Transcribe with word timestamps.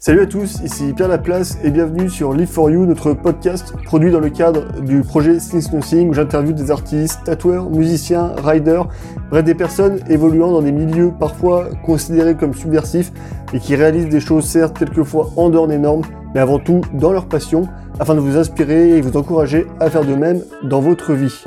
Salut 0.00 0.20
à 0.20 0.26
tous, 0.26 0.60
ici 0.62 0.92
Pierre 0.94 1.08
Laplace 1.08 1.58
et 1.64 1.72
bienvenue 1.72 2.08
sur 2.08 2.32
Live 2.32 2.46
for 2.46 2.70
You, 2.70 2.86
notre 2.86 3.14
podcast 3.14 3.74
produit 3.84 4.12
dans 4.12 4.20
le 4.20 4.30
cadre 4.30 4.80
du 4.80 5.00
projet 5.00 5.40
Since 5.40 5.72
Nothing 5.72 6.10
où 6.10 6.14
j'interviewe 6.14 6.52
des 6.52 6.70
artistes, 6.70 7.24
tatoueurs, 7.24 7.68
musiciens, 7.68 8.32
riders, 8.36 8.86
bref 9.28 9.42
des 9.42 9.56
personnes 9.56 9.98
évoluant 10.08 10.52
dans 10.52 10.62
des 10.62 10.70
milieux 10.70 11.10
parfois 11.18 11.70
considérés 11.84 12.36
comme 12.36 12.54
subversifs 12.54 13.10
et 13.52 13.58
qui 13.58 13.74
réalisent 13.74 14.08
des 14.08 14.20
choses 14.20 14.44
certes 14.44 14.78
quelquefois 14.78 15.32
en 15.34 15.50
dehors 15.50 15.66
des 15.66 15.78
normes, 15.78 16.02
mais 16.32 16.38
avant 16.38 16.60
tout 16.60 16.82
dans 16.94 17.10
leur 17.10 17.26
passion 17.26 17.66
afin 17.98 18.14
de 18.14 18.20
vous 18.20 18.36
inspirer 18.36 18.90
et 18.90 19.00
vous 19.00 19.16
encourager 19.16 19.66
à 19.80 19.90
faire 19.90 20.04
de 20.04 20.14
même 20.14 20.42
dans 20.62 20.80
votre 20.80 21.12
vie. 21.12 21.42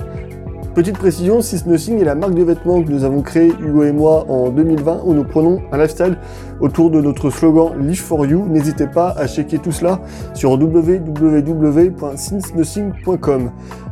Petite 0.73 0.97
précision, 0.97 1.41
Sis 1.41 1.63
Nothing 1.65 1.99
est 1.99 2.05
la 2.05 2.15
marque 2.15 2.33
de 2.33 2.43
vêtements 2.43 2.81
que 2.81 2.89
nous 2.89 3.03
avons 3.03 3.21
créée, 3.21 3.51
Hugo 3.59 3.83
et 3.83 3.91
moi, 3.91 4.23
en 4.29 4.51
2020, 4.51 5.01
où 5.03 5.13
nous 5.13 5.25
prenons 5.25 5.61
un 5.73 5.77
lifestyle 5.77 6.17
autour 6.61 6.89
de 6.89 7.01
notre 7.01 7.29
slogan 7.29 7.73
Live 7.85 7.99
for 7.99 8.25
You. 8.25 8.45
N'hésitez 8.47 8.87
pas 8.87 9.09
à 9.17 9.27
checker 9.27 9.57
tout 9.57 9.73
cela 9.73 9.99
sur 10.33 10.51
www.sinsnothing.com. 10.51 13.51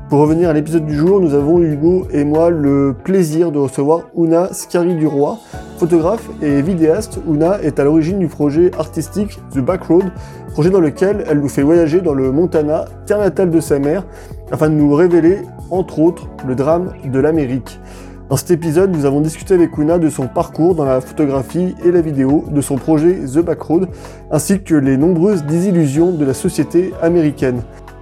Pour 0.09 0.22
revenir 0.22 0.49
à 0.49 0.54
l'épisode 0.54 0.88
du 0.88 0.95
jour, 0.95 1.22
nous 1.22 1.36
avons 1.36 1.59
Hugo 1.59 2.08
et 2.12 2.23
moi 2.23 2.49
le 2.49 2.95
plaisir 3.04 3.52
de 3.52 3.59
recevoir 3.59 4.08
Una 4.18 4.52
Scari 4.52 4.95
du 4.95 5.05
Roi, 5.05 5.38
photographe 5.77 6.27
et 6.41 6.63
vidéaste. 6.63 7.20
Una 7.30 7.62
est 7.62 7.80
à 7.80 7.84
l'origine 7.84 8.18
du 8.18 8.26
projet 8.26 8.72
artistique 8.80 9.40
The 9.54 9.59
Back 9.59 9.84
Road, 9.84 10.05
projet 10.54 10.72
dans 10.72 10.80
lequel 10.80 11.26
elle 11.30 11.41
nous 11.41 11.48
fait 11.48 11.62
voyager 11.62 12.02
dans 12.02 12.16
le 12.16 12.32
Montana, 12.32 12.85
terre 13.05 13.20
natale 13.20 13.52
de 13.52 13.59
sa 13.59 13.77
mère, 13.77 14.04
afin 14.52 14.72
de 14.72 14.73
nous 14.73 14.95
révéler 14.95 15.41
entre 15.70 15.99
autres 15.99 16.27
le 16.48 16.55
drame 16.55 16.91
de 17.05 17.20
l'Amérique. 17.20 17.80
Dans 18.32 18.35
cet 18.38 18.49
épisode, 18.49 18.91
nous 18.91 19.05
avons 19.05 19.21
discuté 19.21 19.54
avec 19.54 19.77
Una 19.77 19.99
de 19.99 20.10
son 20.10 20.26
parcours 20.26 20.73
dans 20.73 20.85
la 20.85 21.02
photographie 21.02 21.76
et 21.85 21.91
la 21.91 22.02
vidéo, 22.02 22.46
de 22.49 22.62
son 22.62 22.77
projet 22.77 23.13
The 23.32 23.41
Backroad, 23.46 23.87
ainsi 24.32 24.63
que 24.63 24.74
les 24.74 24.98
nombreuses 24.98 25.43
désillusions 25.43 26.12
de 26.12 26.26
la 26.26 26.34
société 26.34 26.93
américaine. 26.99 27.62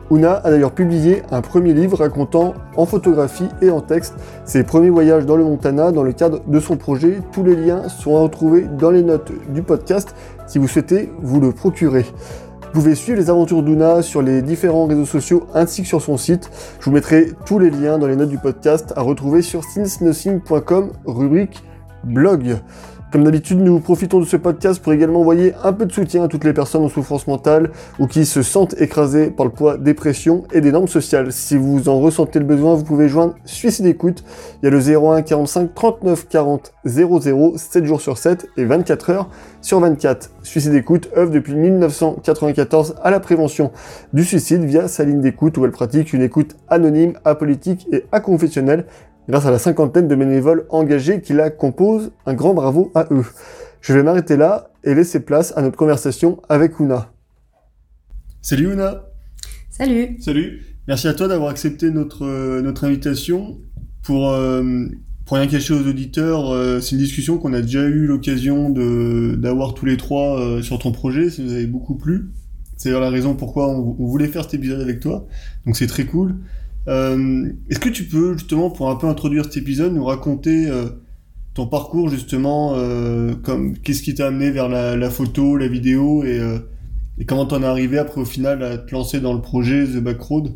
Una 0.09 0.35
a 0.35 0.49
d'ailleurs 0.49 0.71
publié 0.71 1.23
un 1.31 1.41
premier 1.41 1.73
livre 1.73 1.97
racontant 1.97 2.53
en 2.77 2.85
photographie 2.85 3.49
et 3.61 3.69
en 3.69 3.81
texte 3.81 4.15
ses 4.45 4.63
premiers 4.63 4.89
voyages 4.89 5.25
dans 5.25 5.35
le 5.35 5.43
Montana 5.43 5.91
dans 5.91 6.03
le 6.03 6.13
cadre 6.13 6.41
de 6.47 6.59
son 6.59 6.77
projet. 6.77 7.19
Tous 7.33 7.43
les 7.43 7.55
liens 7.55 7.89
sont 7.89 8.15
à 8.15 8.21
retrouver 8.21 8.67
dans 8.79 8.89
les 8.89 9.03
notes 9.03 9.31
du 9.49 9.63
podcast 9.63 10.15
si 10.47 10.59
vous 10.59 10.67
souhaitez 10.67 11.11
vous 11.21 11.41
le 11.41 11.51
procurer. 11.51 12.05
Vous 12.73 12.81
pouvez 12.83 12.95
suivre 12.95 13.19
les 13.19 13.29
aventures 13.29 13.63
d'Una 13.63 14.01
sur 14.01 14.21
les 14.21 14.41
différents 14.41 14.85
réseaux 14.85 15.05
sociaux 15.05 15.47
ainsi 15.53 15.81
que 15.81 15.87
sur 15.87 16.01
son 16.01 16.15
site. 16.15 16.51
Je 16.79 16.85
vous 16.85 16.91
mettrai 16.91 17.31
tous 17.45 17.59
les 17.59 17.69
liens 17.69 17.97
dans 17.97 18.07
les 18.07 18.15
notes 18.15 18.29
du 18.29 18.37
podcast 18.37 18.93
à 18.95 19.01
retrouver 19.01 19.41
sur 19.41 19.63
sinsnothing.com, 19.63 20.91
rubrique 21.05 21.63
blog. 22.03 22.57
Comme 23.09 23.23
d'habitude, 23.23 23.59
nous 23.61 23.79
profitons 23.79 24.19
de 24.19 24.25
ce 24.25 24.35
podcast 24.35 24.83
pour 24.83 24.91
également 24.91 25.21
envoyer 25.21 25.53
un 25.63 25.71
peu 25.71 25.85
de 25.85 25.93
soutien 25.93 26.25
à 26.25 26.27
toutes 26.27 26.43
les 26.43 26.51
personnes 26.51 26.83
en 26.83 26.89
souffrance 26.89 27.25
mentale 27.25 27.71
ou 27.99 28.07
qui 28.07 28.25
se 28.25 28.41
sentent 28.41 28.75
écrasées 28.81 29.31
par 29.31 29.45
le 29.45 29.51
poids 29.53 29.77
des 29.77 29.93
pressions 29.93 30.43
et 30.51 30.59
des 30.59 30.73
normes 30.73 30.89
sociales. 30.89 31.31
Si 31.31 31.55
vous 31.55 31.87
en 31.87 32.01
ressentez 32.01 32.39
le 32.39 32.43
besoin, 32.43 32.75
vous 32.75 32.83
pouvez 32.83 33.07
joindre 33.07 33.35
Suicide 33.45 33.85
Écoute. 33.85 34.25
Il 34.61 34.65
y 34.65 34.67
a 34.67 34.71
le 34.71 34.79
01 34.79 35.21
45 35.21 35.73
39 35.73 36.27
40 36.27 36.73
00 36.83 37.53
7 37.55 37.85
jours 37.85 38.01
sur 38.01 38.17
7 38.17 38.49
et 38.57 38.65
24 38.65 39.09
heures 39.09 39.29
sur 39.61 39.79
24. 39.79 40.31
Suicide 40.43 40.73
Écoute 40.73 41.09
œuvre 41.15 41.31
depuis 41.31 41.55
1994 41.55 42.95
à 43.01 43.09
la 43.09 43.21
prévention 43.21 43.71
du 44.11 44.25
suicide 44.25 44.65
via 44.65 44.89
sa 44.89 45.05
ligne 45.05 45.21
d'écoute 45.21 45.57
où 45.57 45.63
elle 45.63 45.71
pratique 45.71 46.11
une 46.11 46.23
écoute 46.23 46.57
anonyme, 46.67 47.13
apolitique 47.23 47.87
et 47.89 48.03
aconfessionnelle 48.11 48.85
grâce 49.29 49.45
à 49.45 49.51
la 49.51 49.59
cinquantaine 49.59 50.07
de 50.07 50.15
bénévoles 50.15 50.65
engagés 50.69 51.21
qui 51.21 51.33
la 51.33 51.49
composent. 51.49 52.11
Un 52.25 52.33
grand 52.33 52.53
bravo 52.53 52.91
à 52.95 53.07
eux. 53.11 53.25
Je 53.81 53.93
vais 53.93 54.03
m'arrêter 54.03 54.37
là 54.37 54.71
et 54.83 54.93
laisser 54.93 55.19
place 55.19 55.53
à 55.55 55.61
notre 55.61 55.77
conversation 55.77 56.41
avec 56.49 56.79
Una. 56.79 57.11
Salut 58.41 58.73
Una 58.73 59.03
Salut 59.69 60.17
Salut 60.19 60.61
Merci 60.87 61.07
à 61.07 61.13
toi 61.13 61.27
d'avoir 61.27 61.49
accepté 61.49 61.91
notre, 61.91 62.25
euh, 62.25 62.61
notre 62.61 62.85
invitation. 62.85 63.59
Pour, 64.03 64.29
euh, 64.29 64.85
pour 65.25 65.35
rien 65.35 65.47
cacher 65.47 65.73
aux 65.73 65.85
auditeurs, 65.85 66.49
euh, 66.49 66.79
c'est 66.79 66.91
une 66.93 67.01
discussion 67.01 67.37
qu'on 67.37 67.51
a 67.51 67.61
déjà 67.61 67.83
eu 67.83 68.05
l'occasion 68.05 68.69
d'avoir 68.69 69.73
tous 69.73 69.85
les 69.85 69.97
trois 69.97 70.61
sur 70.63 70.79
ton 70.79 70.93
projet, 70.93 71.29
ça 71.29 71.43
nous 71.43 71.51
avait 71.51 71.65
beaucoup 71.65 71.95
plu. 71.95 72.31
C'est 72.77 72.91
la 72.91 73.09
raison 73.09 73.35
pourquoi 73.35 73.67
on, 73.67 73.97
on, 73.99 74.05
voulait 74.05 74.27
faire 74.27 74.43
cet 74.43 74.53
épisode 74.53 74.79
avec 74.79 75.01
toi. 75.01 75.27
Donc 75.65 75.75
c'est 75.75 75.87
très 75.87 76.05
cool. 76.05 76.37
Euh, 76.87 77.51
Est-ce 77.69 77.79
que 77.79 77.89
tu 77.89 78.05
peux 78.05 78.33
justement, 78.37 78.69
pour 78.69 78.89
un 78.89 78.95
peu 78.95 79.07
introduire 79.07 79.45
cet 79.45 79.57
épisode, 79.57 79.93
nous 79.93 80.05
raconter 80.05 80.67
euh, 80.69 80.87
ton 81.53 81.67
parcours 81.67 82.09
justement, 82.09 82.73
euh, 82.75 83.35
comme 83.35 83.77
qu'est-ce 83.77 84.01
qui 84.01 84.15
t'a 84.15 84.27
amené 84.27 84.51
vers 84.51 84.69
la, 84.69 84.95
la, 84.95 85.09
photo, 85.09 85.57
la 85.57 85.67
vidéo 85.67 86.23
et, 86.23 86.39
euh, 86.39 86.59
et 87.17 87.25
comment 87.25 87.45
t'en 87.45 87.61
es 87.63 87.65
arrivé 87.65 87.97
après 87.97 88.21
au 88.21 88.25
final 88.25 88.63
à 88.63 88.77
te 88.77 88.91
lancer 88.91 89.19
dans 89.19 89.33
le 89.33 89.41
projet 89.41 89.85
The 89.85 89.97
Back 89.97 90.21
Road? 90.21 90.53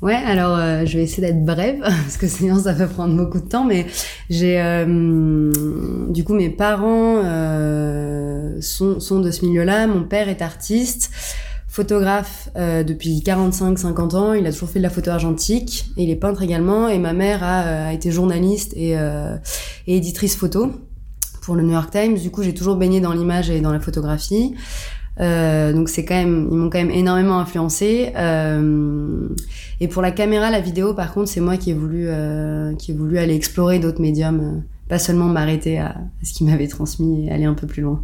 Ouais, 0.00 0.14
alors 0.14 0.56
euh, 0.56 0.86
je 0.86 0.96
vais 0.96 1.02
essayer 1.02 1.26
d'être 1.26 1.44
brève 1.44 1.80
parce 1.82 2.16
que 2.16 2.28
sinon 2.28 2.60
ça 2.60 2.72
va 2.72 2.86
prendre 2.86 3.16
beaucoup 3.16 3.40
de 3.40 3.48
temps. 3.48 3.64
Mais 3.64 3.86
j'ai, 4.30 4.60
euh, 4.60 5.52
du 6.10 6.22
coup, 6.22 6.34
mes 6.34 6.50
parents 6.50 7.20
euh, 7.24 8.60
sont, 8.60 9.00
sont 9.00 9.18
de 9.18 9.30
ce 9.32 9.44
milieu-là. 9.44 9.88
Mon 9.88 10.04
père 10.04 10.28
est 10.28 10.40
artiste 10.40 11.10
photographe 11.78 12.48
euh, 12.56 12.82
depuis 12.82 13.22
45-50 13.24 14.16
ans. 14.16 14.32
Il 14.32 14.44
a 14.48 14.52
toujours 14.52 14.68
fait 14.68 14.80
de 14.80 14.82
la 14.82 14.90
photo 14.90 15.12
argentique 15.12 15.92
il 15.96 16.10
est 16.10 16.16
peintre 16.16 16.42
également. 16.42 16.88
Et 16.88 16.98
ma 16.98 17.12
mère 17.12 17.44
a, 17.44 17.62
euh, 17.62 17.90
été 17.90 18.10
journaliste 18.10 18.72
et, 18.76 18.98
euh, 18.98 19.36
et, 19.86 19.96
éditrice 19.98 20.34
photo 20.34 20.72
pour 21.40 21.54
le 21.54 21.62
New 21.62 21.70
York 21.70 21.90
Times. 21.92 22.18
Du 22.18 22.32
coup, 22.32 22.42
j'ai 22.42 22.52
toujours 22.52 22.74
baigné 22.74 23.00
dans 23.00 23.12
l'image 23.12 23.48
et 23.48 23.60
dans 23.60 23.72
la 23.72 23.78
photographie. 23.78 24.54
Donc 25.20 25.88
c'est 25.88 26.04
quand 26.04 26.16
même, 26.16 26.48
ils 26.50 26.56
m'ont 26.56 26.70
quand 26.70 26.78
même 26.78 26.90
énormément 26.90 27.38
influencé. 27.38 28.12
Et 29.80 29.88
pour 29.88 30.02
la 30.02 30.10
caméra, 30.10 30.50
la 30.50 30.60
vidéo, 30.60 30.94
par 30.94 31.12
contre, 31.12 31.28
c'est 31.28 31.40
moi 31.40 31.56
qui 31.56 31.70
ai 31.70 31.74
voulu, 31.74 32.08
qui 32.78 32.92
ai 32.92 32.94
voulu 32.94 33.18
aller 33.18 33.34
explorer 33.34 33.78
d'autres 33.78 34.00
médiums, 34.00 34.62
pas 34.88 34.98
seulement 34.98 35.26
m'arrêter 35.26 35.78
à, 35.78 35.88
à 35.90 36.24
ce 36.24 36.32
qui 36.32 36.44
m'avait 36.44 36.68
transmis 36.68 37.26
et 37.26 37.32
aller 37.32 37.46
un 37.46 37.54
peu 37.54 37.66
plus 37.66 37.82
loin. 37.82 38.00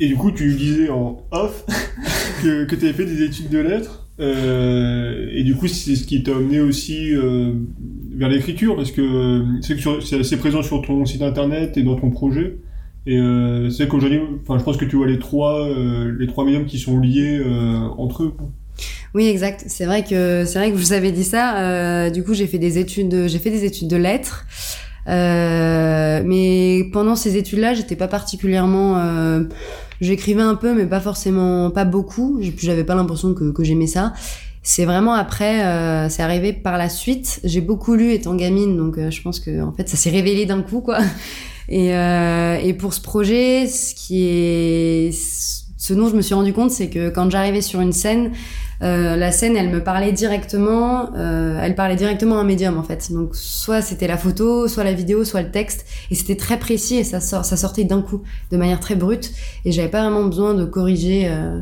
Et 0.00 0.08
du 0.08 0.16
coup, 0.16 0.32
tu 0.32 0.52
disais 0.54 0.88
en 0.88 1.22
off 1.30 1.64
que, 2.42 2.64
que 2.64 2.74
tu 2.74 2.84
avais 2.84 2.94
fait 2.94 3.04
des 3.04 3.22
études 3.22 3.50
de 3.50 3.58
lettres. 3.58 4.08
Euh, 4.18 5.28
et 5.32 5.44
du 5.44 5.54
coup, 5.54 5.66
c'est 5.66 5.94
ce 5.94 6.04
qui 6.04 6.22
t'a 6.22 6.32
amené 6.32 6.60
aussi 6.60 7.14
euh, 7.14 7.52
vers 8.14 8.28
l'écriture, 8.28 8.76
parce 8.76 8.90
que 8.90 9.44
c'est 9.62 9.76
que 9.76 10.00
c'est 10.00 10.20
assez 10.20 10.36
présent 10.36 10.62
sur 10.62 10.82
ton 10.82 11.04
site 11.06 11.22
internet 11.22 11.76
et 11.76 11.82
dans 11.82 11.96
ton 11.96 12.10
projet. 12.10 12.56
Et 13.06 13.16
euh, 13.16 13.70
c'est 13.70 13.88
qu'aujourd'hui, 13.88 14.20
enfin, 14.42 14.58
je 14.58 14.64
pense 14.64 14.76
que 14.76 14.84
tu 14.84 14.96
vois 14.96 15.06
les 15.06 15.18
trois, 15.18 15.66
euh, 15.68 16.14
les 16.18 16.26
trois 16.26 16.44
médiums 16.44 16.66
qui 16.66 16.78
sont 16.78 16.98
liés 16.98 17.38
euh, 17.38 17.88
entre 17.96 18.24
eux. 18.24 18.34
Oui, 19.14 19.26
exact. 19.26 19.64
C'est 19.66 19.86
vrai 19.86 20.04
que 20.04 20.44
c'est 20.46 20.58
vrai 20.58 20.70
que 20.70 20.76
vous 20.76 20.92
avez 20.92 21.10
dit 21.10 21.24
ça. 21.24 21.58
Euh, 21.58 22.10
du 22.10 22.22
coup, 22.22 22.34
j'ai 22.34 22.46
fait 22.46 22.58
des 22.58 22.78
études, 22.78 23.26
j'ai 23.26 23.38
fait 23.38 23.50
des 23.50 23.64
études 23.64 23.88
de 23.88 23.96
lettres. 23.96 24.46
Euh, 25.08 26.22
mais 26.24 26.88
pendant 26.92 27.16
ces 27.16 27.36
études-là, 27.36 27.74
j'étais 27.74 27.96
pas 27.96 28.08
particulièrement. 28.08 28.98
Euh, 28.98 29.44
J'écrivais 30.00 30.42
un 30.42 30.54
peu, 30.54 30.74
mais 30.74 30.86
pas 30.86 31.00
forcément, 31.00 31.70
pas 31.70 31.84
beaucoup. 31.84 32.40
J'avais 32.58 32.84
pas 32.84 32.94
l'impression 32.94 33.34
que, 33.34 33.52
j'aimais 33.62 33.86
ça. 33.86 34.14
C'est 34.62 34.84
vraiment 34.84 35.12
après, 35.12 35.64
euh, 35.64 36.08
c'est 36.08 36.22
arrivé 36.22 36.52
par 36.52 36.78
la 36.78 36.88
suite. 36.88 37.40
J'ai 37.44 37.60
beaucoup 37.60 37.94
lu 37.94 38.12
étant 38.12 38.34
gamine, 38.34 38.76
donc 38.76 38.98
euh, 38.98 39.10
je 39.10 39.22
pense 39.22 39.40
que 39.40 39.62
en 39.62 39.72
fait 39.72 39.88
ça 39.88 39.96
s'est 39.96 40.10
révélé 40.10 40.46
d'un 40.46 40.62
coup, 40.62 40.80
quoi. 40.80 40.98
Et, 41.68 41.94
euh, 41.94 42.56
et 42.56 42.74
pour 42.74 42.92
ce 42.94 43.00
projet, 43.00 43.66
ce 43.68 43.94
qui 43.94 44.24
est, 44.24 45.12
ce 45.90 45.94
dont 45.94 46.08
je 46.08 46.14
me 46.14 46.22
suis 46.22 46.34
rendu 46.34 46.52
compte, 46.52 46.70
c'est 46.70 46.88
que 46.88 47.08
quand 47.08 47.28
j'arrivais 47.30 47.62
sur 47.62 47.80
une 47.80 47.92
scène, 47.92 48.30
euh, 48.82 49.16
la 49.16 49.32
scène, 49.32 49.56
elle 49.56 49.70
me 49.70 49.82
parlait 49.82 50.12
directement, 50.12 51.10
euh, 51.16 51.58
elle 51.60 51.74
parlait 51.74 51.96
directement 51.96 52.38
à 52.38 52.42
un 52.42 52.44
médium 52.44 52.78
en 52.78 52.84
fait. 52.84 53.10
Donc 53.12 53.34
soit 53.34 53.82
c'était 53.82 54.06
la 54.06 54.16
photo, 54.16 54.68
soit 54.68 54.84
la 54.84 54.92
vidéo, 54.92 55.24
soit 55.24 55.42
le 55.42 55.50
texte, 55.50 55.84
et 56.12 56.14
c'était 56.14 56.36
très 56.36 56.60
précis 56.60 56.98
et 56.98 57.02
ça, 57.02 57.18
sort, 57.18 57.44
ça 57.44 57.56
sortait 57.56 57.82
d'un 57.82 58.02
coup, 58.02 58.22
de 58.52 58.56
manière 58.56 58.78
très 58.78 58.94
brute, 58.94 59.32
et 59.64 59.72
j'avais 59.72 59.88
pas 59.88 60.02
vraiment 60.02 60.24
besoin 60.26 60.54
de 60.54 60.64
corriger. 60.64 61.28
Euh, 61.28 61.60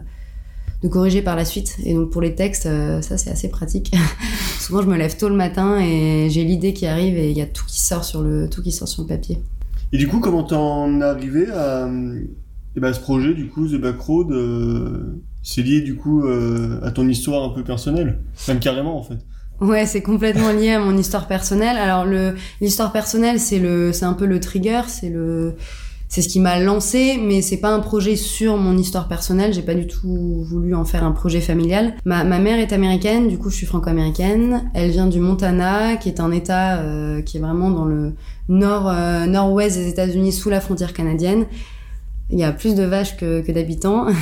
de 0.80 0.86
corriger 0.86 1.22
par 1.22 1.34
la 1.34 1.44
suite. 1.44 1.76
Et 1.82 1.92
donc 1.92 2.10
pour 2.10 2.22
les 2.22 2.36
textes, 2.36 2.68
ça 3.00 3.18
c'est 3.18 3.30
assez 3.30 3.48
pratique. 3.48 3.92
Souvent 4.60 4.80
je 4.80 4.86
me 4.86 4.96
lève 4.96 5.16
tôt 5.16 5.28
le 5.28 5.34
matin 5.34 5.80
et 5.80 6.28
j'ai 6.30 6.44
l'idée 6.44 6.72
qui 6.72 6.86
arrive 6.86 7.18
et 7.18 7.32
il 7.32 7.36
y 7.36 7.42
a 7.42 7.46
tout 7.46 7.64
qui 7.66 7.80
sort 7.80 8.04
sur 8.04 8.22
le 8.22 8.48
tout 8.48 8.62
qui 8.62 8.70
sort 8.70 8.86
sur 8.86 9.02
le 9.02 9.08
papier. 9.08 9.42
Et 9.92 9.98
du 9.98 10.06
coup, 10.06 10.20
comment 10.20 10.44
t'en 10.44 11.00
es 11.00 11.02
arrivé 11.02 11.48
à, 11.50 11.88
eh 12.78 12.80
ben, 12.80 12.92
ce 12.92 13.00
projet 13.00 13.34
du 13.34 13.48
coup 13.48 13.66
The 13.66 13.74
Back 13.74 13.98
Road 13.98 14.30
euh, 14.30 15.20
C'est 15.42 15.62
lié 15.62 15.80
du 15.80 15.96
coup 15.96 16.24
euh, 16.24 16.78
à 16.84 16.92
ton 16.92 17.08
histoire 17.08 17.42
un 17.42 17.52
peu 17.52 17.64
personnelle, 17.64 18.20
même 18.46 18.60
carrément 18.60 18.96
en 18.96 19.02
fait. 19.02 19.18
Ouais, 19.60 19.84
c'est 19.84 20.02
complètement 20.02 20.52
lié 20.52 20.70
à 20.70 20.78
mon 20.78 20.96
histoire 20.96 21.26
personnelle. 21.26 21.76
Alors 21.76 22.04
le 22.04 22.36
l'histoire 22.60 22.92
personnelle, 22.92 23.40
c'est 23.40 23.58
le 23.58 23.92
c'est 23.92 24.04
un 24.04 24.12
peu 24.12 24.26
le 24.26 24.38
trigger, 24.38 24.82
c'est 24.86 25.10
le 25.10 25.56
c'est 26.08 26.22
ce 26.22 26.28
qui 26.28 26.38
m'a 26.38 26.60
lancé, 26.60 27.18
mais 27.20 27.42
c'est 27.42 27.56
pas 27.56 27.70
un 27.70 27.80
projet 27.80 28.14
sur 28.14 28.56
mon 28.56 28.78
histoire 28.78 29.08
personnelle. 29.08 29.52
J'ai 29.52 29.62
pas 29.62 29.74
du 29.74 29.88
tout 29.88 30.44
voulu 30.48 30.76
en 30.76 30.84
faire 30.84 31.02
un 31.02 31.10
projet 31.10 31.40
familial. 31.40 31.94
Ma, 32.04 32.22
ma 32.22 32.38
mère 32.38 32.60
est 32.60 32.72
américaine, 32.72 33.26
du 33.26 33.38
coup 33.38 33.50
je 33.50 33.56
suis 33.56 33.66
franco-américaine. 33.66 34.70
Elle 34.72 34.92
vient 34.92 35.08
du 35.08 35.18
Montana, 35.18 35.96
qui 35.96 36.08
est 36.08 36.20
un 36.20 36.30
État 36.30 36.78
euh, 36.78 37.22
qui 37.22 37.38
est 37.38 37.40
vraiment 37.40 37.72
dans 37.72 37.86
le 37.86 38.14
nord 38.48 38.88
euh, 38.88 39.26
nord-ouest 39.26 39.76
des 39.76 39.88
États-Unis, 39.88 40.30
sous 40.30 40.48
la 40.48 40.60
frontière 40.60 40.92
canadienne. 40.92 41.46
Il 42.30 42.38
y 42.38 42.44
a 42.44 42.52
plus 42.52 42.74
de 42.74 42.82
vaches 42.82 43.16
que, 43.16 43.40
que 43.40 43.52
d'habitants. 43.52 44.06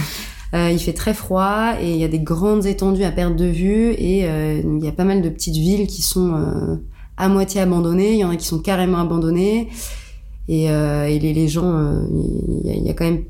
Euh, 0.54 0.70
il 0.70 0.78
fait 0.78 0.92
très 0.92 1.12
froid 1.12 1.72
et 1.82 1.90
il 1.90 1.96
y 1.96 2.04
a 2.04 2.08
des 2.08 2.20
grandes 2.20 2.66
étendues 2.66 3.02
à 3.02 3.10
perte 3.10 3.34
de 3.34 3.46
vue 3.46 3.90
et 3.98 4.26
euh, 4.26 4.62
il 4.78 4.84
y 4.84 4.86
a 4.86 4.92
pas 4.92 5.04
mal 5.04 5.20
de 5.20 5.28
petites 5.28 5.56
villes 5.56 5.88
qui 5.88 6.02
sont 6.02 6.34
euh, 6.34 6.76
à 7.16 7.28
moitié 7.28 7.60
abandonnées. 7.60 8.12
Il 8.12 8.18
y 8.18 8.24
en 8.24 8.30
a 8.30 8.36
qui 8.36 8.46
sont 8.46 8.60
carrément 8.60 8.98
abandonnées 8.98 9.68
et, 10.46 10.66
et 10.66 11.18
les, 11.18 11.34
les, 11.34 11.48
gens, 11.48 12.00
il 12.62 12.64
y, 12.64 12.70
a, 12.70 12.76
y, 12.76 12.88
a 12.88 12.94
quand 12.94 13.04
même 13.04 13.24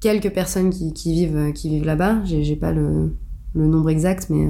quelques 0.00 0.30
personnes 0.30 0.70
qui, 0.70 0.94
qui 0.94 1.12
vivent 1.12 1.52
qui 1.52 1.68
vivent 1.68 1.84
là-bas. 1.84 2.24
J'ai, 2.24 2.42
j'ai 2.42 2.56
pas 2.56 2.72
le, 2.72 3.14
le 3.54 3.66
nombre 3.66 3.90
exact, 3.90 4.28
mais 4.30 4.48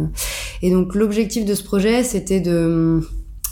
et 0.62 0.70
donc 0.70 0.94
l'objectif 0.94 1.44
de 1.44 1.54
ce 1.54 1.64
projet, 1.64 2.04
c'était 2.04 2.40
de 2.40 3.00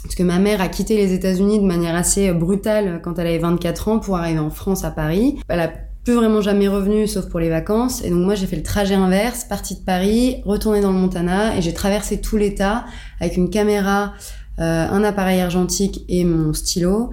parce 0.04 0.14
que 0.14 0.22
ma 0.22 0.38
mère 0.38 0.60
a 0.60 0.68
quitté 0.68 0.96
les 0.96 1.12
États-Unis 1.12 1.58
de 1.58 1.66
manière 1.66 1.96
assez 1.96 2.32
brutale 2.32 3.00
quand 3.02 3.18
elle 3.18 3.26
avait 3.26 3.38
24 3.38 3.88
ans 3.88 3.98
pour 3.98 4.16
arriver 4.16 4.38
en 4.38 4.50
France 4.50 4.84
à 4.84 4.92
Paris. 4.92 5.40
Elle 5.48 5.60
a 5.60 5.72
plus 6.04 6.14
vraiment 6.14 6.40
jamais 6.40 6.68
revenu 6.68 7.06
sauf 7.06 7.26
pour 7.26 7.40
les 7.40 7.48
vacances. 7.48 8.02
Et 8.04 8.10
donc 8.10 8.20
moi 8.20 8.34
j'ai 8.34 8.46
fait 8.46 8.56
le 8.56 8.62
trajet 8.62 8.94
inverse, 8.94 9.44
partie 9.44 9.74
de 9.74 9.80
Paris, 9.80 10.42
retournée 10.44 10.80
dans 10.80 10.92
le 10.92 10.98
Montana 10.98 11.56
et 11.56 11.62
j'ai 11.62 11.74
traversé 11.74 12.20
tout 12.20 12.36
l'État 12.36 12.84
avec 13.20 13.36
une 13.36 13.50
caméra, 13.50 14.14
euh, 14.58 14.88
un 14.88 15.04
appareil 15.04 15.40
argentique 15.40 16.04
et 16.08 16.24
mon 16.24 16.52
stylo 16.52 17.10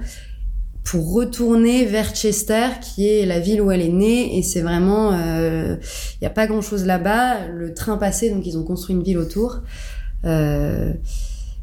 pour 0.84 1.14
retourner 1.14 1.84
vers 1.84 2.16
Chester 2.16 2.68
qui 2.82 3.10
est 3.10 3.26
la 3.26 3.40
ville 3.40 3.62
où 3.62 3.72
elle 3.72 3.82
est 3.82 3.90
née 3.90 4.38
et 4.38 4.42
c'est 4.42 4.62
vraiment 4.62 5.12
il 5.12 5.20
euh, 5.20 5.76
y 6.22 6.26
a 6.26 6.30
pas 6.30 6.48
grand 6.48 6.62
chose 6.62 6.86
là-bas. 6.86 7.48
Le 7.48 7.74
train 7.74 7.98
passait 7.98 8.30
donc 8.30 8.46
ils 8.46 8.58
ont 8.58 8.64
construit 8.64 8.96
une 8.96 9.04
ville 9.04 9.18
autour. 9.18 9.62
Euh, 10.26 10.94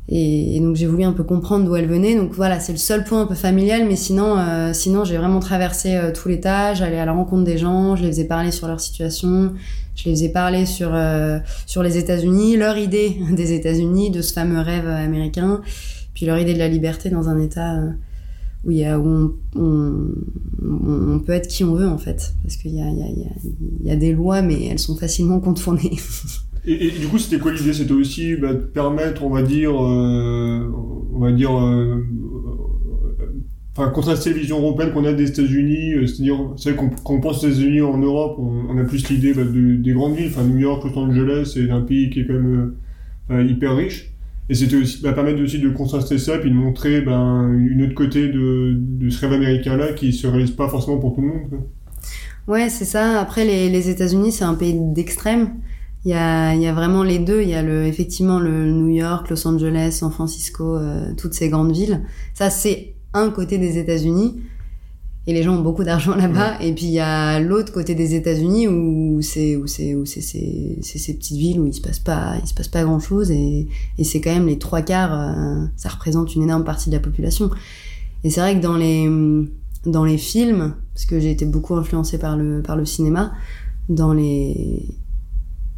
et, 0.09 0.57
et, 0.57 0.61
donc 0.61 0.77
j'ai 0.77 0.87
voulu 0.87 1.05
un 1.05 1.13
peu 1.13 1.25
comprendre 1.25 1.65
d'où 1.65 1.77
elle 1.77 1.87
venait. 1.89 2.15
Donc 2.15 2.33
voilà, 2.33 2.61
c'est 2.61 2.73
le 2.73 2.79
seul 2.79 3.05
point 3.05 3.23
un 3.23 3.27
peu 3.27 3.35
familial, 3.35 3.87
mais 3.89 3.97
sinon, 3.97 4.37
euh, 4.39 4.73
sinon 4.75 5.05
j'ai 5.05 5.17
vraiment 5.17 5.41
traversé 5.41 5.95
euh, 5.95 6.13
tout 6.13 6.29
l'État. 6.29 6.75
J'allais 6.75 6.99
à 6.99 7.07
la 7.07 7.13
rencontre 7.13 7.45
des 7.45 7.57
gens, 7.57 7.97
je 7.97 8.03
les 8.03 8.09
faisais 8.09 8.27
parler 8.27 8.51
sur 8.51 8.69
leur 8.69 8.81
situation, 8.81 9.55
je 9.95 10.05
les 10.05 10.15
faisais 10.15 10.29
parler 10.29 10.67
sur 10.67 10.91
euh, 10.93 11.39
sur 11.67 11.83
les 11.83 11.97
États-Unis, 11.97 12.57
leur 12.57 12.77
idée 12.77 13.17
des 13.33 13.53
États-Unis, 13.53 14.11
de 14.11 14.21
ce 14.21 14.35
fameux 14.35 14.61
rêve 14.61 14.87
américain, 14.87 15.63
puis 16.13 16.27
leur 16.27 16.39
idée 16.39 16.53
de 16.53 16.59
la 16.59 16.69
liberté 16.69 17.09
dans 17.09 17.31
un 17.31 17.41
État 17.41 17.77
euh, 17.77 17.91
où 18.65 18.73
il 18.73 18.79
y 18.79 18.85
a 18.85 18.99
où 18.99 19.07
on, 19.07 19.35
on, 19.57 21.15
on, 21.15 21.19
peut 21.19 21.33
être 21.33 21.49
qui 21.49 21.65
on 21.65 21.75
veut 21.75 21.89
en 21.89 21.99
fait, 21.99 22.35
parce 22.43 22.57
qu'il 22.57 22.75
y 22.75 22.83
a 22.83 22.89
il 22.89 22.99
y 22.99 23.03
a, 23.03 23.07
il 23.81 23.87
y 23.87 23.91
a 23.91 23.97
des 23.97 24.13
lois, 24.13 24.43
mais 24.43 24.67
elles 24.67 24.79
sont 24.79 24.97
facilement 24.97 25.41
contournées. 25.41 25.97
Et, 26.67 26.91
du 26.91 27.09
coup, 27.09 27.19
c'était 27.19 27.39
quoi 27.39 27.53
l'idée 27.53 27.73
C'était 27.73 27.93
aussi 27.93 28.37
bah, 28.37 28.55
de 28.55 28.59
permettre, 28.59 29.23
on 29.25 29.31
va 29.31 29.43
dire, 29.43 29.71
euh, 29.71 30.67
on 31.13 31.19
va 31.19 31.31
dire, 31.33 31.55
euh, 31.59 32.03
enfin, 33.77 33.91
contraster 33.91 34.33
les 34.33 34.41
visions 34.41 34.61
européennes 34.61 34.93
qu'on 34.93 35.05
a 35.05 35.13
des 35.13 35.29
États-Unis. 35.29 35.95
Euh, 35.95 36.07
c'est-à-dire, 36.07 36.53
c'est 36.57 36.71
vrai 36.71 36.79
qu'on 36.79 36.89
quand 36.89 37.15
on 37.15 37.21
pense 37.21 37.45
aux 37.45 37.49
États-Unis 37.49 37.83
en 37.83 37.99
Europe, 37.99 38.39
on, 38.39 38.79
a 38.79 38.85
plus 38.85 39.09
l'idée 39.11 39.35
bah, 39.35 39.45
de, 39.45 39.77
des 39.77 39.93
grandes 39.93 40.17
villes, 40.17 40.31
enfin 40.31 40.45
New 40.45 40.59
York, 40.59 40.85
Los 40.85 40.99
Angeles, 40.99 41.51
c'est 41.53 41.71
un 41.71 41.83
pays 41.83 42.09
qui 42.09 42.21
est 42.21 42.27
quand 42.27 42.35
même 42.35 42.75
euh, 43.31 43.45
hyper 43.45 43.77
riche. 43.77 44.11
Et 44.49 44.55
c'était 44.55 44.77
aussi 44.77 45.03
bah, 45.03 45.13
permettre 45.13 45.43
aussi 45.43 45.59
de 45.59 45.69
contraster 45.69 46.17
ça, 46.19 46.39
puis 46.39 46.51
de 46.51 46.55
montrer 46.55 47.03
ben, 47.03 47.53
une 47.53 47.83
autre 47.83 47.95
côté 47.95 48.29
de, 48.29 48.75
de 48.75 49.11
ce 49.11 49.21
rêve 49.21 49.35
américain-là 49.35 49.93
qui 49.93 50.13
se 50.13 50.27
réalise 50.27 50.51
pas 50.53 50.69
forcément 50.69 50.99
pour 50.99 51.15
tout 51.15 51.21
le 51.21 51.29
monde. 51.29 51.49
Quoi. 51.51 51.59
Ouais, 52.47 52.69
c'est 52.69 52.85
ça. 52.85 53.21
Après, 53.21 53.45
les, 53.45 53.71
les 53.71 53.89
États-Unis, 53.89 54.33
c'est 54.33 54.45
un 54.45 54.55
pays 54.55 54.77
d'extrême. 54.79 55.49
Il 56.05 56.11
y 56.11 56.15
a, 56.15 56.55
y 56.55 56.67
a 56.67 56.73
vraiment 56.73 57.03
les 57.03 57.19
deux. 57.19 57.43
Il 57.43 57.49
y 57.49 57.55
a 57.55 57.63
le, 57.63 57.87
effectivement 57.87 58.39
le 58.39 58.71
New 58.71 58.89
York, 58.89 59.31
Los 59.31 59.47
Angeles, 59.47 59.93
San 59.93 60.11
Francisco, 60.11 60.77
euh, 60.77 61.13
toutes 61.17 61.35
ces 61.35 61.49
grandes 61.49 61.73
villes. 61.73 62.03
Ça, 62.35 62.51
c'est 62.51 62.95
un 63.15 63.31
côté 63.31 63.59
des 63.59 63.79
États-Unis. 63.79 64.41
Et 65.27 65.33
les 65.33 65.43
gens 65.43 65.57
ont 65.57 65.63
beaucoup 65.63 65.85
d'argent 65.85 66.15
là-bas. 66.15 66.59
Ouais. 66.59 66.69
Et 66.69 66.73
puis 66.75 66.85
il 66.85 66.93
y 66.93 67.01
a 67.01 67.41
l'autre 67.41 67.73
côté 67.73 67.95
des 67.95 68.15
États-Unis 68.15 68.69
où 68.69 69.23
c'est 69.23 69.57
où 69.57 69.67
c'est 69.67 69.95
où 69.95 70.05
c'est 70.05 70.21
ces, 70.21 70.79
ces 70.83 71.15
petites 71.15 71.39
villes 71.39 71.61
où 71.61 71.67
il 71.67 71.73
se 71.73 71.81
passe 71.81 71.99
pas 71.99 72.35
il 72.43 72.47
se 72.47 72.53
passe 72.53 72.69
pas 72.69 72.85
grand 72.85 73.01
chose 73.01 73.31
et, 73.31 73.67
et 73.97 74.05
c'est 74.05 74.21
quand 74.21 74.35
même 74.35 74.47
les 74.47 74.59
trois 74.59 74.83
quarts. 74.83 75.15
Euh, 75.15 75.65
ça 75.77 75.89
représente 75.89 76.35
une 76.35 76.43
énorme 76.43 76.65
partie 76.65 76.91
de 76.91 76.95
la 76.95 77.01
population. 77.01 77.49
Et 78.23 78.29
c'est 78.29 78.41
vrai 78.41 78.55
que 78.55 78.63
dans 78.63 78.77
les 78.77 79.09
dans 79.87 80.05
les 80.05 80.19
films, 80.19 80.75
parce 80.93 81.07
que 81.07 81.19
j'ai 81.19 81.31
été 81.31 81.47
beaucoup 81.47 81.75
influencée 81.75 82.19
par 82.19 82.37
le 82.37 82.61
par 82.61 82.77
le 82.77 82.85
cinéma, 82.85 83.33
dans 83.89 84.13
les 84.13 84.85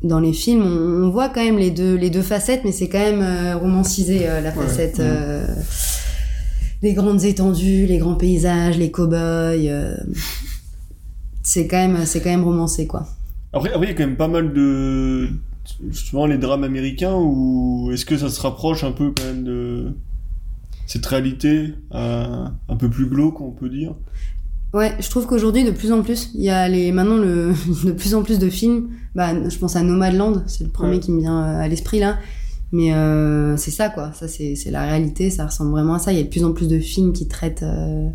dans 0.02 0.20
les 0.20 0.32
films, 0.32 0.62
on, 0.62 1.06
on, 1.06 1.10
voit 1.10 1.28
quand 1.28 1.43
même 1.43 1.58
les 1.58 1.70
deux, 1.70 1.94
les 1.94 2.10
deux 2.10 2.22
facettes, 2.22 2.62
mais 2.64 2.72
c'est 2.72 2.88
quand 2.88 2.98
même 2.98 3.22
euh, 3.22 3.56
romancisé 3.56 4.28
euh, 4.28 4.40
la 4.40 4.52
facette 4.52 4.98
ouais, 4.98 5.04
euh, 5.06 5.46
des 6.82 6.93
grandes 6.93 7.25
étendues, 7.25 7.87
les 7.87 7.98
grands 7.98 8.14
paysages, 8.14 8.78
les 8.78 8.90
cow-boys. 8.90 9.96
C'est 11.43 11.66
quand 11.66 11.76
même, 11.76 12.04
c'est 12.04 12.20
quand 12.20 12.31
même 12.31 12.44
romancé 12.44 12.87
quoi. 12.87 13.06
Après, 13.52 13.72
après, 13.72 13.87
il 13.87 13.88
y 13.88 13.93
a 13.93 13.94
quand 13.94 14.06
même 14.06 14.16
pas 14.16 14.28
mal 14.28 14.52
de 14.52 15.28
justement 15.90 16.26
les 16.26 16.38
drames 16.38 16.64
américains 16.64 17.14
ou 17.14 17.90
est-ce 17.92 18.04
que 18.04 18.16
ça 18.19 18.28
se 18.28 18.40
rapproche 18.40 18.84
un 18.84 18.92
peu 18.92 19.12
quand 19.12 19.25
même 19.25 19.44
de 19.44 19.92
cette 20.87 21.06
réalité 21.06 21.72
un 21.92 22.76
peu 22.78 22.90
plus 22.90 23.06
glauque, 23.06 23.40
on 23.40 23.50
peut 23.50 23.69
dire? 23.69 23.94
Ouais, 24.76 24.94
je 25.00 25.08
trouve 25.08 25.26
qu'aujourd'hui, 25.26 25.64
de 25.64 25.70
plus 25.70 25.90
en 25.90 26.02
plus, 26.02 26.28
il 26.34 26.43
y 26.43 26.50
a 26.50 26.69
les, 26.69 26.93
maintenant 26.93 27.17
le, 27.17 27.55
de 27.84 27.93
plus 27.93 28.14
en 28.14 28.23
plus 28.23 28.38
de 28.38 28.50
films. 28.50 28.90
Bah, 29.14 29.32
je 29.49 29.56
pense 29.56 29.75
à 29.75 29.82
Nomadland, 29.82 30.43
c'est 30.46 30.64
le 30.64 30.70
premier 30.70 30.96
ouais. 30.96 31.00
qui 31.00 31.12
me 31.12 31.20
vient 31.20 31.43
euh, 31.43 31.61
à 31.61 31.67
l'esprit 31.67 31.99
là. 31.99 32.19
Mais 32.73 32.93
euh, 32.93 33.56
c'est 33.56 33.70
ça, 33.70 33.88
quoi. 33.88 34.12
Ça, 34.12 34.28
c'est, 34.28 34.55
la 34.70 34.82
réalité. 34.82 35.31
Ça 35.31 35.46
ressemble 35.46 35.70
vraiment 35.70 35.94
à 35.94 35.99
ça. 35.99 36.12
Il 36.12 36.19
y 36.19 36.20
a 36.20 36.25
de 36.25 36.28
plus 36.28 36.44
en 36.44 36.52
plus 36.52 36.69
de 36.69 36.78
films 36.78 37.14
qui 37.14 37.26
traitent, 37.26 37.62
euh, 37.62 38.11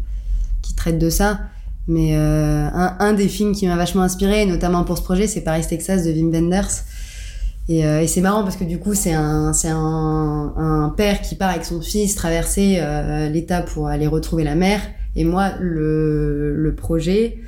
qui 0.61 0.75
traitent 0.75 0.99
de 0.99 1.09
ça. 1.09 1.39
Mais 1.87 2.15
euh, 2.15 2.67
un, 2.71 2.95
un, 2.99 3.13
des 3.13 3.27
films 3.27 3.55
qui 3.55 3.65
m'a 3.65 3.75
vachement 3.75 4.03
inspiré, 4.03 4.45
notamment 4.45 4.83
pour 4.83 4.99
ce 4.99 5.03
projet, 5.03 5.25
c'est 5.25 5.41
Paris 5.41 5.65
Texas 5.67 6.03
de 6.03 6.11
Wim 6.11 6.31
Wenders. 6.31 6.83
Et, 7.69 7.85
euh, 7.85 8.01
et 8.01 8.07
c'est 8.07 8.21
marrant 8.21 8.43
parce 8.43 8.55
que 8.55 8.65
du 8.65 8.77
coup, 8.77 8.93
c'est 8.93 9.13
un, 9.13 9.51
un, 9.63 10.53
un 10.57 10.89
père 10.89 11.21
qui 11.21 11.35
part 11.35 11.49
avec 11.49 11.65
son 11.65 11.81
fils 11.81 12.13
traverser 12.13 12.77
euh, 12.79 13.29
l'État 13.29 13.63
pour 13.63 13.87
aller 13.87 14.05
retrouver 14.05 14.43
la 14.43 14.55
mère. 14.55 14.81
Et 15.15 15.23
moi, 15.25 15.51
le, 15.59 16.55
le 16.55 16.75
projet, 16.75 17.39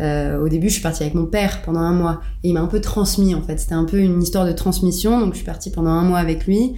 euh, 0.00 0.40
au 0.40 0.48
début, 0.48 0.68
je 0.68 0.74
suis 0.74 0.82
partie 0.82 1.02
avec 1.02 1.14
mon 1.14 1.26
père 1.26 1.62
pendant 1.62 1.80
un 1.80 1.92
mois. 1.92 2.20
Et 2.42 2.48
il 2.48 2.54
m'a 2.54 2.60
un 2.60 2.66
peu 2.66 2.80
transmis, 2.80 3.34
en 3.34 3.42
fait. 3.42 3.58
C'était 3.58 3.74
un 3.74 3.84
peu 3.84 3.98
une 3.98 4.22
histoire 4.22 4.46
de 4.46 4.52
transmission. 4.52 5.20
Donc, 5.20 5.32
je 5.32 5.36
suis 5.36 5.46
partie 5.46 5.70
pendant 5.70 5.90
un 5.90 6.04
mois 6.04 6.18
avec 6.18 6.46
lui, 6.46 6.74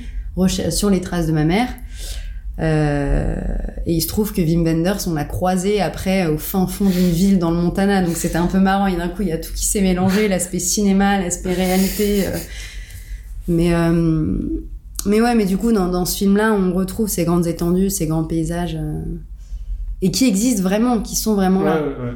sur 0.71 0.91
les 0.91 1.01
traces 1.01 1.27
de 1.27 1.33
ma 1.33 1.45
mère. 1.45 1.69
Euh, 2.61 3.37
et 3.87 3.95
il 3.95 4.01
se 4.01 4.07
trouve 4.07 4.33
que 4.33 4.41
Wim 4.41 4.65
Wenders, 4.65 5.09
on 5.09 5.15
l'a 5.15 5.25
croisé 5.25 5.81
après 5.81 6.27
au 6.27 6.39
fin 6.39 6.69
fond 6.69 6.89
d'une 6.89 7.11
ville 7.11 7.39
dans 7.39 7.51
le 7.51 7.57
Montana. 7.57 8.03
Donc, 8.03 8.17
c'était 8.17 8.39
un 8.39 8.47
peu 8.49 8.59
marrant. 8.59 8.89
Et 8.89 8.97
d'un 8.97 9.09
coup, 9.09 9.23
il 9.23 9.29
y 9.29 9.33
a 9.33 9.39
tout 9.39 9.53
qui 9.55 9.67
s'est 9.67 9.83
mélangé, 9.83 10.27
l'aspect 10.29 10.59
cinéma, 10.59 11.21
l'aspect 11.21 11.53
réalité. 11.55 12.27
Euh. 12.27 12.37
Mais... 13.49 13.73
Euh, 13.75 14.39
mais 15.07 15.21
ouais, 15.21 15.35
mais 15.35 15.45
du 15.45 15.59
coup, 15.59 15.71
dans, 15.71 15.89
dans 15.89 16.07
ce 16.07 16.17
film-là, 16.17 16.55
on 16.55 16.73
retrouve 16.73 17.11
ces 17.11 17.27
grandes 17.27 17.47
étendues, 17.47 17.91
ces 17.91 18.07
grands 18.07 18.25
paysages 18.25 18.79
et 20.05 20.11
qui 20.11 20.27
existent 20.27 20.63
vraiment, 20.63 21.01
qui 21.01 21.17
sont 21.17 21.35
vraiment 21.35 21.61
ouais, 21.61 21.65
là. 21.65 21.83
Ouais, 21.83 21.89
ouais. 21.89 22.15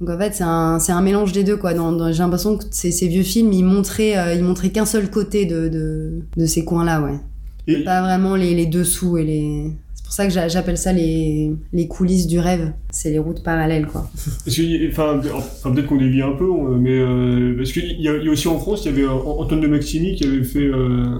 Donc 0.00 0.08
en 0.08 0.18
fait, 0.18 0.34
c'est 0.34 0.92
un, 0.92 1.02
mélange 1.02 1.32
des 1.32 1.42
deux, 1.42 1.56
quoi. 1.56 1.74
Dans, 1.74 1.90
dans, 1.90 2.12
j'ai 2.12 2.20
l'impression 2.20 2.56
que 2.56 2.64
ces, 2.70 2.92
ces, 2.92 3.08
vieux 3.08 3.24
films, 3.24 3.52
ils 3.52 3.64
montraient, 3.64 4.16
euh, 4.16 4.34
ils 4.34 4.42
montraient 4.42 4.70
qu'un 4.70 4.86
seul 4.86 5.10
côté 5.10 5.44
de, 5.44 5.68
de, 5.68 6.20
de 6.36 6.46
ces 6.46 6.64
coins-là, 6.64 7.02
ouais. 7.02 7.18
Et... 7.66 7.82
Pas 7.82 8.02
vraiment 8.02 8.36
les, 8.36 8.54
les 8.54 8.66
dessous 8.66 9.18
et 9.18 9.24
les. 9.24 9.72
C'est 9.94 10.04
pour 10.04 10.12
ça 10.12 10.26
que 10.26 10.48
j'appelle 10.48 10.78
ça 10.78 10.92
les, 10.92 11.52
les 11.72 11.88
coulisses 11.88 12.28
du 12.28 12.38
rêve. 12.38 12.72
C'est 12.90 13.10
les 13.10 13.18
routes 13.18 13.42
parallèles, 13.42 13.86
quoi. 13.86 14.08
Parce 14.44 14.56
que, 14.56 14.90
enfin, 14.90 15.20
enfin 15.34 15.72
peut-être 15.72 15.86
qu'on 15.86 15.96
dévie 15.96 16.22
un 16.22 16.32
peu, 16.32 16.46
mais 16.78 16.98
euh, 17.00 17.56
parce 17.56 17.72
qu'il 17.72 18.00
y, 18.00 18.08
a, 18.08 18.16
il 18.16 18.24
y 18.24 18.28
a 18.28 18.30
aussi 18.30 18.46
en 18.46 18.60
France, 18.60 18.84
il 18.84 18.92
y 18.92 18.94
avait 18.94 19.08
Antoine 19.08 19.60
de 19.60 19.66
Maximi 19.66 20.14
qui 20.14 20.24
avait 20.24 20.44
fait. 20.44 20.66
Euh, 20.66 21.18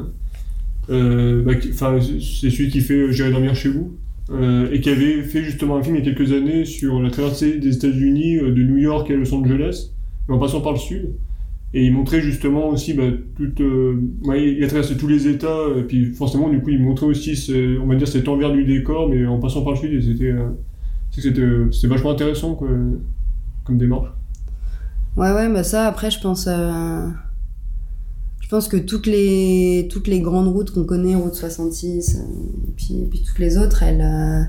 euh, 0.91 1.43
bah, 1.43 1.55
c'est 1.61 2.51
celui 2.51 2.71
qui 2.71 2.83
fait 2.83 3.11
J'irai 3.11 3.33
dormir 3.33 3.57
chez 3.57 3.71
vous. 3.71 3.97
Euh, 4.31 4.71
et 4.73 4.81
qui 4.81 4.89
avait 4.89 5.23
fait 5.23 5.43
justement 5.43 5.77
un 5.77 5.83
film 5.83 5.97
il 5.97 6.05
y 6.05 6.09
a 6.09 6.15
quelques 6.15 6.33
années 6.33 6.65
sur 6.65 7.03
la 7.03 7.11
traversée 7.11 7.59
des 7.59 7.77
États-Unis 7.77 8.39
euh, 8.39 8.55
de 8.55 8.63
New 8.63 8.79
York 8.79 9.11
à 9.11 9.15
Los 9.15 9.35
Angeles, 9.35 9.91
en 10.29 10.39
passant 10.39 10.63
par 10.63 10.73
le 10.73 10.79
sud. 10.79 11.11
Et 11.75 11.85
il 11.85 11.93
montrait 11.93 12.21
justement 12.21 12.69
aussi 12.69 12.95
bah, 12.95 13.03
toute, 13.37 13.61
euh, 13.61 14.01
ouais, 14.23 14.55
il 14.55 14.65
a 14.65 14.67
traversé 14.67 14.97
tous 14.97 15.09
les 15.09 15.29
États, 15.29 15.59
et 15.77 15.83
puis 15.83 16.07
forcément 16.15 16.49
du 16.49 16.61
coup 16.63 16.71
il 16.71 16.83
montrait 16.83 17.07
aussi, 17.07 17.53
on 17.83 17.87
va 17.87 17.97
dire 17.97 18.09
cet 18.09 18.29
envers 18.29 18.53
du 18.53 18.65
décor, 18.65 19.09
mais 19.11 19.27
en 19.27 19.39
passant 19.39 19.63
par 19.63 19.73
le 19.73 19.79
sud, 19.79 19.93
et 19.93 20.01
c'était, 20.01 20.35
c'était, 21.11 21.89
vachement 21.89 22.13
intéressant 22.13 22.55
quoi, 22.55 22.69
comme 23.65 23.77
démarche. 23.77 24.09
Ouais 25.17 25.33
ouais, 25.33 25.53
bah 25.53 25.65
ça 25.65 25.87
après 25.87 26.11
je 26.11 26.21
pense. 26.21 26.47
Euh 26.49 27.09
je 28.45 28.49
pense 28.51 28.69
que 28.69 28.77
toutes 28.77 29.07
les 29.07 29.89
toutes 29.91 30.07
les 30.07 30.21
grandes 30.21 30.49
routes 30.49 30.71
qu'on 30.71 30.85
connaît, 30.85 31.15
route 31.15 31.35
66, 31.35 32.19
euh, 32.19 32.21
puis 32.77 33.07
puis 33.11 33.23
toutes 33.23 33.39
les 33.39 33.57
autres, 33.57 33.83
elles 33.83 34.03
euh, 34.03 34.43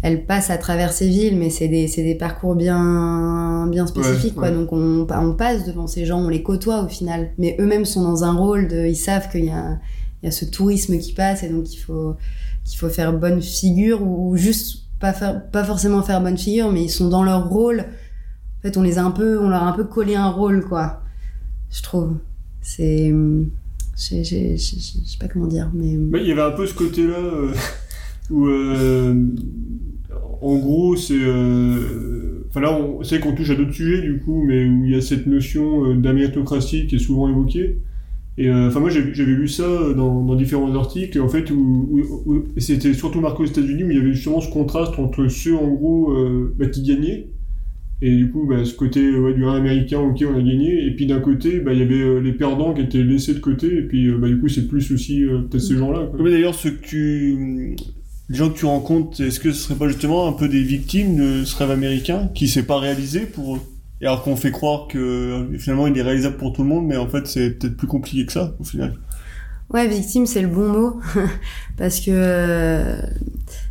elles 0.00 0.24
passent 0.24 0.48
à 0.48 0.56
travers 0.56 0.94
ces 0.94 1.06
villes, 1.06 1.36
mais 1.36 1.50
c'est 1.50 1.68
des 1.68 1.86
des 1.86 2.14
parcours 2.14 2.54
bien 2.54 3.66
bien 3.66 3.86
spécifiques 3.86 4.40
ouais, 4.40 4.48
quoi. 4.48 4.48
Ouais. 4.48 4.54
Donc 4.54 4.72
on 4.72 5.06
on 5.06 5.34
passe 5.34 5.66
devant 5.66 5.86
ces 5.86 6.06
gens, 6.06 6.20
on 6.20 6.30
les 6.30 6.42
côtoie 6.42 6.82
au 6.82 6.88
final, 6.88 7.32
mais 7.36 7.56
eux-mêmes 7.60 7.84
sont 7.84 8.04
dans 8.04 8.24
un 8.24 8.32
rôle 8.32 8.68
de, 8.68 8.86
ils 8.86 8.96
savent 8.96 9.30
qu'il 9.30 9.44
y 9.44 9.50
a 9.50 9.78
il 10.22 10.26
y 10.26 10.28
a 10.28 10.32
ce 10.32 10.46
tourisme 10.46 10.96
qui 10.98 11.12
passe 11.12 11.42
et 11.42 11.50
donc 11.50 11.70
il 11.74 11.76
faut 11.76 12.16
qu'il 12.64 12.78
faut 12.78 12.88
faire 12.88 13.12
bonne 13.12 13.42
figure 13.42 14.00
ou 14.00 14.34
juste 14.38 14.84
pas 14.98 15.12
faire 15.12 15.46
pas 15.50 15.62
forcément 15.62 16.02
faire 16.02 16.22
bonne 16.22 16.38
figure, 16.38 16.72
mais 16.72 16.84
ils 16.84 16.90
sont 16.90 17.10
dans 17.10 17.22
leur 17.22 17.50
rôle 17.50 17.80
En 17.80 18.62
fait, 18.62 18.78
on 18.78 18.82
les 18.82 18.96
a 18.96 19.04
un 19.04 19.10
peu, 19.10 19.38
on 19.38 19.50
leur 19.50 19.62
a 19.62 19.66
un 19.66 19.72
peu 19.72 19.84
collé 19.84 20.14
un 20.14 20.30
rôle, 20.30 20.64
quoi. 20.64 21.02
Je 21.70 21.82
trouve. 21.82 22.16
C'est, 22.62 23.12
je 23.96 24.56
sais 24.56 25.18
pas 25.18 25.28
comment 25.28 25.46
dire, 25.46 25.70
mais. 25.74 25.94
Il 26.20 26.26
y 26.26 26.32
avait 26.32 26.42
un 26.42 26.52
peu 26.52 26.66
ce 26.66 26.74
côté-là 26.74 27.18
euh, 27.18 27.52
où, 28.30 28.46
euh, 28.46 29.14
en 30.40 30.56
gros, 30.56 30.96
c'est. 30.96 31.14
Euh, 31.18 32.46
enfin 32.48 32.60
là, 32.60 32.72
on 32.72 33.02
sait 33.02 33.20
qu'on 33.20 33.34
touche 33.34 33.50
à 33.50 33.56
d'autres 33.56 33.72
sujets 33.72 34.00
du 34.00 34.20
coup, 34.20 34.44
mais 34.46 34.64
où 34.64 34.84
il 34.84 34.92
y 34.92 34.94
a 34.94 35.00
cette 35.00 35.26
notion 35.26 35.94
d'améritocratie 35.96 36.86
qui 36.86 36.96
est 36.96 37.00
souvent 37.00 37.28
évoquée. 37.28 37.78
Et 38.38 38.50
enfin 38.50 38.80
moi 38.80 38.88
j'avais 38.88 39.10
lu 39.10 39.46
ça 39.46 39.92
dans, 39.94 40.24
dans, 40.24 40.34
différents 40.34 40.74
articles 40.74 41.20
en 41.20 41.28
fait 41.28 41.50
où, 41.50 42.00
c'était 42.56 42.94
surtout 42.94 43.20
marqué 43.20 43.42
aux 43.42 43.46
États-Unis 43.46 43.84
où 43.84 43.90
il 43.90 43.96
y 43.98 44.00
avait 44.00 44.14
justement 44.14 44.40
ce 44.40 44.50
contraste 44.50 44.98
entre 44.98 45.28
ceux 45.28 45.54
en 45.54 45.68
gros 45.68 46.16
bah, 46.58 46.66
qui 46.68 46.82
gagnaient 46.82 47.28
et 48.04 48.16
du 48.16 48.32
coup, 48.32 48.46
bah, 48.48 48.64
ce 48.64 48.74
côté 48.74 49.16
ouais, 49.16 49.32
du 49.32 49.44
1 49.44 49.54
américain, 49.54 50.00
ok, 50.00 50.24
on 50.28 50.36
a 50.36 50.42
gagné. 50.42 50.86
Et 50.86 50.90
puis 50.90 51.06
d'un 51.06 51.20
côté, 51.20 51.60
bah, 51.60 51.72
il 51.72 51.78
y 51.78 51.82
avait 51.82 52.02
euh, 52.02 52.18
les 52.18 52.32
perdants 52.32 52.74
qui 52.74 52.80
étaient 52.80 53.04
laissés 53.04 53.32
de 53.32 53.38
côté. 53.38 53.68
Et 53.78 53.82
puis, 53.82 54.08
euh, 54.08 54.18
bah, 54.18 54.26
du 54.26 54.40
coup, 54.40 54.48
c'est 54.48 54.66
plus 54.66 54.90
aussi 54.90 55.22
euh, 55.22 55.42
peut-être 55.42 55.62
ces 55.62 55.76
gens-là. 55.76 56.08
D'ailleurs, 56.18 56.56
ce 56.56 56.66
que 56.66 56.84
tu... 56.84 57.76
les 58.28 58.36
gens 58.36 58.50
que 58.50 58.58
tu 58.58 58.66
rencontres, 58.66 59.20
est-ce 59.20 59.38
que 59.38 59.52
ce 59.52 59.62
serait 59.62 59.76
pas 59.76 59.86
justement 59.86 60.26
un 60.26 60.32
peu 60.32 60.48
des 60.48 60.64
victimes 60.64 61.16
de 61.16 61.44
ce 61.44 61.54
rêve 61.56 61.70
américain 61.70 62.28
qui 62.34 62.48
s'est 62.48 62.64
pas 62.64 62.80
réalisé 62.80 63.20
pour 63.20 63.54
eux? 63.54 63.60
Et 64.00 64.06
alors 64.06 64.24
qu'on 64.24 64.34
fait 64.34 64.50
croire 64.50 64.88
que 64.88 65.46
finalement 65.60 65.86
il 65.86 65.96
est 65.96 66.02
réalisable 66.02 66.36
pour 66.36 66.52
tout 66.52 66.64
le 66.64 66.68
monde, 66.68 66.88
mais 66.88 66.96
en 66.96 67.06
fait 67.06 67.28
c'est 67.28 67.50
peut-être 67.50 67.76
plus 67.76 67.86
compliqué 67.86 68.26
que 68.26 68.32
ça 68.32 68.56
au 68.58 68.64
final. 68.64 68.94
Ouais, 69.70 69.86
victime, 69.86 70.26
c'est 70.26 70.42
le 70.42 70.48
bon 70.48 70.66
mot. 70.66 71.00
parce 71.78 72.00
que. 72.00 72.96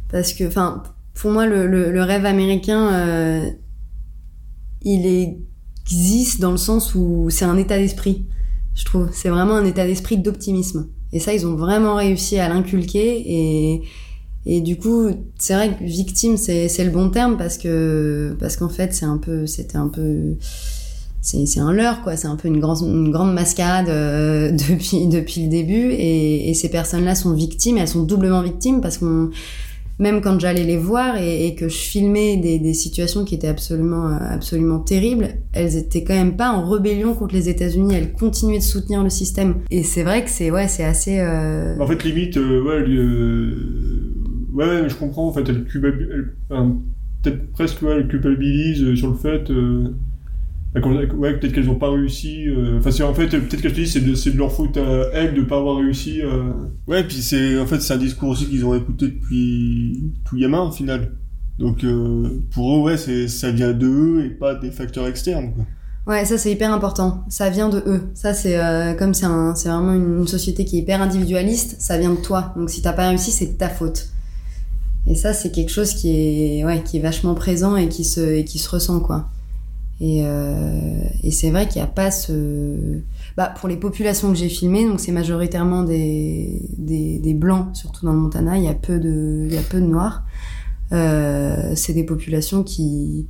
Parce 0.09 0.31
que, 0.31 0.47
enfin, 0.47 0.83
pour 1.15 1.31
moi, 1.31 1.47
le, 1.47 1.67
le, 1.67 2.01
rêve 2.01 2.25
américain 2.25 3.51
il 4.83 5.38
existe 5.85 6.41
dans 6.41 6.51
le 6.51 6.57
sens 6.57 6.95
où 6.95 7.29
c'est 7.29 7.45
un 7.45 7.57
état 7.57 7.77
d'esprit, 7.77 8.25
je 8.75 8.85
trouve. 8.85 9.09
C'est 9.11 9.29
vraiment 9.29 9.55
un 9.55 9.65
état 9.65 9.85
d'esprit 9.85 10.17
d'optimisme. 10.17 10.88
Et 11.13 11.19
ça, 11.19 11.33
ils 11.33 11.45
ont 11.45 11.55
vraiment 11.55 11.95
réussi 11.95 12.39
à 12.39 12.47
l'inculquer. 12.47 13.23
Et, 13.25 13.81
et 14.45 14.61
du 14.61 14.77
coup, 14.77 15.09
c'est 15.38 15.53
vrai 15.53 15.75
que 15.77 15.83
victime, 15.83 16.38
c'est, 16.38 16.67
c'est 16.67 16.83
le 16.83 16.91
bon 16.91 17.09
terme 17.09 17.38
parce 17.38 17.57
que, 17.57 18.35
parce 18.39 18.55
qu'en 18.55 18.69
fait, 18.69 18.93
c'est 18.93 19.05
un 19.05 19.17
peu, 19.17 19.45
c'était 19.45 19.77
un 19.77 19.89
peu, 19.89 20.38
c'est, 21.21 21.45
c'est 21.45 21.59
un 21.59 21.73
leurre, 21.73 22.01
quoi. 22.01 22.15
C'est 22.15 22.27
un 22.27 22.38
peu 22.38 22.47
une, 22.47 22.59
grande 22.59 22.79
une 22.81 23.11
grande 23.11 23.33
mascarade 23.33 23.89
euh, 23.89 24.51
depuis, 24.69 25.07
depuis 25.07 25.43
le 25.43 25.50
début. 25.50 25.91
Et, 25.91 26.50
et 26.50 26.53
ces 26.53 26.69
personnes-là 26.69 27.15
sont 27.15 27.33
victimes. 27.33 27.77
elles 27.77 27.88
sont 27.88 28.03
doublement 28.03 28.41
victimes 28.41 28.79
parce 28.79 28.97
qu'on, 28.97 29.29
même 30.01 30.20
quand 30.20 30.39
j'allais 30.39 30.63
les 30.63 30.77
voir 30.77 31.15
et, 31.17 31.55
que 31.55 31.70
je 31.70 31.77
filmais 31.77 32.36
des, 32.38 32.74
situations 32.74 33.24
qui 33.24 33.36
étaient 33.36 33.48
absolument, 33.48 34.08
euh, 34.08 34.17
absolument 34.20 34.79
terribles, 34.79 35.27
elles 35.53 35.77
étaient 35.77 36.03
quand 36.03 36.15
même 36.15 36.36
pas 36.36 36.51
en 36.51 36.67
rébellion 36.67 37.13
contre 37.13 37.36
les 37.36 37.50
États-Unis. 37.50 37.93
Elles 37.93 38.12
continuaient 38.13 38.58
de 38.58 38.63
soutenir 38.63 39.03
le 39.03 39.12
système. 39.12 39.55
Et 39.70 39.84
c'est 39.84 40.01
vrai 40.03 40.24
que 40.24 40.29
c'est 40.31 40.50
ouais, 40.50 40.67
c'est 40.67 40.84
assez. 40.84 41.20
Euh, 41.20 41.77
en 41.79 41.86
fait, 41.86 42.03
limite, 42.03 42.36
euh, 42.38 42.63
ouais, 44.53 44.65
ouais, 44.65 44.89
je 44.89 44.96
comprends. 44.96 45.27
En 45.27 45.34
fait, 45.34 45.48
elle, 45.48 45.65
peut-être 45.65 47.51
presque 47.51 47.84
ouais, 47.84 47.98
elle 47.98 48.08
culpabilise 48.08 48.96
sur 48.96 49.10
le 49.10 49.15
fait 49.15 49.51
ouais, 50.75 51.38
peut-être 51.38 51.54
qu'elles 51.54 51.66
n'ont 51.66 51.75
pas 51.75 51.92
réussi. 51.92 52.48
Euh, 52.48 52.80
enfin, 52.80 52.92
c'est 52.92 53.04
en 53.04 53.13
fait, 53.13 53.28
peut-être 53.28 53.62
qu'elles 53.62 53.74
te 53.74 53.80
disent 53.80 53.94
c'est 53.94 54.01
de, 54.01 54.16
c'est 54.16 54.32
de 54.32 54.38
leur 54.38 54.51
faute 54.51 54.78
à 54.78 55.10
elles 55.13 55.34
de 55.34 55.42
pas 55.42 55.58
avoir 55.58 55.78
réussi. 55.78 56.22
Euh... 56.22 56.51
Ouais, 56.88 57.04
puis 57.04 57.22
c'est 57.22 57.60
en 57.60 57.66
fait 57.66 57.80
c'est 57.82 57.94
un 57.94 57.98
discours 57.98 58.30
aussi 58.30 58.48
qu'ils 58.48 58.66
ont 58.66 58.74
écouté 58.74 59.08
depuis 59.08 60.12
tout 60.25 60.38
gamin 60.38 60.62
au 60.62 60.72
final. 60.72 61.12
Donc 61.60 61.84
euh, 61.84 62.42
pour 62.54 62.75
eux, 62.75 62.82
ouais, 62.82 62.98
c'est 62.98 63.28
ça 63.28 63.51
vient 63.51 63.72
de 63.72 63.88
eux 63.88 64.25
et 64.25 64.30
pas 64.30 64.56
des 64.56 64.72
facteurs 64.72 65.08
externes. 65.08 65.54
Quoi. 65.54 65.66
Ouais, 66.08 66.25
ça 66.25 66.38
c'est 66.38 66.51
hyper 66.51 66.74
important. 66.74 67.24
Ça 67.30 67.50
vient 67.50 67.70
de 67.70 67.84
eux. 67.86 68.10
Ça 68.16 68.34
c'est 68.34 68.58
euh, 68.58 68.94
comme 68.94 69.13
c'est 69.13 69.28
un, 69.28 69.54
c'est 69.54 69.70
vraiment 69.70 69.94
une, 69.94 70.28
société 70.28 70.66
qui 70.66 70.78
est 70.78 70.80
hyper 70.80 71.01
individualiste. 71.01 71.75
Ça 71.80 71.98
vient 71.98 72.12
de 72.12 72.22
toi. 72.22 72.54
Donc 72.56 72.70
si 72.70 72.82
t'as 72.82 72.94
pas 72.94 73.10
réussi, 73.10 73.32
c'est 73.32 73.46
de 73.46 73.58
ta 73.58 73.70
faute. 73.70 74.10
Et 75.06 75.16
ça 75.16 75.34
c'est 75.34 75.51
quelque 75.51 75.72
chose 75.72 75.94
qui 75.94 76.60
est 76.60 76.66
ouais 76.66 76.82
qui 76.84 76.98
est 76.98 77.01
vachement 77.01 77.36
présent 77.36 77.75
et 77.75 77.90
qui 77.90 78.04
se 78.04 78.22
et 78.22 78.46
qui 78.46 78.58
se 78.58 78.70
ressent 78.70 79.00
quoi. 79.00 79.30
Et, 80.01 80.24
euh, 80.25 81.03
et 81.22 81.29
c'est 81.29 81.51
vrai 81.51 81.67
qu'il 81.67 81.79
n'y 81.79 81.88
a 81.88 81.91
pas 81.91 82.10
ce... 82.10 83.00
Bah, 83.38 83.53
pour 83.55 83.70
les 83.70 83.77
populations 83.77 84.29
que 84.29 84.36
j'ai 84.36 84.50
filmées, 84.50 84.86
donc 84.86 85.00
c'est 85.00 85.12
majoritairement 85.12 85.84
des, 85.84 86.60
des, 86.77 87.34
blancs, 87.36 87.67
surtout 87.74 88.08
dans 88.08 88.13
le 88.13 88.17
Montana, 88.17 88.58
il 88.58 88.63
y 88.63 88.67
a 88.67 88.74
peu 88.74 89.00
de, 89.00 89.46
il 89.48 89.53
y 89.53 89.60
a 89.60 89.62
peu 89.62 89.79
de 89.79 89.86
noirs. 89.86 90.24
Euh, 90.91 91.74
c'est 91.75 91.93
des 91.93 92.03
populations 92.03 92.63
qui, 92.63 93.27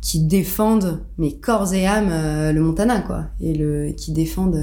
qui 0.00 0.24
défendent, 0.24 1.00
mais 1.16 1.34
corps 1.34 1.72
et 1.72 1.86
âme, 1.86 2.08
euh, 2.10 2.52
le 2.52 2.60
Montana, 2.60 3.00
quoi. 3.00 3.26
Et 3.40 3.54
le, 3.54 3.92
qui 3.92 4.10
défendent, 4.10 4.60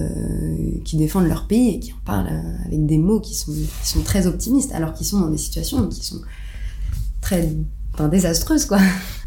qui 0.84 0.98
défendent 0.98 1.30
leur 1.30 1.48
pays 1.48 1.76
et 1.76 1.80
qui 1.80 1.94
en 1.94 2.06
parlent 2.06 2.30
avec 2.66 2.86
des 2.86 2.98
mots 2.98 3.22
qui 3.22 3.36
sont, 3.36 3.54
qui 3.54 3.88
sont 3.90 4.02
très 4.02 4.28
optimistes, 4.28 4.74
alors 4.74 4.92
qu'ils 4.92 5.08
sont 5.08 5.22
dans 5.22 5.30
des 5.30 5.38
situations 5.38 5.88
qui 5.88 6.06
sont 6.06 6.20
très, 7.22 7.56
enfin, 7.94 8.10
désastreuses, 8.10 8.66
quoi. 8.66 8.80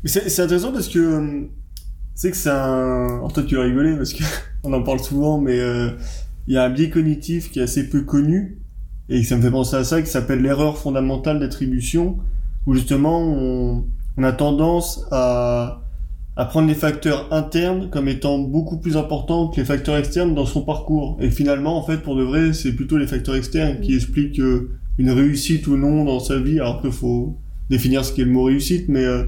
Mais 0.04 0.10
c'est 0.10 0.42
intéressant 0.42 0.70
parce 0.70 0.88
que 0.88 1.48
c'est 2.18 2.32
que 2.32 2.36
c'est 2.36 2.50
un. 2.50 3.20
En 3.22 3.28
toi, 3.28 3.44
tu 3.44 3.54
vas 3.54 3.62
rigoler 3.62 3.94
parce 3.96 4.12
qu'on 4.12 4.72
en 4.72 4.82
parle 4.82 4.98
souvent, 4.98 5.40
mais 5.40 5.60
euh, 5.60 5.90
il 6.48 6.54
y 6.54 6.56
a 6.56 6.64
un 6.64 6.68
biais 6.68 6.90
cognitif 6.90 7.52
qui 7.52 7.60
est 7.60 7.62
assez 7.62 7.88
peu 7.88 8.02
connu 8.02 8.58
et 9.08 9.22
ça 9.22 9.36
me 9.36 9.42
fait 9.42 9.52
penser 9.52 9.76
à 9.76 9.84
ça 9.84 10.02
qui 10.02 10.10
s'appelle 10.10 10.42
l'erreur 10.42 10.78
fondamentale 10.78 11.38
d'attribution, 11.38 12.18
où 12.66 12.74
justement 12.74 13.22
on, 13.22 13.84
on 14.16 14.22
a 14.24 14.32
tendance 14.32 15.06
à, 15.12 15.82
à 16.36 16.44
prendre 16.44 16.66
les 16.66 16.74
facteurs 16.74 17.32
internes 17.32 17.88
comme 17.88 18.08
étant 18.08 18.40
beaucoup 18.40 18.78
plus 18.78 18.96
importants 18.96 19.46
que 19.46 19.60
les 19.60 19.64
facteurs 19.64 19.96
externes 19.96 20.34
dans 20.34 20.44
son 20.44 20.62
parcours. 20.62 21.18
Et 21.20 21.30
finalement, 21.30 21.78
en 21.78 21.84
fait, 21.84 21.98
pour 21.98 22.16
de 22.16 22.24
vrai, 22.24 22.52
c'est 22.52 22.72
plutôt 22.72 22.98
les 22.98 23.06
facteurs 23.06 23.36
externes 23.36 23.78
qui 23.80 23.94
expliquent 23.94 24.40
euh, 24.40 24.72
une 24.98 25.10
réussite 25.10 25.68
ou 25.68 25.76
non 25.76 26.04
dans 26.04 26.18
sa 26.18 26.36
vie. 26.40 26.58
Alors 26.58 26.78
après, 26.78 26.90
faut 26.90 27.38
définir 27.70 28.04
ce 28.04 28.12
qu'est 28.12 28.24
le 28.24 28.32
mot 28.32 28.42
réussite, 28.42 28.88
mais 28.88 29.04
euh, 29.04 29.22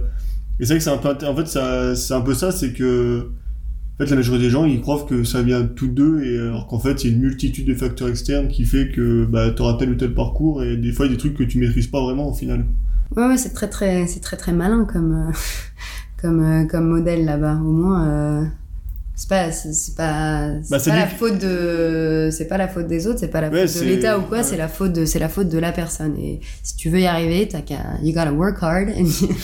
et 0.60 0.64
c'est 0.64 0.74
vrai 0.74 0.78
que 0.78 0.84
c'est 0.84 0.90
un 0.90 0.98
peu, 0.98 1.26
en 1.26 1.34
fait, 1.34 1.94
c'est 1.96 2.14
un 2.14 2.20
peu 2.20 2.34
ça, 2.34 2.52
c'est 2.52 2.72
que, 2.72 3.30
en 3.94 3.98
fait, 3.98 4.10
la 4.10 4.16
majorité 4.16 4.44
des 4.44 4.50
gens, 4.50 4.64
ils 4.66 4.80
croient 4.80 5.06
que 5.08 5.24
ça 5.24 5.42
vient 5.42 5.64
tout 5.64 5.88
d'eux, 5.88 6.22
et 6.22 6.38
alors 6.38 6.66
qu'en 6.66 6.78
fait, 6.78 7.02
il 7.02 7.10
y 7.10 7.12
a 7.12 7.16
une 7.16 7.22
multitude 7.22 7.66
de 7.66 7.74
facteurs 7.74 8.08
externes 8.08 8.48
qui 8.48 8.64
fait 8.64 8.90
que, 8.90 9.24
bah, 9.24 9.50
t'auras 9.50 9.74
tel 9.78 9.90
ou 9.90 9.94
tel 9.94 10.14
parcours, 10.14 10.62
et 10.62 10.76
des 10.76 10.92
fois, 10.92 11.06
il 11.06 11.10
y 11.10 11.12
a 11.12 11.16
des 11.16 11.20
trucs 11.20 11.34
que 11.34 11.44
tu 11.44 11.58
maîtrises 11.58 11.86
pas 11.88 12.02
vraiment, 12.02 12.28
au 12.28 12.34
final. 12.34 12.66
Ouais, 13.16 13.26
ouais, 13.26 13.36
c'est 13.36 13.52
très, 13.52 13.68
très, 13.68 14.06
c'est 14.06 14.20
très, 14.20 14.36
très 14.36 14.52
malin 14.52 14.84
comme, 14.84 15.28
euh, 15.30 15.32
comme, 16.20 16.40
euh, 16.44 16.64
comme 16.66 16.88
modèle 16.88 17.24
là-bas. 17.24 17.56
Au 17.56 17.72
moins, 17.72 18.06
euh, 18.06 18.44
c'est 19.14 19.28
pas 19.28 19.52
c'est 19.52 19.96
pas 19.96 20.48
bah, 20.70 20.78
pas 20.78 20.96
la 20.96 21.06
faute 21.06 21.38
de 21.38 22.30
c'est 22.32 22.46
pas 22.46 22.56
la 22.56 22.68
faute 22.68 22.86
des 22.86 23.06
autres 23.06 23.18
c'est 23.18 23.28
pas 23.28 23.42
la 23.42 23.50
faute 23.50 23.80
de 23.80 23.84
l'État 23.84 24.18
ou 24.18 24.22
quoi 24.22 24.42
c'est 24.42 24.56
la 24.56 24.68
faute 24.68 24.92
de 24.92 25.04
c'est 25.04 25.18
la 25.18 25.28
faute 25.28 25.48
de 25.48 25.58
la 25.58 25.72
personne. 25.72 26.16
Et 26.16 26.40
si 26.62 26.76
tu 26.76 26.88
veux 26.88 27.00
y 27.00 27.06
arriver 27.06 27.46
t'as 27.48 27.60
qu'à 27.60 27.98
you 28.02 28.12
gotta 28.12 28.32
work 28.32 28.58
hard. 28.62 28.88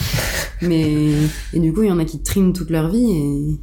Mais 0.61 1.11
et 1.53 1.59
du 1.59 1.73
coup 1.73 1.83
il 1.83 1.89
y 1.89 1.91
en 1.91 1.99
a 1.99 2.05
qui 2.05 2.21
triment 2.23 2.53
toute 2.53 2.69
leur 2.69 2.89
vie 2.89 3.11
et 3.11 3.59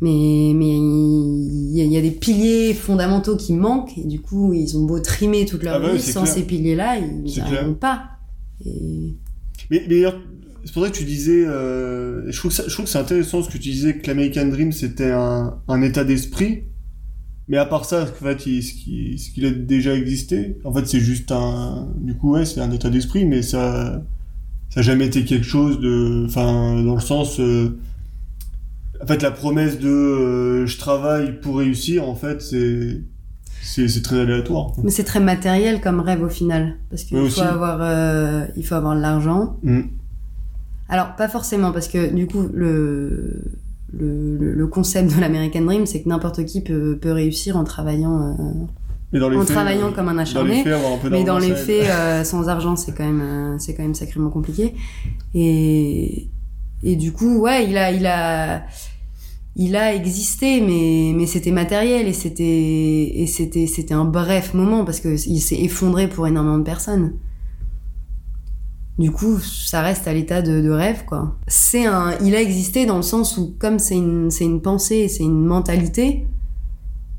mais 0.00 0.52
mais 0.54 0.76
il 0.76 1.72
y, 1.72 1.96
a 1.96 2.02
des 2.02 2.10
piliers 2.10 2.74
fondamentaux 2.74 3.36
qui 3.36 3.54
manquent 3.54 3.96
et 3.96 4.04
du 4.04 4.20
coup 4.20 4.52
ils 4.52 4.76
ont 4.76 4.84
beau 4.84 5.00
trimer 5.00 5.46
toute 5.46 5.62
leur 5.62 5.76
ah 5.76 5.80
bah 5.80 5.94
vie 5.94 6.02
sans 6.02 6.26
ces 6.26 6.42
piliers 6.42 6.74
là 6.74 6.98
ils 6.98 7.22
n'y 7.22 7.40
arriveront 7.40 7.74
pas. 7.74 8.10
Et... 8.64 9.16
mais 9.70 9.86
d'ailleurs 9.88 10.20
c'est 10.66 10.72
pour 10.72 10.84
ça 10.84 10.90
que 10.90 10.96
tu 10.96 11.04
disais, 11.04 11.46
euh, 11.46 12.30
je 12.30 12.36
trouve 12.36 12.54
que, 12.54 12.62
je 12.68 12.72
trouve 12.72 12.86
que 12.86 12.90
c'est 12.90 12.98
intéressant 12.98 13.40
ce 13.40 13.48
que 13.48 13.52
tu 13.52 13.70
disais 13.70 13.98
que 13.98 14.06
l'American 14.08 14.46
Dream 14.46 14.72
c'était 14.72 15.12
un, 15.12 15.58
un 15.68 15.82
état 15.82 16.04
d'esprit. 16.04 16.64
Mais 17.48 17.56
à 17.56 17.64
part 17.64 17.84
ça, 17.84 18.02
en 18.02 18.06
fait, 18.24 18.46
il, 18.46 18.62
ce 18.64 18.72
qu'il 18.72 19.18
ce 19.20 19.46
a 19.46 19.50
déjà 19.50 19.94
existé, 19.94 20.58
en 20.64 20.74
fait, 20.74 20.86
c'est 20.88 20.98
juste 20.98 21.30
un, 21.30 21.88
du 21.96 22.16
coup, 22.16 22.32
ouais, 22.32 22.44
c'est 22.44 22.60
un 22.60 22.72
état 22.72 22.90
d'esprit, 22.90 23.24
mais 23.24 23.42
ça, 23.42 24.02
ça 24.70 24.80
a 24.80 24.82
jamais 24.82 25.06
été 25.06 25.24
quelque 25.24 25.46
chose 25.46 25.78
de, 25.78 26.24
enfin, 26.26 26.82
dans 26.82 26.96
le 26.96 27.00
sens, 27.00 27.38
euh, 27.38 27.78
en 29.00 29.06
fait, 29.06 29.22
la 29.22 29.30
promesse 29.30 29.78
de, 29.78 29.88
euh, 29.88 30.66
je 30.66 30.76
travaille 30.78 31.40
pour 31.40 31.58
réussir, 31.58 32.08
en 32.08 32.16
fait, 32.16 32.42
c'est, 32.42 33.00
c'est 33.62 34.02
très 34.02 34.18
aléatoire. 34.18 34.72
Mais 34.82 34.90
c'est 34.90 35.04
très 35.04 35.20
matériel 35.20 35.80
comme 35.80 36.00
rêve 36.00 36.24
au 36.24 36.28
final, 36.28 36.78
parce 36.90 37.04
qu'il 37.04 37.30
faut 37.30 37.40
avoir, 37.42 37.78
euh, 37.80 38.44
il 38.56 38.66
faut 38.66 38.74
avoir 38.74 38.96
de 38.96 39.00
l'argent. 39.00 39.56
Mm. 39.62 39.82
Alors, 40.88 41.16
pas 41.16 41.28
forcément, 41.28 41.72
parce 41.72 41.88
que 41.88 42.12
du 42.14 42.26
coup, 42.26 42.44
le, 42.54 43.42
le, 43.92 44.36
le 44.54 44.66
concept 44.66 45.14
de 45.14 45.20
l'American 45.20 45.62
Dream, 45.62 45.86
c'est 45.86 46.02
que 46.02 46.08
n'importe 46.08 46.44
qui 46.44 46.60
peut, 46.60 46.96
peut 47.00 47.12
réussir 47.12 47.56
en 47.56 47.64
travaillant. 47.64 48.20
Euh, 48.20 48.32
en 49.40 49.44
travaillant 49.54 49.92
comme 49.92 50.08
un 50.08 50.18
acharné, 50.18 50.62
mais 51.10 51.24
dans 51.24 51.38
les 51.38 51.54
faits, 51.54 51.88
euh, 51.90 52.24
sans 52.24 52.48
argent, 52.48 52.76
c'est 52.76 52.92
quand 52.92 53.04
même, 53.04 53.20
euh, 53.22 53.58
c'est 53.58 53.74
quand 53.74 53.82
même 53.84 53.94
sacrément 53.94 54.30
compliqué. 54.30 54.74
Et, 55.34 56.28
et 56.82 56.96
du 56.96 57.12
coup, 57.12 57.38
ouais, 57.38 57.66
il 57.68 57.76
a, 57.78 57.90
il 57.92 58.04
a, 58.06 58.64
il 59.54 59.74
a 59.76 59.94
existé, 59.94 60.60
mais, 60.60 61.12
mais 61.16 61.26
c'était 61.26 61.52
matériel 61.52 62.06
et 62.08 62.12
c'était, 62.12 62.44
et 62.44 63.26
c'était, 63.26 63.66
c'était 63.66 63.94
un 63.94 64.04
bref 64.04 64.54
moment 64.54 64.84
parce 64.84 65.00
que 65.00 65.08
il 65.28 65.40
s'est 65.40 65.60
effondré 65.60 66.08
pour 66.08 66.26
énormément 66.26 66.58
de 66.58 66.64
personnes. 66.64 67.12
Du 68.98 69.10
coup, 69.10 69.38
ça 69.40 69.82
reste 69.82 70.08
à 70.08 70.14
l'état 70.14 70.40
de, 70.40 70.62
de, 70.62 70.70
rêve, 70.70 71.04
quoi. 71.04 71.36
C'est 71.46 71.84
un, 71.84 72.16
il 72.24 72.34
a 72.34 72.40
existé 72.40 72.86
dans 72.86 72.96
le 72.96 73.02
sens 73.02 73.36
où, 73.36 73.54
comme 73.58 73.78
c'est 73.78 73.96
une, 73.96 74.30
c'est 74.30 74.44
une 74.44 74.62
pensée, 74.62 75.08
c'est 75.08 75.22
une 75.22 75.44
mentalité, 75.44 76.26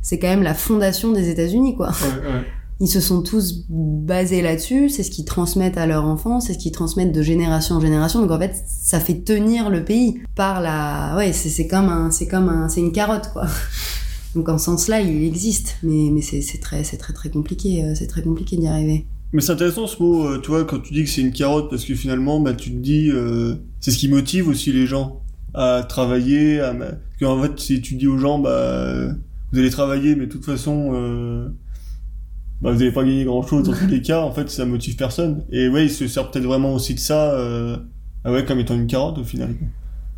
c'est 0.02 0.18
quand 0.18 0.28
même 0.28 0.44
la 0.44 0.56
fondation 0.56 1.12
des 1.12 1.30
États-Unis, 1.30 1.76
quoi. 1.76 1.90
Ouais, 1.90 2.34
ouais. 2.34 2.42
Ils 2.80 2.88
se 2.88 3.00
sont 3.00 3.24
tous 3.24 3.66
basés 3.70 4.42
là-dessus, 4.42 4.90
c'est 4.90 5.02
ce 5.02 5.10
qu'ils 5.10 5.26
transmettent 5.26 5.78
à 5.78 5.88
leurs 5.88 6.06
enfants, 6.06 6.40
c'est 6.40 6.54
ce 6.54 6.60
qu'ils 6.60 6.72
transmettent 6.72 7.12
de 7.12 7.24
génération 7.24 7.76
en 7.76 7.80
génération. 7.80 8.22
Donc 8.22 8.30
en 8.30 8.40
fait, 8.40 8.56
ça 8.68 9.00
fait 9.00 9.24
tenir 9.24 9.72
le 9.72 9.84
pays 9.84 10.22
par 10.36 10.62
la, 10.62 11.16
ouais, 11.18 11.34
c'est, 11.34 11.50
c'est 11.50 11.68
comme 11.68 11.90
un, 11.90 12.12
c'est 12.12 12.28
comme 12.28 12.50
un, 12.50 12.70
c'est 12.70 12.82
une 12.82 12.92
carotte, 12.92 13.32
quoi. 13.34 13.48
Donc 14.36 14.50
en 14.50 14.60
ce 14.60 14.66
sens-là, 14.66 15.02
il 15.02 15.24
existe, 15.24 15.78
mais, 15.82 16.10
mais 16.12 16.22
c'est, 16.22 16.42
c'est 16.42 16.60
très, 16.60 16.84
c'est 16.84 16.98
très 16.98 17.14
très 17.14 17.30
compliqué, 17.30 17.84
euh, 17.84 17.96
c'est 17.96 18.06
très 18.06 18.22
compliqué 18.22 18.58
d'y 18.58 18.68
arriver. 18.68 19.08
Mais 19.34 19.42
c'est 19.42 19.52
intéressant 19.52 19.88
ce 19.88 20.02
mot, 20.02 20.26
euh, 20.26 20.66
quand 20.66 20.80
tu 20.80 20.94
dis 20.94 21.04
que 21.04 21.10
c'est 21.10 21.22
une 21.22 21.34
carotte, 21.34 21.70
parce 21.70 21.84
que 21.84 21.96
finalement, 21.96 22.40
bah, 22.40 22.54
tu 22.54 22.72
te 22.72 22.78
dis, 22.78 23.10
euh, 23.10 23.56
c'est 23.80 23.92
ce 23.92 23.98
qui 23.98 24.08
motive 24.08 24.48
aussi 24.48 24.72
les 24.72 24.88
gens 24.88 25.22
à 25.54 25.84
travailler, 25.88 26.62
à, 26.62 26.74
parce 26.74 26.96
qu'en 27.20 27.42
fait, 27.42 27.60
si 27.60 27.82
tu 27.82 27.96
dis 27.96 28.08
aux 28.08 28.18
gens, 28.18 28.40
bah, 28.40 29.08
vous 29.52 29.60
allez 29.60 29.70
travailler, 29.70 30.16
mais 30.16 30.26
de 30.26 30.32
toute 30.32 30.46
façon, 30.46 30.92
euh, 30.94 31.50
bah, 32.62 32.72
vous 32.72 32.80
n'allez 32.80 32.92
pas 32.92 33.04
gagner 33.04 33.26
grand 33.26 33.44
chose 33.44 33.68
dans 33.68 33.74
tous 33.74 33.88
les 33.88 34.02
cas, 34.02 34.22
en 34.22 34.32
fait, 34.32 34.50
ça 34.50 34.66
motive 34.66 34.96
personne. 34.96 35.44
Et 35.52 35.70
ouais, 35.70 35.86
il 35.86 35.92
se 35.92 36.08
sert 36.08 36.30
peut-être 36.30 36.46
vraiment 36.46 36.74
aussi 36.74 36.96
de 36.96 37.00
ça, 37.00 37.32
euh, 37.32 37.78
ah 38.24 38.32
ouais, 38.32 38.46
comme 38.46 38.60
étant 38.60 38.76
une 38.76 38.88
carotte 38.88 39.18
au 39.20 39.24
final. 39.24 39.56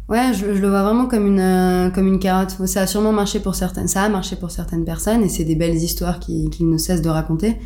Ouais, 0.08 0.34
je, 0.34 0.46
le 0.46 0.68
vois 0.68 0.82
vraiment 0.82 1.06
comme 1.06 1.28
une, 1.28 1.40
euh, 1.40 1.90
comme 1.92 2.08
une 2.08 2.20
carotte. 2.20 2.66
Ça 2.66 2.82
a 2.82 2.88
sûrement 2.88 3.12
marché 3.12 3.40
pour 3.40 3.56
certaines, 3.56 3.88
ça 3.88 4.04
a 4.04 4.10
marché 4.10 4.36
pour 4.36 4.52
certaines 4.52 4.84
personnes, 4.84 5.24
et 5.24 5.30
c'est 5.30 5.44
des 5.44 5.56
belles 5.56 5.76
histoires 5.76 6.20
qu'ils 6.20 6.50
qui 6.50 6.64
ne 6.64 6.78
cessent 6.78 7.04
de 7.04 7.10
raconter. 7.10 7.58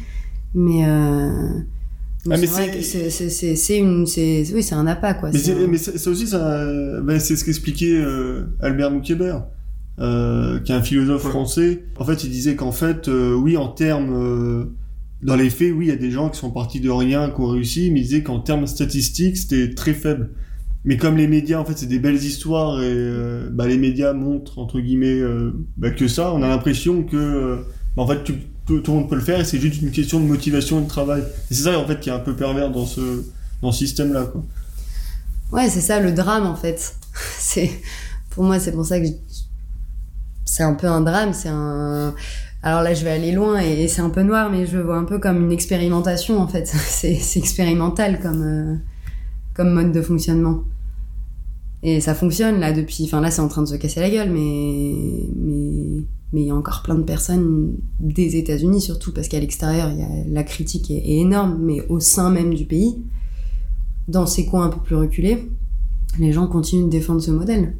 Mais, 0.55 0.86
euh, 0.88 1.29
Ah, 2.25 2.38
mais 2.38 2.38
c'est 2.38 2.45
vrai 2.48 2.65
c'est- 2.72 2.77
que 2.77 2.83
c'est- 2.83 3.10
c'est- 3.10 3.29
c'est 3.29 3.55
c'est 3.55 3.77
une, 3.79 4.05
c'est, 4.05 4.45
oui, 4.53 4.63
c'est 4.63 4.75
un 4.75 4.88
appât, 4.88 5.13
quoi. 5.15 5.31
Mais 5.31 5.67
mais 5.67 5.77
c'est 5.77 6.07
aussi 6.07 6.27
ça, 6.27 6.65
bah, 7.01 7.19
c'est 7.19 7.36
ce 7.36 7.43
qu'expliquait 7.43 7.98
euh, 8.00 8.43
Albert 8.62 8.91
Moukébert, 8.91 9.45
euh, 10.00 10.60
qui 10.62 10.72
est 10.72 10.75
un 10.75 10.81
philosophe 10.81 11.24
français. 11.24 11.83
En 11.98 12.05
fait, 12.05 12.24
il 12.24 12.29
disait 12.29 12.55
qu'en 12.55 12.72
fait, 12.72 13.07
euh, 13.10 13.33
oui, 13.36 13.57
en 13.57 13.67
termes, 13.67 14.13
euh, 14.13 14.65
dans 15.22 15.36
les 15.36 15.50
faits, 15.50 15.74
oui, 15.75 15.86
il 15.86 15.89
y 15.89 15.91
a 15.91 15.95
des 15.98 16.12
gens 16.12 16.29
qui 16.29 16.39
sont 16.39 16.51
partis 16.51 16.79
de 16.79 16.89
rien, 16.89 17.29
qui 17.29 17.41
ont 17.41 17.48
réussi, 17.48 17.91
mais 17.91 18.00
il 18.00 18.03
disait 18.03 18.24
qu'en 18.24 18.39
termes 18.39 18.67
statistiques, 18.67 19.36
c'était 19.38 19.74
très 19.74 19.93
faible. 19.93 20.29
Mais 20.86 20.98
comme 20.98 21.15
les 21.17 21.27
médias, 21.27 21.60
en 21.60 21.65
fait, 21.65 21.77
c'est 21.77 21.86
des 21.88 22.00
belles 22.00 22.24
histoires 22.24 22.81
et 22.81 22.86
euh, 22.89 23.50
bah, 23.51 23.67
les 23.67 23.77
médias 23.77 24.12
montrent 24.13 24.60
entre 24.60 24.79
guillemets 24.81 25.19
euh, 25.19 25.51
bah, 25.77 25.91
que 25.91 26.07
ça, 26.10 26.33
on 26.33 26.41
a 26.41 26.48
l'impression 26.48 27.03
que, 27.03 27.57
bah, 27.98 28.03
en 28.03 28.07
fait, 28.07 28.24
tu- 28.24 28.33
tout, 28.65 28.82
le 28.86 28.93
monde 28.93 29.10
peut 29.10 29.15
le 29.15 29.22
faire 29.22 29.39
et 29.39 29.46
c'est 29.46 29.60
juste 29.60 29.82
une 29.82 29.91
question 29.91 30.20
de 30.20 30.25
motivation 30.25 30.79
et 30.79 30.84
de 30.84 30.88
travail. 30.88 31.24
Et 31.51 31.53
c'est 31.53 31.63
ça, 31.63 31.77
en 31.79 31.86
fait, 31.86 32.00
qui 32.00 32.10
est 32.10 32.13
un 32.13 32.20
peu 32.20 32.36
pervers 32.36 32.72
dans 32.72 32.86
ce 32.86 33.24
dans 33.62 33.72
système-là, 33.72 34.25
quoi. 34.25 34.43
Ouais, 35.53 35.70
c'est 35.70 35.82
ça 35.82 36.00
le 36.00 36.12
drame 36.12 36.46
en 36.46 36.55
fait. 36.55 36.96
C'est 37.38 37.70
pour 38.32 38.43
moi 38.43 38.60
c'est 38.60 38.72
pour 38.72 38.86
ça 38.86 39.00
que 39.00 39.05
c'est 40.46 40.63
un 40.63 40.74
peu 40.74 40.88
un 40.88 41.01
drame, 41.01 41.34
c'est 41.34 41.50
un 41.50 42.15
alors 42.63 42.82
là 42.82 42.96
je 42.96 43.03
vais 43.03 43.12
aller 43.12 43.32
loin 43.32 43.60
et, 43.60 43.88
c'est 43.88 44.01
un 44.01 44.10
peu 44.10 44.24
noir 44.24 44.50
mais 44.50 44.65
je 44.65 44.77
le 44.77 44.84
vois 44.84 44.98
un 44.98 45.03
peu 45.03 45.20
comme 45.20 45.43
une 45.46 45.51
expérimentation 45.51 46.39
en 46.39 46.48
fait. 46.48 46.65
C'est 46.67 47.15
c'est 47.15 47.39
expérimental 47.39 48.20
comme 48.20 48.41
euh, 48.41 48.75
comme 49.53 49.74
mode 49.74 49.91
de 49.91 50.01
fonctionnement. 50.01 50.63
Et 51.84 52.00
ça 52.00 52.16
fonctionne 52.16 52.60
là 52.60 52.72
depuis 52.72 53.04
enfin 53.04 53.22
là 53.22 53.30
c'est 53.30 53.42
en 53.42 53.50
train 53.50 53.62
de 53.62 53.68
se 53.68 53.75
casser 53.75 54.00
la 54.00 54.10
gueule 54.10 54.32
mais 54.32 54.94
mais 55.36 56.04
mais 56.32 56.42
il 56.42 56.48
y 56.48 56.50
a 56.50 56.56
encore 56.56 56.82
plein 56.82 56.96
de 56.96 57.04
personnes 57.04 57.75
des 58.00 58.38
États-Unis 58.38 58.82
surtout 58.82 59.12
parce 59.12 59.28
qu'à 59.28 59.40
l'extérieur 59.40 59.92
la 60.28 60.44
critique 60.44 60.90
est, 60.90 61.20
énorme 61.20 61.60
mais 61.62 61.86
au 61.90 62.00
sein 62.00 62.32
même 62.32 62.54
du 62.54 62.66
pays 62.66 62.96
dans 64.08 64.25
ces 64.25 64.46
coins 64.46 64.66
un 64.66 64.70
peu 64.70 64.80
plus 64.80 64.96
reculés, 64.96 65.50
les 66.20 66.32
gens 66.32 66.48
continuent 66.48 66.86
de 66.86 66.90
défendre 66.90 67.22
ce 67.22 67.32
modèle. 67.32 67.74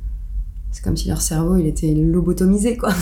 C'est 0.72 0.84
comme 0.84 0.98
si 0.98 1.08
leur 1.08 1.22
cerveau, 1.22 1.58
il 1.58 1.68
était 1.68 1.94
lobotomisé, 1.94 2.78
quoi. 2.78 2.94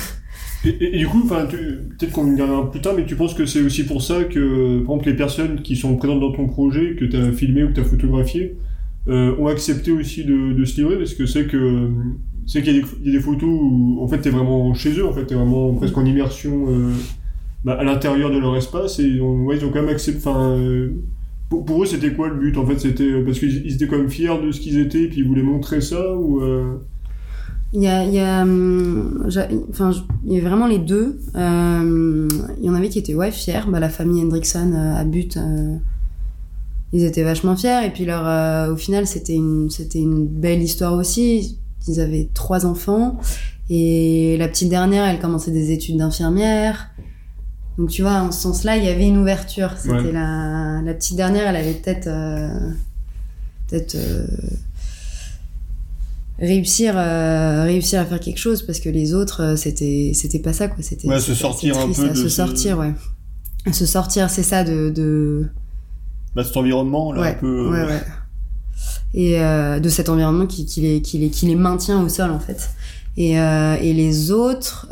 Et, 0.65 0.97
du 0.97 1.07
coup, 1.07 1.25
peut-être 1.25 2.11
qu'on 2.11 2.27
y 2.35 2.41
reviendra 2.41 2.69
plus 2.69 2.81
tard, 2.81 2.93
mais 2.95 3.05
tu 3.05 3.15
penses 3.15 3.33
que 3.33 3.45
c'est 3.45 3.61
aussi 3.61 3.83
pour 3.83 4.01
ça 4.01 4.23
que, 4.25 4.79
par 4.79 4.95
exemple, 4.95 5.09
les 5.09 5.15
personnes 5.15 5.61
qui 5.61 5.75
sont 5.75 5.95
présentes 5.95 6.19
dans 6.19 6.33
ton 6.33 6.47
projet, 6.47 6.95
que 6.99 7.05
tu 7.05 7.15
as 7.17 7.31
filmé 7.31 7.63
ou 7.63 7.69
que 7.69 7.73
tu 7.73 7.81
as 7.81 7.85
photographié, 7.85 8.57
euh, 9.07 9.35
ont 9.37 9.47
accepté 9.47 9.91
aussi 9.91 10.23
de, 10.23 10.63
se 10.63 10.77
livrer, 10.77 10.97
parce 10.97 11.13
que 11.13 11.25
c'est 11.25 11.45
que 11.47 11.89
c'est 12.45 12.61
qu'il 12.61 12.75
y, 12.75 12.79
a 12.79 13.11
des- 13.11 13.19
photos 13.19 13.49
où, 13.49 13.99
en 14.01 14.07
fait, 14.07 14.21
tu 14.21 14.27
es 14.27 14.31
vraiment 14.31 14.73
chez 14.73 14.91
eux, 14.99 15.05
en 15.05 15.13
fait, 15.13 15.25
tu 15.25 15.33
es 15.33 15.37
vraiment 15.37 15.73
presque 15.73 15.97
en 15.97 16.05
immersion 16.05 16.65
euh, 16.69 16.91
bah, 17.63 17.77
à 17.79 17.83
l'intérieur 17.83 18.29
de 18.29 18.37
leur 18.37 18.55
espace, 18.55 18.99
et 18.99 19.03
ils 19.03 19.21
ont, 19.21 19.51
ils 19.51 19.65
ont 19.65 19.69
quand 19.69 19.81
même 19.81 19.89
accepté. 19.89 20.19
Enfin, 20.19 20.51
euh, 20.51 20.91
pour, 21.49 21.83
eux, 21.83 21.85
c'était 21.85 22.13
quoi 22.13 22.29
le 22.29 22.35
but 22.35 22.57
En 22.57 22.65
fait, 22.65 22.79
c'était 22.79 23.21
parce 23.23 23.39
qu'ils 23.39 23.65
ils 23.65 23.73
étaient 23.73 23.87
quand 23.87 23.97
même 23.97 24.09
fiers 24.09 24.39
de 24.43 24.51
ce 24.51 24.59
qu'ils 24.59 24.77
étaient, 24.77 25.03
et 25.03 25.07
puis 25.07 25.21
ils 25.21 25.27
voulaient 25.27 25.43
montrer 25.43 25.81
ça, 25.81 26.15
ou. 26.15 26.41
Il 27.73 27.81
y 27.81 27.87
a, 27.87 28.03
y 28.03 28.19
a, 28.19 28.41
hum, 28.41 29.25
enfin, 29.69 29.91
il 30.25 30.33
y 30.33 30.37
a 30.37 30.41
vraiment 30.41 30.67
les 30.67 30.77
deux. 30.77 31.19
Il 31.33 32.65
y 32.65 32.69
en 32.69 32.73
avait 32.73 32.89
qui 32.89 32.99
étaient 32.99 33.15
ouais 33.15 33.31
fiers. 33.31 33.61
Bah, 33.67 33.79
la 33.79 33.89
famille 33.89 34.21
Hendrickson 34.21 34.73
à 34.73 35.03
but, 35.05 35.39
ils 36.93 37.03
étaient 37.03 37.23
vachement 37.23 37.55
fiers. 37.55 37.85
Et 37.85 37.89
puis 37.89 38.05
leur, 38.05 38.25
euh, 38.27 38.73
au 38.73 38.77
final, 38.77 39.07
c'était 39.07 39.35
une, 39.35 39.69
c'était 39.69 39.99
une 39.99 40.27
belle 40.27 40.61
histoire 40.61 40.93
aussi. 40.93 41.59
Ils 41.87 41.99
avaient 41.99 42.29
trois 42.33 42.65
enfants 42.65 43.17
et 43.69 44.35
la 44.37 44.47
petite 44.47 44.69
dernière, 44.69 45.05
elle 45.05 45.19
commençait 45.19 45.51
des 45.51 45.71
études 45.71 45.97
d'infirmière. 45.97 46.89
Donc 47.77 47.89
tu 47.89 48.01
vois, 48.01 48.15
en 48.21 48.31
ce 48.31 48.41
sens-là, 48.41 48.77
il 48.77 48.83
y 48.83 48.89
avait 48.89 49.07
une 49.07 49.17
ouverture. 49.17 49.71
C'était 49.77 49.93
Ouais. 49.93 50.11
la, 50.11 50.81
la 50.83 50.93
petite 50.93 51.15
dernière, 51.15 51.47
elle 51.47 51.55
avait 51.55 51.73
peut-être, 51.73 52.07
euh, 52.07 52.49
peut-être. 53.67 53.95
euh, 53.95 54.27
réussir 56.39 56.93
euh, 56.97 57.63
réussir 57.63 58.01
à 58.01 58.05
faire 58.05 58.19
quelque 58.19 58.39
chose 58.39 58.63
parce 58.63 58.79
que 58.79 58.89
les 58.89 59.13
autres 59.13 59.55
c'était 59.57 60.11
c'était 60.15 60.39
pas 60.39 60.53
ça 60.53 60.67
quoi 60.67 60.77
c'était 60.81 61.07
Ouais, 61.07 61.19
se 61.19 61.35
sortir 61.35 61.77
un 61.77 61.87
peu 61.91 62.05
à 62.05 62.09
de 62.09 62.15
se 62.15 62.23
ce- 62.23 62.29
sortir 62.29 62.79
ouais 62.79 62.93
À 63.65 63.73
se 63.73 63.85
sortir 63.85 64.27
c'est 64.29 64.41
ça 64.43 64.63
de, 64.63 64.89
de 64.89 65.47
bah, 66.35 66.43
cet 66.43 66.55
environnement, 66.57 67.11
là, 67.13 67.21
ouais 67.21 67.29
un 67.29 67.33
peu. 67.33 67.69
ouais 67.71 67.79
euh, 67.79 67.87
ouais 67.87 68.01
et 69.13 69.39
euh, 69.41 69.79
de 69.79 69.89
cet 69.89 70.07
environnement 70.09 70.45
qui, 70.45 70.65
qui 70.65 70.79
les 70.81 71.01
qui 71.01 71.17
les 71.17 71.29
qui 71.29 71.45
les 71.45 71.55
maintient 71.55 72.01
au 72.01 72.07
sol 72.09 72.31
en 72.31 72.39
fait 72.39 72.69
et 73.17 73.37
euh, 73.39 73.75
et 73.81 73.93
les 73.93 74.31
autres 74.31 74.87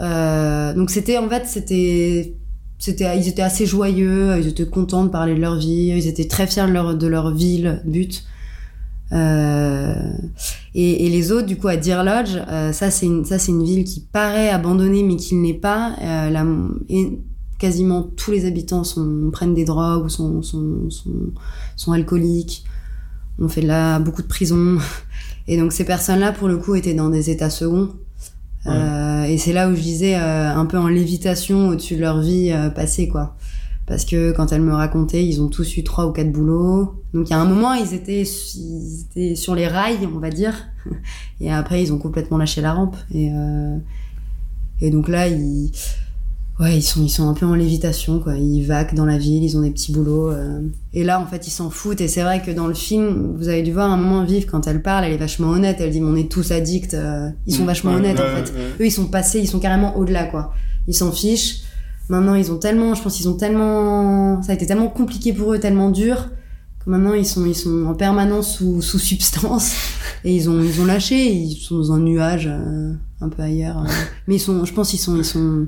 donc 0.75 0.89
c'était 0.89 1.17
en 1.17 1.29
fait 1.29 1.43
c'était 1.47 2.33
c'était 2.77 3.17
ils 3.17 3.27
étaient 3.29 3.41
assez 3.41 3.65
joyeux 3.65 4.37
ils 4.39 4.47
étaient 4.47 4.65
contents 4.67 5.05
de 5.05 5.09
parler 5.09 5.35
de 5.35 5.39
leur 5.39 5.55
vie 5.57 5.93
ils 5.97 6.07
étaient 6.07 6.27
très 6.27 6.47
fiers 6.47 6.67
de 6.67 6.71
leur 6.73 6.95
de 6.95 7.07
leur 7.07 7.33
ville 7.33 7.81
but 7.85 8.25
euh, 9.11 9.93
et, 10.75 11.05
et 11.05 11.09
les 11.09 11.31
autres, 11.31 11.47
du 11.47 11.57
coup, 11.57 11.67
à 11.67 11.77
Deer 11.77 12.03
Lodge, 12.03 12.37
euh, 12.47 12.71
ça 12.71 12.91
c'est 12.91 13.07
une, 13.07 13.25
ça 13.25 13.39
c'est 13.39 13.51
une 13.51 13.63
ville 13.63 13.83
qui 13.83 14.01
paraît 14.01 14.49
abandonnée, 14.49 15.01
mais 15.01 15.15
qui 15.15 15.33
ne 15.33 15.43
l'est 15.47 15.55
pas. 15.55 15.95
Euh, 15.99 16.29
la- 16.29 16.45
et 16.89 17.19
quasiment 17.59 18.01
tous 18.01 18.31
les 18.31 18.45
habitants 18.45 18.83
sont, 18.83 19.29
prennent 19.31 19.53
des 19.53 19.65
drogues 19.65 20.05
ou 20.05 20.09
sont, 20.09 20.41
sont, 20.41 20.89
sont, 20.89 21.31
sont 21.75 21.91
alcooliques. 21.91 22.63
On 23.37 23.47
fait 23.49 23.61
là 23.61 23.99
beaucoup 23.99 24.21
de 24.21 24.27
prisons. 24.27 24.79
Et 25.47 25.57
donc 25.57 25.73
ces 25.73 25.83
personnes-là, 25.83 26.31
pour 26.31 26.47
le 26.47 26.57
coup, 26.57 26.75
étaient 26.75 26.93
dans 26.93 27.09
des 27.09 27.29
états 27.29 27.49
seconds. 27.49 27.89
Euh, 28.65 29.23
et 29.23 29.37
c'est 29.37 29.53
là 29.53 29.69
où 29.69 29.75
je 29.75 29.81
disais 29.81 30.15
euh, 30.15 30.53
un 30.53 30.65
peu 30.65 30.77
en 30.77 30.87
lévitation 30.87 31.69
au-dessus 31.69 31.95
de 31.95 32.01
leur 32.01 32.21
vie 32.21 32.51
euh, 32.51 32.69
passée, 32.69 33.07
quoi. 33.07 33.35
Parce 33.87 34.05
que 34.05 34.31
quand 34.31 34.51
elle 34.51 34.61
me 34.61 34.73
racontait, 34.73 35.25
ils 35.25 35.41
ont 35.41 35.47
tous 35.47 35.77
eu 35.77 35.83
trois 35.83 36.05
ou 36.05 36.11
quatre 36.11 36.31
boulots. 36.31 37.01
Donc 37.13 37.29
il 37.29 37.31
y 37.31 37.33
a 37.33 37.39
un 37.39 37.45
moment, 37.45 37.73
ils 37.73 37.93
étaient, 37.93 38.21
ils 38.21 39.01
étaient 39.01 39.35
sur 39.35 39.55
les 39.55 39.67
rails, 39.67 40.07
on 40.13 40.19
va 40.19 40.29
dire. 40.29 40.53
Et 41.41 41.51
après, 41.51 41.81
ils 41.81 41.91
ont 41.91 41.97
complètement 41.97 42.37
lâché 42.37 42.61
la 42.61 42.73
rampe. 42.73 42.95
Et, 43.13 43.31
et 44.81 44.91
donc 44.91 45.07
là, 45.07 45.27
ils, 45.27 45.71
ouais, 46.59 46.77
ils 46.77 46.81
sont, 46.81 47.01
ils 47.03 47.09
sont 47.09 47.29
un 47.29 47.33
peu 47.33 47.45
en 47.45 47.55
lévitation, 47.55 48.19
quoi. 48.19 48.35
Ils 48.35 48.63
vaquent 48.65 48.93
dans 48.95 49.05
la 49.05 49.17
ville, 49.17 49.43
ils 49.43 49.57
ont 49.57 49.61
des 49.61 49.71
petits 49.71 49.91
boulots. 49.91 50.29
euh. 50.31 50.59
Et 50.93 51.03
là, 51.03 51.19
en 51.19 51.25
fait, 51.25 51.47
ils 51.47 51.51
s'en 51.51 51.69
foutent. 51.69 52.01
Et 52.01 52.07
c'est 52.07 52.21
vrai 52.23 52.41
que 52.41 52.51
dans 52.51 52.67
le 52.67 52.73
film, 52.73 53.35
vous 53.37 53.47
avez 53.47 53.63
dû 53.63 53.71
voir 53.71 53.91
un 53.91 53.97
moment 53.97 54.23
vivre 54.23 54.47
quand 54.49 54.67
elle 54.67 54.81
parle, 54.81 55.05
elle 55.05 55.13
est 55.13 55.17
vachement 55.17 55.49
honnête. 55.49 55.77
Elle 55.79 55.91
dit, 55.91 56.01
mais 56.01 56.09
on 56.09 56.15
est 56.15 56.31
tous 56.31 56.51
addicts. 56.51 56.93
euh. 56.93 57.29
Ils 57.47 57.55
sont 57.55 57.65
vachement 57.65 57.91
Ouais, 57.91 57.97
honnêtes, 57.97 58.19
ouais, 58.19 58.25
en 58.31 58.35
fait 58.45 58.51
ouais. 58.53 58.67
eux 58.81 58.85
ils 58.85 58.91
sont 58.91 59.05
passés 59.05 59.39
ils 59.39 59.47
sont 59.47 59.59
carrément 59.59 59.97
au-delà 59.97 60.25
quoi 60.25 60.53
ils 60.87 60.93
s'en 60.93 61.11
fichent 61.11 61.61
maintenant 62.07 62.35
ils 62.35 62.51
ont 62.51 62.57
tellement 62.57 62.93
je 62.95 63.01
pense 63.03 63.15
qu'ils 63.17 63.27
ont 63.29 63.33
tellement 63.37 64.41
ça 64.43 64.51
a 64.51 64.55
été 64.55 64.65
tellement 64.65 64.87
compliqué 64.89 65.33
pour 65.33 65.53
eux 65.53 65.59
tellement 65.59 65.89
dur 65.91 66.29
que 66.83 66.89
maintenant 66.89 67.13
ils 67.13 67.25
sont 67.25 67.45
ils 67.45 67.55
sont 67.55 67.85
en 67.85 67.93
permanence 67.95 68.55
sous, 68.57 68.81
sous 68.81 68.99
substance 68.99 69.73
et 70.23 70.35
ils 70.35 70.49
ont 70.49 70.61
ils 70.61 70.79
ont 70.81 70.85
lâché 70.85 71.31
ils 71.31 71.55
sont 71.55 71.77
dans 71.77 71.91
un 71.93 71.99
nuage 71.99 72.47
euh, 72.51 72.93
un 73.21 73.29
peu 73.29 73.41
ailleurs 73.43 73.79
euh. 73.79 73.89
mais 74.27 74.35
ils 74.35 74.39
sont 74.39 74.65
je 74.65 74.73
pense 74.73 74.93
ils 74.93 74.97
sont 74.97 75.15
ils 75.17 75.25
sont 75.25 75.67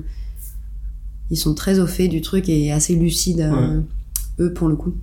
très 1.54 1.78
au 1.80 1.86
fait 1.86 2.08
du 2.08 2.20
truc 2.20 2.48
et 2.48 2.72
assez 2.72 2.94
lucides 2.94 3.40
euh, 3.40 3.80
eux 4.40 4.52
pour 4.52 4.68
le 4.68 4.76
coup 4.76 4.94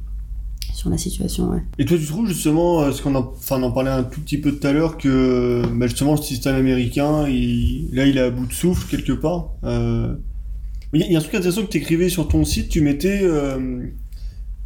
sur 0.74 0.90
la 0.90 0.98
situation 0.98 1.50
ouais 1.50 1.62
Et 1.78 1.84
toi, 1.86 1.98
tu 1.98 2.06
trouves 2.06 2.28
justement, 2.28 2.82
euh, 2.84 2.92
ce 2.94 3.02
qu'on 3.02 3.14
en, 3.16 3.34
enfin, 3.36 3.58
on 3.60 3.64
en 3.64 3.72
parlait 3.72 3.90
un 3.92 4.04
tout 4.04 4.22
petit 4.22 4.38
peu 4.38 4.52
tout 4.54 4.66
à 4.66 4.72
l'heure, 4.72 4.98
que 4.98 5.62
bah, 5.76 5.88
justement 5.88 6.16
le 6.16 6.22
système 6.22 6.56
américain, 6.56 7.28
il, 7.28 7.90
là, 7.92 8.06
il 8.06 8.18
est 8.18 8.22
à 8.22 8.30
bout 8.30 8.46
de 8.46 8.54
souffle 8.54 8.88
quelque 8.90 9.12
part. 9.12 9.50
Euh, 9.66 10.16
Il 10.94 11.02
y, 11.02 11.04
a- 11.04 11.08
il 11.08 11.12
y 11.14 11.16
a 11.16 11.20
un 11.20 11.22
truc 11.22 11.36
intéressant 11.36 11.64
que 11.64 11.70
tu 11.72 11.78
écrivais 11.80 12.08
sur 12.10 12.28
ton 12.30 12.46
site, 12.46 12.70
tu 12.70 12.82
mettais, 12.82 13.20
euh, 13.24 13.88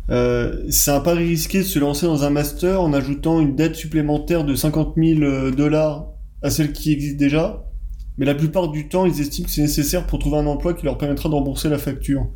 Euh, 0.10 0.66
c'est 0.70 0.92
un 0.92 1.00
pari 1.00 1.26
risqué 1.30 1.60
de 1.60 1.64
se 1.64 1.80
lancer 1.80 2.06
dans 2.06 2.24
un 2.26 2.30
master 2.30 2.82
en 2.82 2.92
ajoutant 2.94 3.40
une 3.40 3.56
dette 3.56 3.76
supplémentaire 3.76 4.44
de 4.44 4.54
50 4.54 4.96
000 4.98 5.52
dollars 5.52 6.08
à 6.42 6.50
celle 6.50 6.74
qui 6.74 6.92
existe 6.92 7.16
déjà? 7.18 7.64
Mais 8.18 8.26
la 8.26 8.36
plupart 8.36 8.70
du 8.70 8.88
temps, 8.88 9.06
ils 9.06 9.20
estiment 9.20 9.46
que 9.46 9.52
c'est 9.52 9.62
nécessaire 9.62 10.06
pour 10.06 10.20
trouver 10.20 10.38
un 10.38 10.46
emploi 10.46 10.74
qui 10.74 10.86
leur 10.86 10.98
permettra 10.98 11.30
de 11.30 11.34
rembourser 11.34 11.70
la 11.70 11.78
facture. 11.78 12.28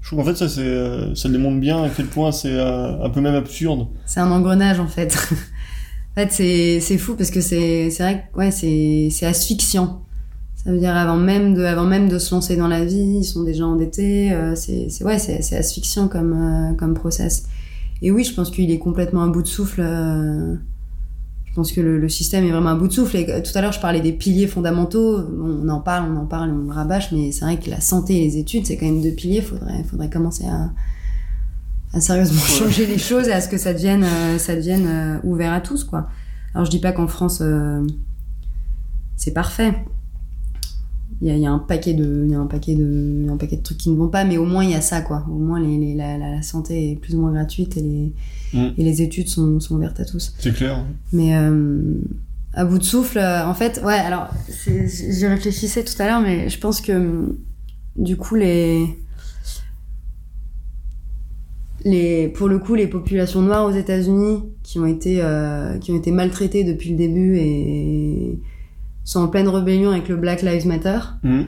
Je 0.00 0.08
trouve 0.08 0.18
qu'en 0.18 0.24
fait, 0.24 0.46
ça, 0.46 0.60
euh, 0.60 1.14
ça 1.14 1.28
démontre 1.28 1.60
bien 1.60 1.84
à 1.84 1.88
quel 1.88 2.06
point 2.06 2.32
c'est 2.32 2.52
euh, 2.52 3.02
un 3.02 3.08
peu 3.08 3.20
même 3.20 3.36
absurde. 3.36 3.86
C'est 4.04 4.20
un 4.20 4.30
engrenage, 4.30 4.80
en 4.80 4.88
fait. 4.88 5.14
en 6.16 6.20
fait, 6.20 6.80
c'est, 6.80 6.98
fou 6.98 7.14
parce 7.14 7.30
que 7.30 7.40
c'est, 7.40 7.88
vrai 7.98 8.28
que 8.32 8.38
ouais, 8.38 8.50
c'est, 8.50 9.26
asphyxiant. 9.26 10.02
Ça 10.56 10.70
veut 10.70 10.78
dire 10.78 10.94
avant 10.94 11.16
même 11.16 11.54
de, 11.54 11.64
avant 11.64 11.84
même 11.84 12.08
de 12.08 12.18
se 12.18 12.34
lancer 12.34 12.56
dans 12.56 12.68
la 12.68 12.84
vie, 12.84 13.18
ils 13.20 13.24
sont 13.24 13.44
déjà 13.44 13.64
endettés. 13.64 14.32
Euh, 14.32 14.54
c'est, 14.54 15.04
ouais, 15.04 15.16
asphyxiant 15.54 16.08
comme, 16.08 16.76
comme 16.78 16.94
process. 16.94 17.44
Et 18.02 18.10
oui, 18.10 18.24
je 18.24 18.34
pense 18.34 18.50
qu'il 18.50 18.70
est 18.70 18.78
complètement 18.78 19.22
à 19.22 19.28
bout 19.28 19.42
de 19.42 19.48
souffle. 19.48 19.82
Je 21.52 21.56
pense 21.56 21.70
que 21.72 21.82
le, 21.82 21.98
le, 21.98 22.08
système 22.08 22.46
est 22.46 22.50
vraiment 22.50 22.70
à 22.70 22.74
bout 22.74 22.88
de 22.88 22.92
souffle. 22.94 23.14
Et 23.14 23.26
tout 23.26 23.50
à 23.54 23.60
l'heure, 23.60 23.72
je 23.72 23.80
parlais 23.80 24.00
des 24.00 24.12
piliers 24.12 24.46
fondamentaux. 24.46 25.18
on 25.18 25.68
en 25.68 25.80
parle, 25.80 26.10
on 26.10 26.16
en 26.16 26.24
parle, 26.24 26.50
on 26.50 26.64
le 26.64 26.72
rabâche, 26.72 27.12
mais 27.12 27.30
c'est 27.30 27.44
vrai 27.44 27.58
que 27.58 27.68
la 27.68 27.82
santé 27.82 28.16
et 28.16 28.24
les 28.24 28.38
études, 28.38 28.64
c'est 28.64 28.78
quand 28.78 28.86
même 28.86 29.02
deux 29.02 29.12
piliers. 29.12 29.42
Faudrait, 29.42 29.84
faudrait 29.84 30.08
commencer 30.08 30.46
à, 30.46 30.70
à 31.92 32.00
sérieusement 32.00 32.40
changer 32.40 32.86
les 32.86 32.96
choses 32.96 33.28
et 33.28 33.32
à 33.32 33.42
ce 33.42 33.50
que 33.50 33.58
ça 33.58 33.74
devienne, 33.74 34.06
ça 34.38 34.56
devienne 34.56 35.20
ouvert 35.24 35.52
à 35.52 35.60
tous, 35.60 35.84
quoi. 35.84 36.08
Alors, 36.54 36.64
je 36.64 36.70
dis 36.70 36.80
pas 36.80 36.92
qu'en 36.92 37.06
France, 37.06 37.42
c'est 39.16 39.34
parfait 39.34 39.74
il 41.20 41.28
y 41.28 41.30
a, 41.30 41.36
y 41.36 41.46
a, 41.46 41.50
un 41.50 41.58
paquet 41.58 41.94
de 41.94 42.22
il 42.24 42.30
y 42.30 42.34
a 42.34 42.38
un 42.38 42.46
paquet 42.46 42.74
de 42.74 43.26
un 43.30 43.36
paquet 43.36 43.56
de 43.56 43.62
trucs 43.62 43.78
qui 43.78 43.90
ne 43.90 43.96
vont 43.96 44.08
pas 44.08 44.24
mais 44.24 44.38
au 44.38 44.44
moins 44.44 44.64
il 44.64 44.70
y 44.70 44.74
a 44.74 44.80
ça 44.80 45.00
quoi. 45.02 45.24
Au 45.30 45.38
moins 45.38 45.60
les, 45.60 45.78
les 45.78 45.94
la, 45.94 46.18
la, 46.18 46.42
santé 46.42 46.92
est 46.92 46.96
plus 46.96 47.14
ou 47.14 47.20
moins 47.20 47.32
gratuite 47.32 47.76
et 47.76 47.82
les 47.82 48.12
mm. 48.54 48.74
et 48.78 48.84
les 48.84 49.02
études 49.02 49.28
sont, 49.28 49.60
sont 49.60 49.76
ouvertes 49.76 50.00
à 50.00 50.04
tous. 50.04 50.34
C'est 50.38 50.54
clair 50.54 50.84
mais 51.12 51.36
euh, 51.36 51.94
à 52.54 52.64
bout 52.64 52.78
de 52.78 52.84
souffle 52.84 53.18
euh, 53.18 53.46
en 53.46 53.54
fait 53.54 53.80
ouais 53.84 53.94
alors 53.94 54.28
j'y 54.48 55.26
réfléchissais 55.26 55.84
tout 55.84 56.00
à 56.00 56.06
l'heure 56.06 56.20
mais 56.20 56.48
je 56.48 56.58
pense 56.58 56.80
que 56.80 57.36
du 57.96 58.16
coup 58.16 58.34
les 58.34 58.86
les 61.84 62.28
pour 62.28 62.48
le 62.48 62.58
coup 62.58 62.74
les 62.74 62.86
populations 62.86 63.42
noires 63.42 63.66
aux 63.66 63.76
États-Unis 63.76 64.42
qui 64.62 64.78
ont 64.78 64.86
été 64.86 65.18
euh, 65.20 65.78
qui 65.78 65.92
ont 65.92 65.96
été 65.96 66.10
maltraitées 66.10 66.64
depuis 66.64 66.90
le 66.90 66.96
début 66.96 67.36
et 67.38 68.38
sont 69.04 69.20
en 69.20 69.28
pleine 69.28 69.48
rébellion 69.48 69.90
avec 69.90 70.08
le 70.08 70.16
Black 70.16 70.42
Lives 70.42 70.66
Matter. 70.66 70.98
Mmh. 71.22 71.42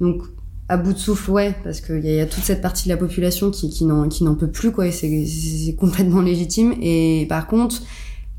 Donc, 0.00 0.22
à 0.68 0.76
bout 0.76 0.92
de 0.92 0.98
souffle, 0.98 1.30
ouais, 1.30 1.54
parce 1.64 1.80
qu'il 1.80 2.04
y, 2.04 2.14
y, 2.14 2.20
a 2.20 2.26
toute 2.26 2.44
cette 2.44 2.60
partie 2.60 2.84
de 2.84 2.90
la 2.90 2.98
population 2.98 3.50
qui, 3.50 3.70
qui 3.70 3.84
n'en 3.84 4.34
peut 4.34 4.50
plus, 4.50 4.70
quoi, 4.70 4.86
et 4.86 4.92
c'est 4.92 5.74
complètement 5.78 6.20
légitime. 6.20 6.74
Et 6.82 7.26
par 7.28 7.46
contre, 7.46 7.82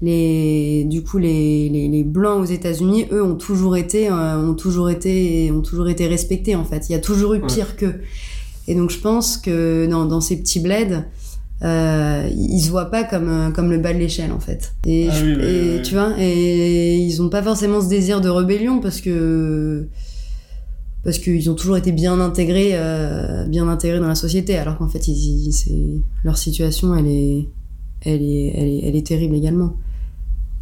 les, 0.02 0.86
du 0.86 1.04
coup, 1.04 1.18
les, 1.18 1.70
les, 1.70 1.88
les 1.88 2.04
blancs 2.04 2.42
aux 2.42 2.46
États-Unis, 2.46 3.08
eux, 3.12 3.24
ont 3.24 3.36
toujours 3.36 3.76
été, 3.76 4.10
euh, 4.10 4.38
ont 4.38 4.54
toujours 4.54 4.90
été, 4.90 5.52
ont 5.52 5.62
toujours 5.62 5.90
été 5.90 6.08
respectés, 6.08 6.56
en 6.56 6.64
fait. 6.64 6.88
Il 6.90 6.94
y 6.94 6.96
a 6.96 7.00
toujours 7.00 7.34
eu 7.34 7.42
pire 7.42 7.68
ouais. 7.68 7.76
qu'eux. 7.78 8.02
Et 8.68 8.76
donc, 8.76 8.92
je 8.92 9.00
pense 9.00 9.38
que 9.38 9.88
dans, 9.88 10.06
dans 10.06 10.22
ces 10.22 10.38
petits 10.38 10.60
bleds, 10.60 11.04
euh, 11.62 12.30
ils 12.32 12.62
se 12.62 12.70
voient 12.70 12.90
pas 12.90 13.04
comme 13.04 13.28
euh, 13.28 13.52
comme 13.52 13.70
le 13.70 13.78
bas 13.80 13.94
de 13.94 14.00
l'échelle 14.00 14.32
en 14.32 14.40
fait. 14.40 14.74
Et, 14.86 15.10
ah 15.10 15.14
oui, 15.22 15.32
et 15.32 15.76
ouais. 15.76 15.82
tu 15.84 15.94
vois 15.94 16.14
et 16.18 16.98
ils 16.98 17.22
ont 17.22 17.30
pas 17.30 17.44
forcément 17.44 17.82
ce 17.82 17.90
désir 17.90 18.22
de 18.22 18.30
rébellion 18.30 18.80
parce 18.80 19.02
que 19.02 19.88
parce 21.04 21.18
qu'ils 21.18 21.50
ont 21.50 21.56
toujours 21.56 21.76
été 21.76 21.92
bien 21.92 22.20
intégrés 22.22 22.72
euh, 22.74 23.46
bien 23.46 23.68
intégrés 23.68 24.00
dans 24.00 24.08
la 24.08 24.16
société 24.16 24.58
alors 24.58 24.78
qu'en 24.78 24.88
fait 24.88 25.08
ils, 25.10 25.48
ils, 25.48 25.52
c'est 25.52 26.02
leur 26.24 26.38
situation 26.38 26.96
elle 26.96 27.08
est 27.08 27.50
elle 28.02 28.22
est 28.22 28.54
elle 28.56 28.68
est 28.68 28.80
elle 28.86 28.96
est 28.96 29.06
terrible 29.06 29.36
également. 29.36 29.76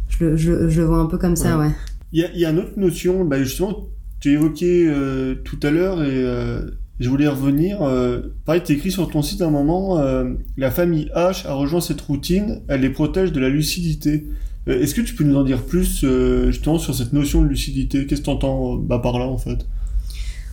Je 0.08 0.24
le 0.24 0.36
je, 0.36 0.68
je 0.68 0.80
le 0.80 0.86
vois 0.86 0.98
un 0.98 1.06
peu 1.06 1.18
comme 1.18 1.36
ça 1.36 1.58
ouais. 1.58 1.70
il 2.12 2.20
y 2.20 2.24
a 2.24 2.32
il 2.34 2.40
y 2.40 2.44
a 2.44 2.50
une 2.50 2.58
autre 2.58 2.76
notion 2.76 3.24
bah 3.24 3.40
justement 3.40 3.86
tu 4.20 4.32
évoquais 4.32 4.86
euh, 4.88 5.36
tout 5.44 5.60
à 5.62 5.70
l'heure 5.70 6.02
et 6.02 6.24
je 7.00 7.08
voulais 7.08 7.28
revenir. 7.28 7.82
Euh, 7.82 8.34
pareil, 8.44 8.62
tu 8.64 8.72
écrit 8.72 8.90
sur 8.90 9.08
ton 9.08 9.22
site 9.22 9.40
un 9.42 9.50
moment, 9.50 9.98
euh, 9.98 10.34
la 10.56 10.70
famille 10.70 11.10
H 11.14 11.46
a 11.46 11.54
rejoint 11.54 11.80
cette 11.80 12.00
routine, 12.00 12.62
elle 12.68 12.80
les 12.80 12.90
protège 12.90 13.32
de 13.32 13.40
la 13.40 13.48
lucidité. 13.48 14.26
Euh, 14.68 14.82
Est-ce 14.82 14.94
que 14.94 15.00
tu 15.00 15.14
peux 15.14 15.24
nous 15.24 15.36
en 15.36 15.44
dire 15.44 15.62
plus 15.62 16.04
justement 16.48 16.78
sur 16.78 16.94
cette 16.94 17.12
notion 17.12 17.42
de 17.42 17.48
lucidité? 17.48 18.06
Qu'est-ce 18.06 18.20
que 18.20 18.26
tu 18.26 18.30
entends 18.30 18.76
bah, 18.76 18.98
par 18.98 19.18
là 19.18 19.26
en 19.26 19.38
fait? 19.38 19.66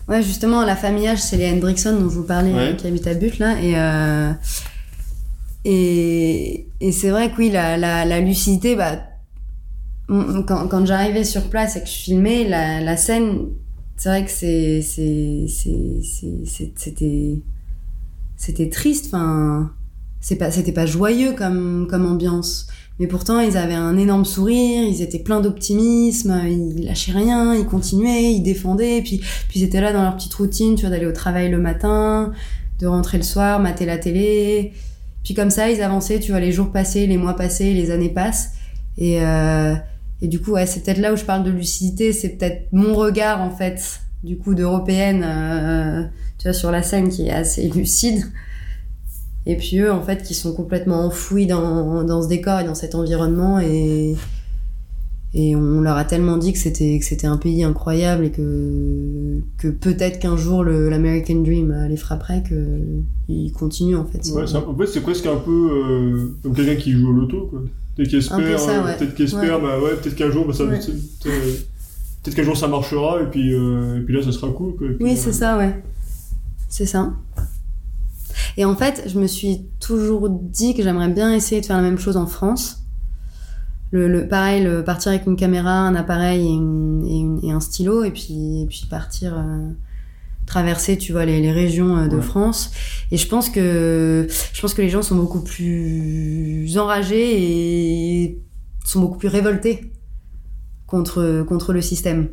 Ouais, 0.07 0.21
justement, 0.21 0.63
la 0.63 0.75
famille 0.75 1.07
H, 1.07 1.17
c'est 1.17 1.37
les 1.37 1.49
Hendrickson 1.49 1.93
dont 1.99 2.09
je 2.09 2.15
vous 2.15 2.23
parlais, 2.23 2.53
ouais. 2.53 2.75
qui 2.77 2.85
habitent 2.85 3.07
à 3.07 3.15
Butte 3.15 3.39
là. 3.39 3.55
Et, 3.59 3.73
et, 5.67 6.67
et 6.79 6.91
c'est 6.91 7.09
vrai 7.09 7.31
que 7.31 7.37
oui, 7.37 7.49
la, 7.49 7.75
la, 7.75 8.05
la 8.05 8.19
lucidité, 8.19 8.75
bah, 8.75 8.99
quand, 10.07 10.67
quand 10.67 10.85
j'arrivais 10.85 11.23
sur 11.23 11.49
place 11.49 11.75
et 11.75 11.81
que 11.81 11.87
je 11.87 11.93
filmais, 11.93 12.47
la, 12.47 12.81
la 12.81 12.97
scène 12.97 13.47
c'est 13.97 14.09
vrai 14.09 14.25
que 14.25 14.31
c'est 14.31 14.81
c'était 16.75 17.41
c'était 18.37 18.69
triste 18.69 19.05
enfin 19.07 19.71
c'est 20.19 20.35
pas 20.35 20.51
c'était 20.51 20.73
pas 20.73 20.85
joyeux 20.85 21.33
comme 21.33 21.87
comme 21.89 22.05
ambiance. 22.05 22.67
Mais 22.99 23.07
pourtant 23.07 23.39
ils 23.39 23.57
avaient 23.57 23.73
un 23.73 23.97
énorme 23.97 24.25
sourire 24.25 24.83
ils 24.83 25.01
étaient 25.01 25.19
pleins 25.19 25.41
d'optimisme 25.41 26.41
ils 26.45 26.85
lâchaient 26.85 27.11
rien 27.11 27.53
ils 27.53 27.65
continuaient 27.65 28.33
ils 28.33 28.41
défendaient 28.41 29.01
puis 29.01 29.17
puis 29.17 29.59
ils 29.59 29.63
étaient 29.63 29.81
là 29.81 29.91
dans 29.91 30.01
leur 30.01 30.15
petite 30.15 30.33
routine 30.33 30.75
tu 30.75 30.81
vois 30.81 30.89
d'aller 30.89 31.05
au 31.05 31.11
travail 31.11 31.49
le 31.49 31.57
matin 31.57 32.31
de 32.79 32.87
rentrer 32.87 33.17
le 33.17 33.23
soir 33.23 33.59
mater 33.59 33.85
la 33.85 33.97
télé. 33.97 34.73
Puis 35.23 35.33
comme 35.33 35.49
ça 35.49 35.69
ils 35.71 35.81
avançaient 35.81 36.19
tu 36.19 36.31
vois 36.31 36.39
les 36.39 36.51
jours 36.51 36.71
passaient 36.71 37.05
les 37.05 37.17
mois 37.17 37.35
passaient 37.35 37.73
les 37.73 37.91
années 37.91 38.09
passent. 38.09 38.51
Et 38.97 39.21
euh, 39.21 39.75
et 40.25 40.27
du 40.27 40.41
coup, 40.41 40.53
ouais, 40.53 40.65
c'est 40.65 40.79
peut-être 40.79 40.97
là 40.97 41.13
où 41.13 41.15
je 41.15 41.23
parle 41.23 41.43
de 41.43 41.51
lucidité, 41.51 42.11
c'est 42.11 42.29
peut-être 42.29 42.67
mon 42.71 42.95
regard 42.95 43.41
en 43.41 43.51
fait, 43.51 44.01
du 44.23 44.39
coup, 44.39 44.55
d'européenne, 44.55 45.23
euh, 45.23 46.03
tu 46.39 46.47
vois, 46.47 46.53
sur 46.53 46.71
la 46.71 46.81
scène 46.81 47.09
qui 47.09 47.27
est 47.27 47.31
assez 47.31 47.69
lucide. 47.69 48.23
Et 49.45 49.55
puis 49.55 49.77
eux, 49.77 49.91
en 49.91 50.01
fait, 50.01 50.23
qui 50.23 50.33
sont 50.33 50.55
complètement 50.55 51.05
enfouis 51.05 51.45
dans, 51.45 52.03
dans 52.03 52.23
ce 52.23 52.27
décor 52.27 52.61
et 52.61 52.63
dans 52.63 52.73
cet 52.73 52.95
environnement 52.95 53.59
et 55.37 55.53
on 55.53 55.81
leur 55.81 55.97
a 55.97 56.05
tellement 56.05 56.37
dit 56.37 56.53
que 56.53 56.59
c'était 56.59 56.97
que 56.97 57.03
c'était 57.03 57.27
un 57.27 57.35
pays 57.35 57.65
incroyable 57.65 58.23
et 58.23 58.31
que 58.31 59.41
que 59.57 59.67
peut-être 59.67 60.17
qu'un 60.19 60.37
jour 60.37 60.63
le 60.63 60.89
l'American 60.89 61.41
Dream 61.41 61.75
les 61.89 61.97
frapperait 61.97 62.41
que 62.41 62.79
ils 63.27 63.51
continuent 63.51 63.97
en 63.97 64.05
fait. 64.05 64.25
Ouais, 64.31 64.55
en 64.55 64.77
fait, 64.77 64.87
c'est 64.87 65.01
presque 65.01 65.25
un 65.25 65.35
peu 65.35 65.51
euh, 65.51 66.37
comme 66.41 66.53
quelqu'un 66.53 66.75
qui 66.81 66.93
joue 66.93 67.09
au 67.09 67.11
loto 67.11 67.47
quoi. 67.47 67.59
Peut-être 67.95 68.09
qu'il 68.09 68.19
espère, 68.19 68.37
ouais. 68.85 68.97
peut-être 68.97 69.15
qu'il 69.15 69.25
espère, 69.25 69.55
ouais. 69.55 69.61
bah 69.61 69.79
ouais, 69.81 69.95
peut-être 69.95 70.15
qu'un 70.15 70.31
jour, 70.31 70.45
bah, 70.45 70.53
ça, 70.53 70.65
ouais. 70.65 70.79
peut-être 70.79 72.35
qu'un 72.35 72.43
jour 72.43 72.55
ça 72.55 72.67
marchera 72.69 73.21
et 73.21 73.25
puis, 73.25 73.53
euh, 73.53 73.99
et 73.99 74.01
puis 74.01 74.15
là 74.15 74.23
ça 74.23 74.31
sera 74.31 74.49
cool. 74.51 74.75
Quoi, 74.77 74.87
puis, 74.95 75.05
oui, 75.05 75.17
c'est 75.17 75.29
euh... 75.29 75.33
ça, 75.33 75.57
ouais. 75.57 75.83
C'est 76.69 76.85
ça. 76.85 77.13
Et 78.55 78.63
en 78.63 78.75
fait, 78.75 79.03
je 79.07 79.19
me 79.19 79.27
suis 79.27 79.61
toujours 79.81 80.29
dit 80.29 80.75
que 80.75 80.83
j'aimerais 80.83 81.09
bien 81.09 81.33
essayer 81.33 81.59
de 81.59 81.65
faire 81.65 81.77
la 81.77 81.83
même 81.83 81.97
chose 81.97 82.15
en 82.15 82.25
France. 82.25 82.84
Le, 83.95 84.09
le 84.09 84.27
pareil, 84.27 84.61
le 84.61 84.83
partir 84.83 85.13
avec 85.13 85.25
une 85.25 85.37
caméra, 85.37 85.71
un 85.71 85.95
appareil 85.95 86.45
et, 86.45 86.51
une, 86.51 87.05
et, 87.07 87.17
une, 87.17 87.39
et 87.43 87.51
un 87.51 87.61
stylo, 87.61 88.03
et 88.03 88.11
puis, 88.11 88.63
et 88.63 88.65
puis 88.65 88.87
partir 88.89 89.37
euh, 89.37 89.69
traverser, 90.45 90.97
tu 90.97 91.13
vois, 91.13 91.23
les, 91.23 91.39
les 91.39 91.53
régions 91.53 91.95
euh, 91.95 92.07
de 92.07 92.17
ouais. 92.17 92.21
France. 92.21 92.71
Et 93.11 93.15
je 93.15 93.25
pense 93.25 93.49
que 93.49 94.27
je 94.51 94.61
pense 94.61 94.73
que 94.73 94.81
les 94.81 94.89
gens 94.89 95.01
sont 95.01 95.15
beaucoup 95.15 95.39
plus 95.39 96.77
enragés 96.77 98.25
et 98.25 98.41
sont 98.83 98.99
beaucoup 98.99 99.17
plus 99.17 99.29
révoltés 99.29 99.93
contre 100.87 101.45
contre 101.47 101.71
le 101.71 101.81
système. 101.81 102.27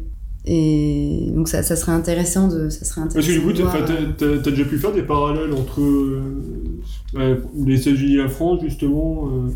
Et 0.44 1.30
donc 1.32 1.46
ça, 1.46 1.62
ça 1.62 1.76
serait 1.76 1.92
intéressant 1.92 2.48
de 2.48 2.70
ça 2.70 2.84
serait 2.84 3.02
intéressant. 3.02 3.14
Parce 3.14 3.26
que 3.28 3.32
du 3.32 3.40
coup, 3.40 3.52
t'as 3.52 4.26
as, 4.26 4.48
as, 4.48 4.50
déjà 4.50 4.64
pu 4.64 4.78
faire 4.78 4.92
des 4.92 5.04
parallèles 5.04 5.52
entre 5.52 5.80
euh, 5.80 7.36
les 7.54 7.80
États-Unis 7.80 8.14
et 8.14 8.22
la 8.22 8.28
France 8.28 8.62
justement. 8.62 9.28
Euh, 9.28 9.50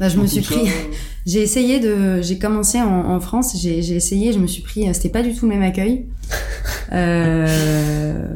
bah, 0.00 0.08
je 0.08 0.18
me 0.18 0.26
suis 0.26 0.40
pris. 0.40 0.68
j'ai 1.26 1.42
essayé 1.42 1.78
de. 1.78 2.22
J'ai 2.22 2.38
commencé 2.38 2.80
en, 2.80 3.10
en 3.10 3.20
France. 3.20 3.54
J'ai 3.60 3.78
essayé. 3.94 4.32
Je 4.32 4.38
me 4.38 4.46
suis 4.46 4.62
pris. 4.62 4.92
C'était 4.94 5.10
pas 5.10 5.22
du 5.22 5.34
tout 5.34 5.46
le 5.46 5.54
même 5.54 5.62
accueil. 5.62 6.06
euh, 6.92 8.26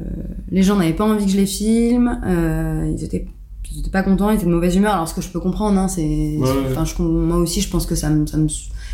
les 0.50 0.62
gens 0.62 0.76
n'avaient 0.76 0.92
pas 0.92 1.06
envie 1.06 1.24
que 1.24 1.32
je 1.32 1.38
les 1.38 1.46
filme. 1.46 2.20
Euh, 2.26 2.92
ils 2.94 3.02
étaient. 3.02 3.26
Ils 3.72 3.80
étaient 3.80 3.90
pas 3.90 4.02
contents. 4.02 4.30
Ils 4.30 4.36
étaient 4.36 4.44
de 4.44 4.50
mauvaise 4.50 4.76
humeur. 4.76 4.92
Alors 4.92 5.08
ce 5.08 5.14
que 5.14 5.22
je 5.22 5.28
peux 5.28 5.40
comprendre, 5.40 5.80
hein, 5.80 5.88
c'est. 5.88 6.36
Ouais. 6.36 6.48
Enfin, 6.70 6.84
je, 6.84 7.02
moi 7.02 7.38
aussi, 7.38 7.62
je 7.62 7.70
pense 7.70 7.86
que 7.86 7.94
ça 7.94 8.10
me 8.10 8.26
ça 8.26 8.36
me 8.36 8.48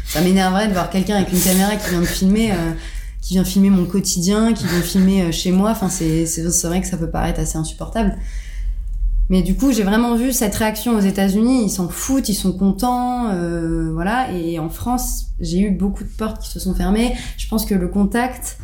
ça 0.07 0.21
m'énerverait 0.21 0.69
de 0.69 0.73
voir 0.73 0.91
quelqu'un 0.91 1.17
avec 1.17 1.33
une 1.33 1.41
caméra 1.41 1.75
qui 1.75 1.91
vient 1.91 2.01
de 2.01 2.07
filmer. 2.07 2.53
Euh, 2.53 2.73
qui 3.21 3.35
vient 3.35 3.45
filmer 3.45 3.69
mon 3.69 3.85
quotidien, 3.85 4.55
qui 4.55 4.67
vient 4.67 4.81
filmer 4.81 5.23
euh, 5.23 5.33
chez 5.33 5.53
moi. 5.53 5.73
Enfin, 5.73 5.91
c'est 5.91 6.25
vrai 6.65 6.81
que 6.81 6.87
ça 6.87 6.97
peut 6.97 7.11
paraître 7.11 7.39
assez 7.39 7.59
insupportable. 7.59 8.17
Mais 9.31 9.43
du 9.43 9.55
coup, 9.55 9.73
j'ai 9.73 9.85
vraiment 9.85 10.17
vu 10.17 10.33
cette 10.33 10.55
réaction 10.55 10.97
aux 10.97 11.01
États-Unis. 11.01 11.65
Ils 11.65 11.71
s'en 11.71 11.89
foutent, 11.89 12.29
ils 12.29 12.35
sont 12.35 12.53
contents, 12.53 13.31
euh, 13.31 13.91
voilà. 13.93 14.33
Et 14.33 14.59
en 14.59 14.69
France, 14.69 15.29
j'ai 15.41 15.61
eu 15.61 15.71
beaucoup 15.71 16.05
de 16.05 16.09
portes 16.09 16.43
qui 16.43 16.51
se 16.51 16.61
sont 16.61 16.75
fermées. 16.75 17.15
Je 17.39 17.49
pense 17.49 17.65
que 17.65 17.75
le 17.75 17.89
contact, 17.89 18.59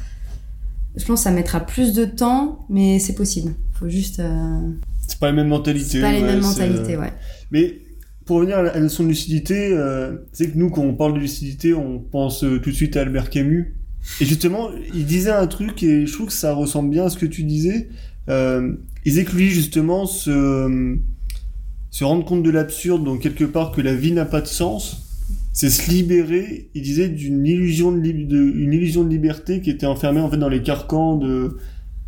je 0.97 1.05
pense 1.05 1.21
que 1.21 1.25
ça 1.25 1.31
mettra 1.31 1.61
plus 1.61 1.93
de 1.93 2.05
temps, 2.05 2.67
mais 2.69 2.99
c'est 2.99 3.15
possible. 3.15 3.55
Faut 3.79 3.89
juste. 3.89 4.19
Euh... 4.19 4.61
c'est 5.07 5.19
pas 5.19 5.27
la 5.27 5.33
même 5.33 5.49
mentalité. 5.49 5.89
C'est 5.89 6.01
pas 6.01 6.13
les 6.13 6.21
ouais, 6.21 6.27
mêmes 6.27 6.41
mentalités, 6.41 6.97
euh, 6.97 7.01
ouais. 7.01 7.13
Mais 7.53 7.79
pour 8.27 8.39
revenir 8.39 8.59
à 8.59 8.63
la 8.63 8.81
notion 8.81 9.05
de 9.05 9.09
lucidité, 9.09 9.71
euh, 9.73 10.17
c'est 10.33 10.51
que 10.51 10.59
nous, 10.59 10.69
quand 10.69 10.83
on 10.83 10.95
parle 10.95 11.15
de 11.15 11.21
lucidité, 11.21 11.75
on 11.75 12.01
pense 12.01 12.43
euh, 12.43 12.59
tout 12.59 12.71
de 12.71 12.75
suite 12.75 12.97
à 12.97 13.03
Albert 13.03 13.31
Camus. 13.31 13.77
Et 14.21 14.25
justement, 14.25 14.71
il 14.93 15.07
disait 15.07 15.31
un 15.31 15.47
truc 15.47 15.83
et 15.83 16.07
je 16.07 16.13
trouve 16.13 16.27
que 16.27 16.33
ça 16.33 16.53
ressemble 16.53 16.91
bien 16.91 17.07
à 17.07 17.11
ce 17.11 17.19
que 17.19 17.27
tu 17.27 17.45
disais. 17.45 17.89
Euh, 18.29 18.73
il 19.07 19.11
disait 19.11 19.25
que 19.25 19.37
lui, 19.37 19.51
justement, 19.51 20.05
se, 20.07 20.99
se 21.91 22.05
rendre 22.05 22.25
compte 22.25 22.43
de 22.43 22.51
l'absurde, 22.51 23.05
donc 23.05 23.21
quelque 23.21 23.45
part 23.45 23.73
que 23.73 23.81
la 23.81 23.95
vie 23.95 24.13
n'a 24.13 24.27
pas 24.27 24.41
de 24.43 24.47
sens, 24.49 25.03
c'est 25.53 25.71
se 25.71 25.91
libérer, 25.91 26.71
il 26.75 26.83
disait, 26.83 27.09
d'une 27.09 27.47
illusion 27.47 27.93
de, 27.93 28.01
de, 28.01 28.37
une 28.37 28.73
illusion 28.75 29.05
de 29.05 29.09
liberté 29.09 29.63
qui 29.63 29.71
était 29.71 29.87
enfermée 29.87 30.21
en 30.21 30.31
fait 30.31 30.37
dans 30.37 30.49
les 30.51 30.63
carcans 30.63 31.17
de, 31.17 31.57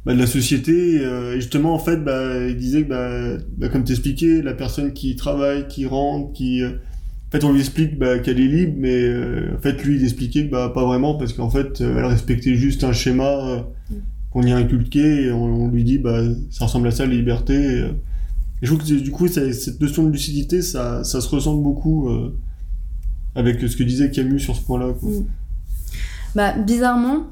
bah, 0.05 0.15
de 0.15 0.19
la 0.19 0.27
société. 0.27 0.99
euh, 1.01 1.37
et 1.37 1.41
justement, 1.41 1.75
en 1.75 1.79
fait, 1.79 1.99
bah, 2.05 2.47
il 2.49 2.57
disait 2.57 2.83
que, 2.85 2.89
bah, 2.89 3.43
bah, 3.57 3.69
comme 3.69 3.85
t'expliquais, 3.85 4.43
la 4.43 4.55
personne 4.55 4.93
qui 4.93 5.17
travaille, 5.17 5.69
qui 5.69 5.87
rentre, 5.87 6.33
qui... 6.35 6.63
euh, 6.63 6.71
en 7.29 7.31
fait, 7.33 7.45
on 7.45 7.53
lui 7.53 7.61
explique 7.61 7.99
bah, 7.99 8.19
qu'elle 8.21 8.41
est 8.41 8.49
libre, 8.49 8.75
mais 8.79 8.95
euh, 9.05 9.55
en 9.57 9.61
fait, 9.61 9.85
lui, 9.85 9.97
il 9.97 10.05
expliquait 10.05 10.47
que 10.47 10.51
bah, 10.51 10.71
pas 10.75 10.85
vraiment, 10.85 11.15
parce 11.17 11.33
qu'en 11.35 11.51
fait, 11.51 11.81
elle 11.81 12.05
respectait 12.07 12.55
juste 12.57 12.85
un 12.85 12.93
schéma 12.93 13.47
euh, 13.49 13.61
qu'on 14.31 14.43
y 14.43 14.53
a 14.53 14.57
inculqué, 14.57 15.25
et 15.25 15.33
on, 15.33 15.69
lui 15.69 15.85
dit, 15.85 15.99
bah, 15.99 16.21
ça 16.51 16.67
ressemble 16.67 16.89
à 16.89 16.91
ça, 16.91 17.07
la 17.07 17.15
liberté. 17.15 17.55
Euh, 17.55 17.93
et 18.61 18.67
je 18.67 18.75
trouve 18.75 18.87
que 18.87 18.95
du 18.95 19.11
coup, 19.11 19.29
cette 19.29 19.81
notion 19.81 20.05
de 20.05 20.11
lucidité, 20.11 20.63
ça, 20.63 21.05
ça 21.05 21.21
se 21.21 21.29
ressemble 21.29 21.63
beaucoup 21.63 22.09
euh, 22.09 22.37
avec 23.35 23.61
ce 23.61 23.77
que 23.77 23.85
disait 23.85 24.11
Camus 24.11 24.41
sur 24.41 24.57
ce 24.57 24.63
point-là. 24.63 24.93
quoi. 24.99 25.09
Mm. 25.09 25.25
Bah, 26.35 26.59
bizarrement, 26.59 27.27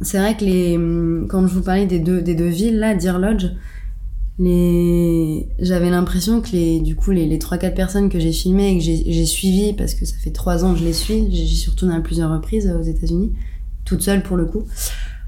c'est 0.00 0.18
vrai 0.18 0.36
que 0.36 0.44
les, 0.44 0.76
hum, 0.76 1.26
quand 1.28 1.46
je 1.46 1.54
vous 1.54 1.62
parlais 1.62 1.86
des 1.86 1.98
deux, 1.98 2.22
des 2.22 2.34
deux 2.34 2.48
villes, 2.48 2.78
là, 2.78 2.94
Deer 2.94 3.18
Lodge, 3.18 3.46
les, 4.38 5.48
j'avais 5.60 5.90
l'impression 5.90 6.40
que 6.40 6.50
les, 6.52 6.80
du 6.80 6.96
coup, 6.96 7.12
les, 7.12 7.26
les 7.26 7.38
3-4 7.38 7.74
personnes 7.74 8.08
que 8.08 8.18
j'ai 8.18 8.32
filmées 8.32 8.72
et 8.72 8.78
que 8.78 8.84
j'ai, 8.84 9.26
suivies, 9.26 9.72
parce 9.74 9.94
que 9.94 10.04
ça 10.04 10.16
fait 10.16 10.30
3 10.30 10.64
ans 10.64 10.72
que 10.72 10.80
je 10.80 10.84
les 10.84 10.92
suis, 10.92 11.28
j'ai 11.30 11.70
retournée 11.70 11.94
à 11.94 12.00
plusieurs 12.00 12.32
reprises 12.32 12.66
euh, 12.66 12.78
aux 12.78 12.82
États-Unis, 12.82 13.32
toute 13.84 14.02
seule 14.02 14.22
pour 14.22 14.36
le 14.36 14.46
coup, 14.46 14.64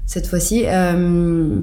cette 0.07 0.25
fois-ci. 0.25 0.63
Euh, 0.65 1.61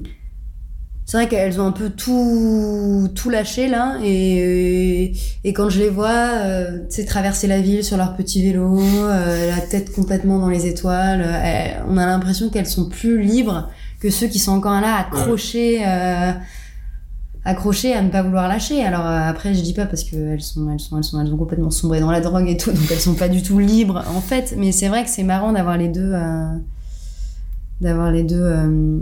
c'est 1.06 1.18
vrai 1.18 1.28
qu'elles 1.28 1.60
ont 1.60 1.66
un 1.66 1.72
peu 1.72 1.90
tout, 1.90 3.10
tout 3.14 3.28
lâché 3.28 3.68
là, 3.68 3.98
et, 4.02 5.12
et 5.44 5.52
quand 5.52 5.68
je 5.68 5.80
les 5.80 5.90
vois, 5.90 6.08
euh, 6.42 6.78
tu 6.88 6.96
sais, 6.96 7.04
traverser 7.04 7.46
la 7.46 7.60
ville 7.60 7.84
sur 7.84 7.98
leur 7.98 8.16
petit 8.16 8.42
vélo, 8.42 8.80
euh, 8.80 9.50
la 9.50 9.60
tête 9.60 9.92
complètement 9.92 10.38
dans 10.38 10.48
les 10.48 10.66
étoiles, 10.66 11.20
euh, 11.20 11.40
elles- 11.42 11.82
on 11.88 11.98
a 11.98 12.06
l'impression 12.06 12.48
qu'elles 12.48 12.66
sont 12.66 12.88
plus 12.88 13.20
libres 13.20 13.68
que 14.00 14.08
ceux 14.08 14.28
qui 14.28 14.38
sont 14.38 14.52
encore 14.52 14.80
là 14.80 14.96
accrochés, 14.96 15.82
euh, 15.86 16.32
accrochés 17.44 17.92
à 17.92 18.00
ne 18.00 18.08
pas 18.08 18.22
vouloir 18.22 18.48
lâcher. 18.48 18.82
Alors 18.82 19.06
euh, 19.06 19.28
après, 19.28 19.52
je 19.52 19.60
dis 19.60 19.74
pas 19.74 19.84
parce 19.84 20.04
que 20.04 20.16
elles 20.16 20.40
sont, 20.40 20.70
elles 20.72 20.80
sont, 20.80 20.96
elles 20.96 21.04
sont, 21.04 21.20
elles 21.20 21.32
ont 21.32 21.36
complètement 21.36 21.70
sombré 21.70 22.00
dans 22.00 22.10
la 22.10 22.22
drogue 22.22 22.48
et 22.48 22.56
tout, 22.56 22.72
donc 22.72 22.90
elles 22.90 22.98
sont 22.98 23.14
pas 23.14 23.28
du 23.28 23.42
tout 23.42 23.58
libres 23.58 24.02
en 24.16 24.22
fait. 24.22 24.54
Mais 24.56 24.72
c'est 24.72 24.88
vrai 24.88 25.04
que 25.04 25.10
c'est 25.10 25.22
marrant 25.22 25.52
d'avoir 25.52 25.76
les 25.76 25.88
deux, 25.88 26.12
euh, 26.14 26.46
d'avoir 27.80 28.12
les 28.12 28.22
deux. 28.24 28.36
euh, 28.40 28.98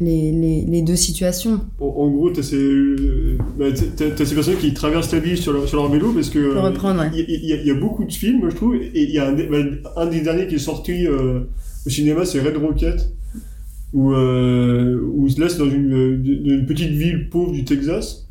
les, 0.00 0.32
les, 0.32 0.64
les 0.64 0.82
deux 0.82 0.96
situations. 0.96 1.60
En, 1.78 1.84
en 1.86 2.10
gros, 2.10 2.30
t'as 2.30 2.42
ces, 2.42 2.56
euh, 2.56 3.36
bah, 3.58 3.66
t'as- 3.96 4.24
ces 4.24 4.34
personnes 4.34 4.56
qui 4.56 4.72
traversent 4.74 5.12
la 5.12 5.20
ville 5.20 5.36
sur 5.36 5.52
leur, 5.52 5.68
sur 5.68 5.76
leur 5.76 5.90
vélo 5.92 6.12
parce 6.12 6.28
que 6.30 6.38
ouais. 6.70 6.72
il 7.14 7.46
y, 7.46 7.52
a- 7.52 7.60
il 7.60 7.66
y 7.66 7.70
a 7.70 7.74
beaucoup 7.74 8.04
de 8.04 8.12
films, 8.12 8.48
je 8.50 8.56
trouve, 8.56 8.74
et 8.74 8.90
il 8.94 9.10
y 9.10 9.18
a 9.18 9.28
un, 9.28 9.32
des- 9.32 9.46
bah, 9.46 9.58
un 9.96 10.06
des 10.06 10.22
derniers 10.22 10.48
qui 10.48 10.56
est 10.56 10.58
sorti 10.58 11.06
euh, 11.06 11.40
au 11.86 11.90
cinéma, 11.90 12.24
c'est 12.24 12.40
Red 12.40 12.56
Rocket, 12.56 13.12
où, 13.92 14.12
euh, 14.12 14.98
où 15.14 15.28
là 15.38 15.48
c'est 15.48 15.58
dans 15.58 15.70
une, 15.70 16.22
une 16.44 16.66
petite 16.66 16.90
ville 16.90 17.28
pauvre 17.28 17.52
du 17.52 17.64
Texas. 17.64 18.26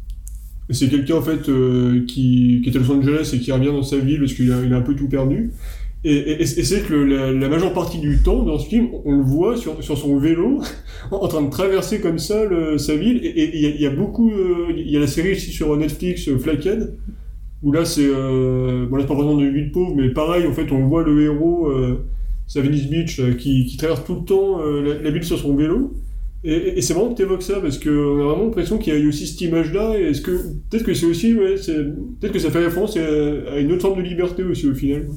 C'est 0.72 0.90
quelqu'un 0.90 1.16
en 1.16 1.22
fait 1.22 1.48
euh, 1.50 2.06
qui, 2.06 2.62
qui 2.64 2.70
est 2.70 2.76
à 2.76 2.80
Los 2.80 2.92
Angeles 2.92 3.32
et 3.34 3.40
qui 3.40 3.52
revient 3.52 3.68
dans 3.68 3.84
sa 3.84 3.98
ville 3.98 4.20
parce 4.20 4.34
qu'il 4.34 4.52
a, 4.52 4.62
il 4.66 4.74
a 4.74 4.78
un 4.78 4.82
peu 4.82 4.96
tout 4.96 5.08
perdu. 5.08 5.52
Et, 6.04 6.14
et, 6.16 6.42
et 6.42 6.46
c'est 6.46 6.82
que 6.88 6.96
la, 6.96 7.32
la 7.32 7.48
majeure 7.50 7.74
partie 7.74 8.00
du 8.00 8.24
temps 8.24 8.42
dans 8.44 8.58
ce 8.58 8.68
film, 8.68 8.90
on 9.06 9.18
le 9.18 9.24
voit 9.24 9.56
sur, 9.56 9.84
sur 9.84 9.98
son 9.98 10.18
vélo 10.18 10.60
en 11.12 11.28
train 11.28 11.44
de 11.44 11.50
traverser 11.52 12.02
comme 12.02 12.18
ça 12.18 12.44
le- 12.46 12.78
sa 12.80 12.96
ville. 12.96 13.20
Et 13.24 13.52
il 13.58 13.82
y, 13.82 13.86
a- 13.86 13.92
beaucoup, 13.92 14.32
euh, 14.32 14.74
il 14.76 14.90
y 14.90 14.98
a 14.98 15.00
la 15.00 15.08
série 15.08 15.34
ici 15.34 15.52
sur 15.52 15.76
Netflix, 15.78 16.28
euh, 16.28 16.38
où 17.64 17.72
là 17.72 17.86
c'est, 17.86 18.06
euh, 18.08 18.88
bon 18.90 18.96
là 18.98 19.04
c'est 19.04 19.08
pas 19.08 19.14
vraiment 19.16 19.40
une 19.40 19.54
ville 19.54 19.72
pauvre, 19.72 19.96
mais 19.96 20.10
pareil 20.10 20.48
en 20.48 20.54
fait 20.54 20.72
on 20.72 20.88
voit 20.88 21.04
le 21.04 21.22
héros, 21.24 21.68
euh, 21.70 22.06
à 22.56 22.60
Venice 22.62 22.88
Beach, 22.90 23.20
euh, 23.20 23.34
qui, 23.34 23.66
qui 23.66 23.78
traverse 23.78 24.04
tout 24.06 24.16
le 24.16 24.26
temps 24.26 24.60
la, 24.60 24.98
la 25.02 25.12
ville 25.12 25.24
sur 25.24 25.38
son 25.40 25.56
vélo. 25.56 25.94
Et, 26.44 26.78
et- 26.78 26.82
c'est 26.82 26.94
marrant 26.96 27.10
que 27.10 27.18
t'évoques 27.18 27.44
ça 27.44 27.60
parce 27.62 27.78
que 27.78 27.90
on 27.90 28.20
a 28.22 28.24
vraiment 28.26 28.46
l'impression 28.46 28.78
qu'il 28.80 28.94
y 28.94 28.96
a 28.96 29.00
eu 29.00 29.10
aussi 29.10 29.28
cette 29.28 29.42
image-là. 29.42 30.00
Et 30.00 30.04
est-ce 30.10 30.22
que 30.22 30.32
peut-être 30.70 30.84
que 30.84 30.94
c'est 30.96 31.06
aussi, 31.06 31.34
ouais, 31.36 31.56
peut-être 32.20 32.34
que 32.34 32.40
ça 32.40 32.50
fait 32.52 32.64
référence 32.66 32.98
à 32.98 33.60
une 33.60 33.72
autre 33.72 33.82
forme 33.84 34.00
de 34.02 34.08
liberté 34.08 34.44
aussi 34.44 34.68
au 34.68 34.74
final. 34.74 35.08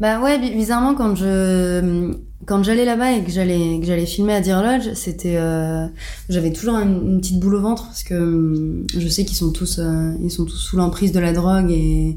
Bah 0.00 0.20
ouais, 0.20 0.38
bi- 0.38 0.54
bizarrement 0.54 0.94
quand 0.94 1.14
je 1.14 2.12
quand 2.46 2.62
j'allais 2.62 2.86
là-bas 2.86 3.12
et 3.12 3.22
que 3.22 3.30
j'allais 3.30 3.78
que 3.80 3.86
j'allais 3.86 4.06
filmer 4.06 4.32
à 4.32 4.40
Deer 4.40 4.62
Lodge, 4.62 4.94
c'était 4.94 5.36
euh, 5.36 5.86
j'avais 6.30 6.52
toujours 6.52 6.76
une, 6.76 7.06
une 7.06 7.20
petite 7.20 7.38
boule 7.38 7.56
au 7.56 7.60
ventre 7.60 7.84
parce 7.84 8.02
que 8.02 8.14
hum, 8.14 8.86
je 8.96 9.08
sais 9.08 9.24
qu'ils 9.26 9.36
sont 9.36 9.52
tous 9.52 9.78
euh, 9.78 10.12
ils 10.22 10.30
sont 10.30 10.46
tous 10.46 10.56
sous 10.56 10.76
l'emprise 10.78 11.12
de 11.12 11.20
la 11.20 11.32
drogue 11.34 11.70
et 11.70 12.16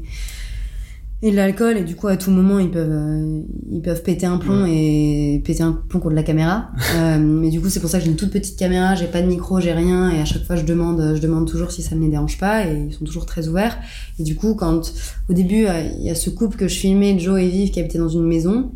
et 1.24 1.30
de 1.30 1.36
l'alcool 1.36 1.78
et 1.78 1.84
du 1.84 1.96
coup 1.96 2.06
à 2.08 2.18
tout 2.18 2.30
moment 2.30 2.58
ils 2.58 2.70
peuvent 2.70 2.92
euh, 2.92 3.40
ils 3.72 3.80
peuvent 3.80 4.02
péter 4.02 4.26
un 4.26 4.36
plomb 4.36 4.66
et 4.66 5.40
péter 5.42 5.62
un 5.62 5.72
plomb 5.72 5.98
contre 5.98 6.14
la 6.14 6.22
caméra. 6.22 6.70
Euh, 6.94 7.18
mais 7.18 7.50
du 7.50 7.60
coup 7.60 7.70
c'est 7.70 7.80
pour 7.80 7.90
ça 7.90 7.98
que 7.98 8.04
j'ai 8.04 8.10
une 8.10 8.16
toute 8.16 8.30
petite 8.30 8.56
caméra, 8.56 8.94
j'ai 8.94 9.06
pas 9.06 9.20
de 9.20 9.26
micro, 9.26 9.58
j'ai 9.58 9.72
rien 9.72 10.10
et 10.10 10.20
à 10.20 10.24
chaque 10.24 10.44
fois 10.44 10.54
je 10.54 10.64
demande 10.64 11.14
je 11.16 11.20
demande 11.20 11.48
toujours 11.48 11.72
si 11.72 11.82
ça 11.82 11.96
ne 11.96 12.00
les 12.02 12.08
dérange 12.08 12.38
pas 12.38 12.66
et 12.66 12.86
ils 12.88 12.92
sont 12.92 13.04
toujours 13.04 13.26
très 13.26 13.48
ouverts. 13.48 13.76
Et 14.20 14.22
du 14.22 14.36
coup 14.36 14.54
quand 14.54 14.92
au 15.28 15.32
début, 15.32 15.66
euh, 15.66 15.82
il 15.98 16.04
y 16.04 16.10
a 16.10 16.14
ce 16.14 16.30
couple 16.30 16.56
que 16.56 16.68
je 16.68 16.76
filmais, 16.76 17.18
Joe 17.18 17.40
et 17.40 17.48
Viv, 17.48 17.70
qui 17.70 17.80
habitaient 17.80 17.98
dans 17.98 18.08
une 18.08 18.26
maison, 18.26 18.70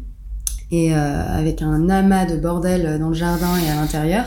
et 0.71 0.93
avec 0.93 1.63
un 1.63 1.89
amas 1.89 2.27
de 2.27 2.37
bordel 2.37 2.99
dans 2.99 3.09
le 3.09 3.15
jardin 3.15 3.57
et 3.57 3.71
à 3.71 3.75
l'intérieur. 3.77 4.27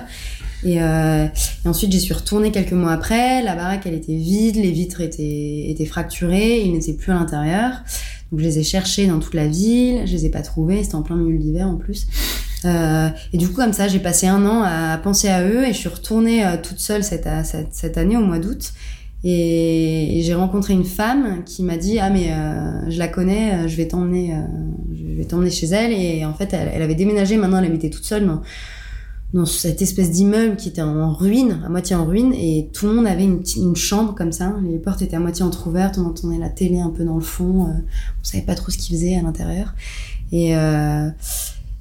Et, 0.63 0.81
euh, 0.81 1.27
ensuite, 1.65 1.91
j'y 1.91 1.99
suis 1.99 2.13
retournée 2.13 2.51
quelques 2.51 2.73
mois 2.73 2.91
après. 2.91 3.41
La 3.43 3.55
baraque, 3.55 3.83
elle 3.85 3.93
était 3.93 4.15
vide, 4.15 4.55
les 4.55 4.71
vitres 4.71 5.01
étaient, 5.01 5.65
étaient 5.69 5.85
fracturées, 5.85 6.61
ils 6.61 6.73
n'étaient 6.73 6.93
plus 6.93 7.11
à 7.11 7.15
l'intérieur. 7.15 7.71
Donc, 8.31 8.39
je 8.39 8.45
les 8.45 8.59
ai 8.59 8.63
cherchés 8.63 9.07
dans 9.07 9.19
toute 9.19 9.33
la 9.33 9.47
ville, 9.47 10.03
je 10.05 10.13
les 10.13 10.25
ai 10.25 10.29
pas 10.29 10.41
trouvés, 10.41 10.83
c'était 10.83 10.95
en 10.95 11.01
plein 11.01 11.15
milieu 11.15 11.37
de 11.37 11.43
l'hiver 11.43 11.67
en 11.67 11.75
plus. 11.75 12.07
Euh, 12.63 13.09
et 13.33 13.37
du 13.37 13.47
coup, 13.47 13.55
comme 13.55 13.73
ça, 13.73 13.87
j'ai 13.87 13.99
passé 13.99 14.27
un 14.27 14.45
an 14.45 14.63
à 14.63 14.97
penser 14.97 15.29
à 15.29 15.43
eux 15.43 15.65
et 15.65 15.73
je 15.73 15.77
suis 15.77 15.89
retournée 15.89 16.45
euh, 16.45 16.57
toute 16.61 16.79
seule 16.79 17.03
cette, 17.03 17.27
cette, 17.71 17.97
année 17.97 18.17
au 18.17 18.21
mois 18.21 18.39
d'août. 18.39 18.73
Et, 19.23 20.21
j'ai 20.23 20.33
rencontré 20.33 20.73
une 20.73 20.85
femme 20.85 21.43
qui 21.45 21.63
m'a 21.63 21.77
dit 21.77 21.99
ah 21.99 22.09
mais 22.09 22.31
euh, 22.31 22.89
je 22.89 22.97
la 22.97 23.07
connais, 23.07 23.53
euh, 23.53 23.67
je 23.67 23.75
vais 23.75 23.87
t'emmener, 23.87 24.33
euh, 24.33 24.37
je 24.95 25.17
vais 25.17 25.25
t'emmener 25.25 25.51
chez 25.51 25.67
elle. 25.67 25.91
Et 25.91 26.25
en 26.25 26.33
fait, 26.33 26.53
elle, 26.53 26.71
elle 26.73 26.81
avait 26.81 26.95
déménagé. 26.95 27.37
Maintenant, 27.37 27.59
elle 27.59 27.65
habitait 27.65 27.89
toute 27.89 28.05
seule 28.05 28.25
dans 28.25 28.41
dans 29.33 29.45
cette 29.45 29.81
espèce 29.81 30.11
d'immeuble 30.11 30.57
qui 30.57 30.67
était 30.69 30.81
en 30.81 31.13
ruine, 31.13 31.61
à 31.65 31.69
moitié 31.69 31.95
en 31.95 32.05
ruine, 32.05 32.33
et 32.33 32.69
tout 32.73 32.87
le 32.87 32.95
monde 32.95 33.07
avait 33.07 33.23
une, 33.23 33.75
chambre 33.75 34.13
comme 34.13 34.33
ça. 34.33 34.53
Les 34.63 34.77
portes 34.77 35.01
étaient 35.01 35.15
à 35.15 35.19
moitié 35.21 35.43
entrouvertes, 35.45 35.97
on 35.97 36.05
entendait 36.05 36.37
la 36.37 36.49
télé 36.49 36.79
un 36.79 36.89
peu 36.89 37.05
dans 37.05 37.15
le 37.15 37.21
fond. 37.21 37.67
euh, 37.67 37.71
on 37.71 38.23
savait 38.23 38.43
pas 38.43 38.55
trop 38.55 38.71
ce 38.71 38.77
qu'ils 38.77 38.95
faisaient 38.95 39.15
à 39.15 39.21
l'intérieur. 39.21 39.73
Et 40.33 40.55
euh, 40.55 41.09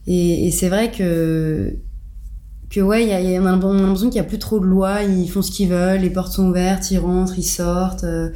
et, 0.07 0.51
c'est 0.51 0.69
vrai 0.69 0.91
que 0.91 1.75
que 2.71 2.81
ouais, 2.81 3.05
y 3.05 3.09
y 3.09 3.37
a- 3.37 3.43
on 3.43 3.47
a 3.47 3.57
on 3.59 3.79
a 3.79 3.83
l'impression 3.83 4.09
qu'il 4.09 4.17
y 4.19 4.21
a 4.21 4.25
plus 4.25 4.39
trop 4.39 4.61
de 4.61 4.67
lois, 4.67 5.03
ils 5.03 5.29
font 5.29 5.43
ce 5.43 5.51
qu'ils 5.51 5.69
veulent, 5.69 6.01
les 6.01 6.11
portes 6.11 6.33
sont 6.33 6.49
ouvertes, 6.51 6.91
ils 6.93 6.99
rentrent, 6.99 7.37
ils 7.39 7.43
sortent, 7.43 8.05
euh, 8.05 8.31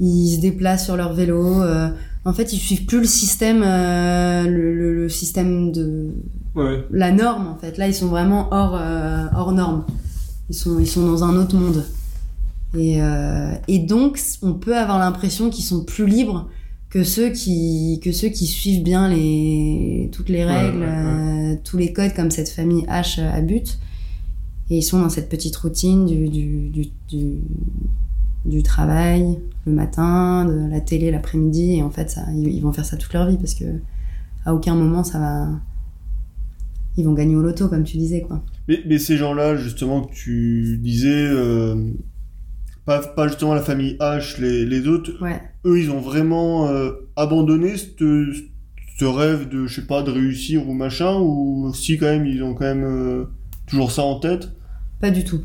ils 0.00 0.36
se 0.36 0.40
déplacent 0.40 0.86
sur 0.86 0.96
leur 0.96 1.12
vélo. 1.12 1.62
euh. 1.62 1.90
en 2.24 2.32
fait, 2.32 2.52
ils 2.54 2.58
suivent 2.58 2.86
plus 2.86 3.00
le 3.00 3.06
système, 3.06 3.60
le 3.60 5.08
système 5.10 5.70
de 5.72 6.14
Ouais. 6.58 6.84
la 6.90 7.12
norme 7.12 7.46
en 7.46 7.56
fait. 7.56 7.78
Là, 7.78 7.86
ils 7.88 7.94
sont 7.94 8.08
vraiment 8.08 8.48
hors 8.52 8.76
euh, 8.76 9.26
hors 9.34 9.52
norme. 9.52 9.84
Ils 10.50 10.54
sont 10.56 10.78
ils 10.78 10.86
sont 10.86 11.06
dans 11.06 11.24
un 11.24 11.36
autre 11.36 11.56
monde. 11.56 11.84
Et 12.76 13.00
euh, 13.02 13.54
et 13.66 13.78
donc, 13.78 14.20
on 14.42 14.52
peut 14.54 14.76
avoir 14.76 14.98
l'impression 14.98 15.48
qu'ils 15.50 15.64
sont 15.64 15.84
plus 15.84 16.06
libres 16.06 16.48
que 16.90 17.04
ceux 17.04 17.30
qui 17.30 18.00
que 18.02 18.12
ceux 18.12 18.28
qui 18.28 18.46
suivent 18.46 18.82
bien 18.82 19.08
les 19.08 20.10
toutes 20.12 20.28
les 20.28 20.44
règles, 20.44 20.80
ouais, 20.80 20.86
ouais. 20.86 21.52
euh, 21.52 21.56
tous 21.64 21.76
les 21.78 21.92
codes 21.92 22.14
comme 22.14 22.30
cette 22.30 22.48
famille 22.50 22.84
H 22.86 23.20
à 23.20 23.40
but. 23.40 23.78
Et 24.70 24.78
ils 24.78 24.82
sont 24.82 25.00
dans 25.00 25.08
cette 25.08 25.30
petite 25.30 25.56
routine 25.56 26.04
du 26.06 26.28
du 26.28 26.68
du, 26.68 26.86
du, 27.08 27.38
du 28.44 28.62
travail 28.62 29.38
le 29.66 29.72
matin, 29.72 30.44
de 30.44 30.70
la 30.70 30.80
télé 30.80 31.10
l'après-midi. 31.10 31.76
Et 31.76 31.82
en 31.82 31.90
fait, 31.90 32.10
ça, 32.10 32.22
ils, 32.34 32.48
ils 32.48 32.60
vont 32.60 32.72
faire 32.72 32.84
ça 32.84 32.96
toute 32.98 33.12
leur 33.14 33.28
vie 33.28 33.36
parce 33.38 33.54
que 33.54 33.64
à 34.44 34.54
aucun 34.54 34.74
moment 34.74 35.04
ça 35.04 35.18
va. 35.18 35.48
Ils 36.98 37.04
vont 37.04 37.14
gagner 37.14 37.36
au 37.36 37.42
loto, 37.42 37.68
comme 37.68 37.84
tu 37.84 37.96
disais, 37.96 38.20
quoi. 38.22 38.42
Mais, 38.66 38.80
mais 38.86 38.98
ces 38.98 39.16
gens-là, 39.16 39.54
justement, 39.56 40.02
que 40.02 40.12
tu 40.12 40.78
disais, 40.82 41.08
euh, 41.28 41.76
pas, 42.84 42.98
pas 42.98 43.28
justement 43.28 43.54
la 43.54 43.62
famille 43.62 43.96
H, 44.00 44.40
les, 44.40 44.66
les 44.66 44.86
autres, 44.88 45.12
Ouais. 45.22 45.40
eux, 45.64 45.78
ils 45.78 45.90
ont 45.90 46.00
vraiment 46.00 46.68
euh, 46.68 46.90
abandonné 47.14 47.76
ce, 47.76 48.32
ce 48.98 49.04
rêve 49.04 49.48
de, 49.48 49.66
je 49.66 49.80
sais 49.80 49.86
pas, 49.86 50.02
de 50.02 50.10
réussir 50.10 50.68
ou 50.68 50.74
machin, 50.74 51.20
ou 51.20 51.72
si 51.72 51.98
quand 51.98 52.06
même, 52.06 52.26
ils 52.26 52.42
ont 52.42 52.54
quand 52.54 52.64
même 52.64 52.84
euh, 52.84 53.24
toujours 53.68 53.92
ça 53.92 54.02
en 54.02 54.18
tête? 54.18 54.50
Pas 55.00 55.12
du 55.12 55.22
tout. 55.22 55.42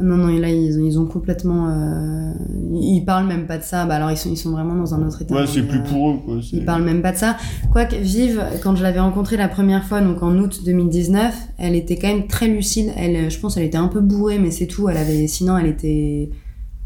Non, 0.00 0.16
non, 0.16 0.28
là, 0.28 0.48
ils, 0.48 0.82
ils 0.84 0.98
ont 0.98 1.06
complètement. 1.06 1.68
Euh, 1.68 2.32
ils 2.80 3.04
parlent 3.04 3.26
même 3.26 3.46
pas 3.46 3.58
de 3.58 3.62
ça. 3.62 3.84
Bah, 3.86 3.96
alors, 3.96 4.10
ils 4.10 4.16
sont, 4.16 4.30
ils 4.30 4.36
sont 4.36 4.50
vraiment 4.50 4.74
dans 4.74 4.94
un 4.94 5.06
autre 5.06 5.20
état. 5.22 5.34
Ouais, 5.34 5.46
c'est 5.46 5.62
plus 5.62 5.78
euh, 5.80 5.82
pour 5.84 6.10
eux, 6.12 6.16
quoi. 6.24 6.36
Ils 6.52 6.64
parlent 6.64 6.84
même 6.84 7.02
pas 7.02 7.12
de 7.12 7.16
ça. 7.18 7.36
Quoique, 7.70 7.96
Vive, 7.96 8.42
quand 8.62 8.74
je 8.76 8.82
l'avais 8.82 9.00
rencontrée 9.00 9.36
la 9.36 9.48
première 9.48 9.84
fois, 9.84 10.00
donc 10.00 10.22
en 10.22 10.36
août 10.38 10.60
2019, 10.64 11.34
elle 11.58 11.74
était 11.76 11.96
quand 11.96 12.08
même 12.08 12.26
très 12.26 12.48
lucide. 12.48 12.92
Elle, 12.96 13.30
je 13.30 13.38
pense, 13.38 13.56
elle 13.56 13.64
était 13.64 13.76
un 13.78 13.88
peu 13.88 14.00
bourrée, 14.00 14.38
mais 14.38 14.50
c'est 14.50 14.66
tout. 14.66 14.88
Elle 14.88 14.96
avait, 14.96 15.26
sinon, 15.26 15.58
elle 15.58 15.66
était, 15.66 16.30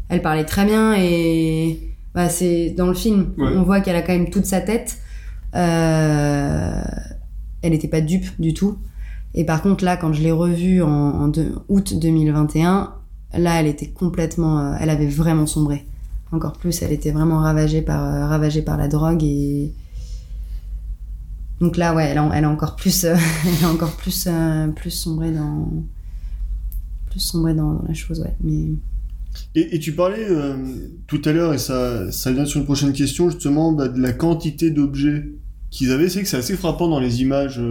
elle 0.09 0.21
parlait 0.21 0.43
très 0.45 0.65
bien 0.65 0.93
et, 0.97 1.79
bah, 2.13 2.27
c'est 2.29 2.71
dans 2.77 2.87
le 2.87 2.93
film, 2.93 3.27
Ouais. 3.37 3.51
on 3.55 3.63
voit 3.63 3.79
qu'elle 3.81 3.95
a 3.95 4.01
quand 4.01 4.13
même 4.13 4.29
toute 4.29 4.45
sa 4.45 4.59
tête. 4.61 4.97
Euh, 5.55 6.81
elle 7.61 7.73
était 7.73 7.87
pas 7.87 8.01
dupe 8.01 8.25
du 8.39 8.53
tout. 8.53 8.77
Et 9.33 9.43
par 9.45 9.61
contre, 9.61 9.83
là, 9.83 9.97
quand 9.97 10.13
je 10.13 10.21
l'ai 10.21 10.31
revue 10.31 10.81
en, 10.81 10.87
en 10.89 11.27
deux- 11.27 11.55
août 11.67 11.93
2021, 11.99 12.93
là, 13.33 13.59
elle 13.59 13.67
était 13.67 13.87
complètement, 13.87 14.59
euh, 14.59 14.77
elle 14.79 14.89
avait 14.89 15.07
vraiment 15.07 15.45
sombré. 15.45 15.85
Encore 16.31 16.53
plus, 16.53 16.81
elle 16.81 16.91
était 16.91 17.11
vraiment 17.11 17.39
ravagée 17.39 17.81
par, 17.81 18.03
euh, 18.03 18.27
ravagée 18.27 18.61
par 18.61 18.77
la 18.77 18.87
drogue 18.87 19.23
et 19.23 19.71
donc 21.61 21.77
là, 21.77 21.95
ouais, 21.95 22.05
elle 22.05 22.17
a, 22.17 22.29
elle 22.33 22.45
encore 22.45 22.75
plus, 22.75 23.05
euh, 23.05 23.15
elle 23.45 23.65
a 23.65 23.71
encore 23.71 23.95
plus, 23.95 24.27
plus 24.75 24.91
sombré 24.91 25.31
dans, 25.31 25.69
plus 27.09 27.21
sombré 27.21 27.53
dans, 27.53 27.81
la 27.87 27.93
chose, 27.93 28.19
ouais. 28.19 28.35
Mais 28.41 28.71
Et, 29.55 29.79
tu 29.79 29.93
parlais 29.93 30.27
tout 31.07 31.21
à 31.23 31.31
l'heure, 31.31 31.53
et 31.53 31.57
ça, 31.57 32.11
ça 32.11 32.31
vient 32.31 32.45
sur 32.45 32.59
une 32.59 32.65
prochaine 32.65 32.91
question, 32.91 33.29
justement, 33.29 33.71
bah, 33.71 33.87
de 33.87 34.01
la 34.01 34.11
quantité 34.11 34.69
d'objets 34.69 35.31
qu'ils 35.71 35.91
avaient. 35.91 36.09
C'est 36.09 36.21
que 36.21 36.27
c'est 36.27 36.37
assez 36.37 36.57
frappant 36.57 36.89
dans 36.89 36.99
les 36.99 37.21
images. 37.21 37.61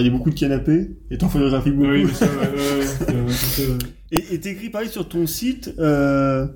Il 0.00 0.06
y 0.06 0.08
a 0.08 0.12
beaucoup 0.12 0.30
de 0.30 0.34
canapés, 0.34 0.90
et 1.10 1.18
t'en 1.18 1.28
photographies 1.28 1.70
beaucoup. 1.70 1.90
Oui, 1.90 2.06
ça, 2.12 2.26
ouais. 2.26 3.78
Et 4.10 4.38
t'écris 4.38 4.70
pareil 4.70 4.88
sur 4.88 5.08
ton 5.08 5.26
site. 5.26 5.74
Euh, 5.78 6.46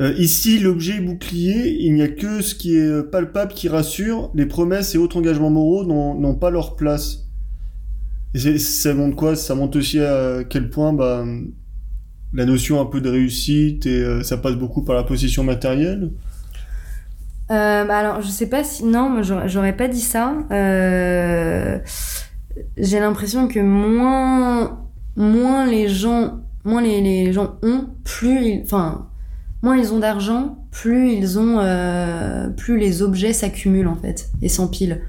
euh, 0.00 0.14
ici, 0.18 0.58
l'objet 0.58 1.00
bouclier, 1.00 1.76
il 1.80 1.94
n'y 1.94 2.02
a 2.02 2.08
que 2.08 2.40
ce 2.40 2.54
qui 2.54 2.76
est 2.76 3.02
palpable 3.10 3.52
qui 3.52 3.68
rassure. 3.68 4.30
Les 4.34 4.46
promesses 4.46 4.94
et 4.94 4.98
autres 4.98 5.18
engagements 5.18 5.50
moraux 5.50 5.84
n'ont 5.84 6.34
pas 6.34 6.50
leur 6.50 6.76
place. 6.76 7.28
Et 8.34 8.58
ça 8.58 8.94
montre 8.94 9.16
quoi? 9.16 9.36
Ça 9.36 9.54
montre 9.54 9.78
aussi 9.78 10.00
à 10.00 10.42
quel 10.48 10.70
point 10.70 10.94
bah, 10.94 11.26
la 12.32 12.46
notion 12.46 12.80
un 12.80 12.86
peu 12.86 13.02
de 13.02 13.10
réussite 13.10 13.84
et 13.84 14.02
euh, 14.02 14.22
ça 14.22 14.38
passe 14.38 14.56
beaucoup 14.56 14.82
par 14.82 14.94
la 14.94 15.02
possession 15.02 15.44
matérielle. 15.44 16.12
Euh, 17.52 17.84
bah 17.84 17.98
alors, 17.98 18.20
je 18.22 18.28
sais 18.28 18.48
pas 18.48 18.64
si. 18.64 18.84
Non, 18.84 19.20
j'aurais 19.46 19.76
pas 19.76 19.86
dit 19.88 20.00
ça. 20.00 20.32
Euh, 20.50 21.78
J'ai 22.76 22.98
l'impression 23.00 23.46
que 23.48 23.60
moins, 23.60 24.78
moins 25.16 25.66
les 25.66 25.88
gens, 25.88 26.40
moins 26.64 26.80
les, 26.82 27.00
les 27.00 27.32
gens 27.32 27.56
ont, 27.62 27.86
plus 28.04 28.44
ils, 28.46 28.62
enfin, 28.64 29.06
moins 29.62 29.76
ils 29.76 29.92
ont 29.92 29.98
d'argent, 29.98 30.58
plus 30.70 31.12
ils 31.12 31.38
ont, 31.38 31.58
euh, 31.60 32.48
plus 32.48 32.78
les 32.78 33.02
objets 33.02 33.32
s'accumulent 33.32 33.88
en 33.88 33.96
fait 33.96 34.30
et 34.42 34.48
s'empilent. 34.48 35.02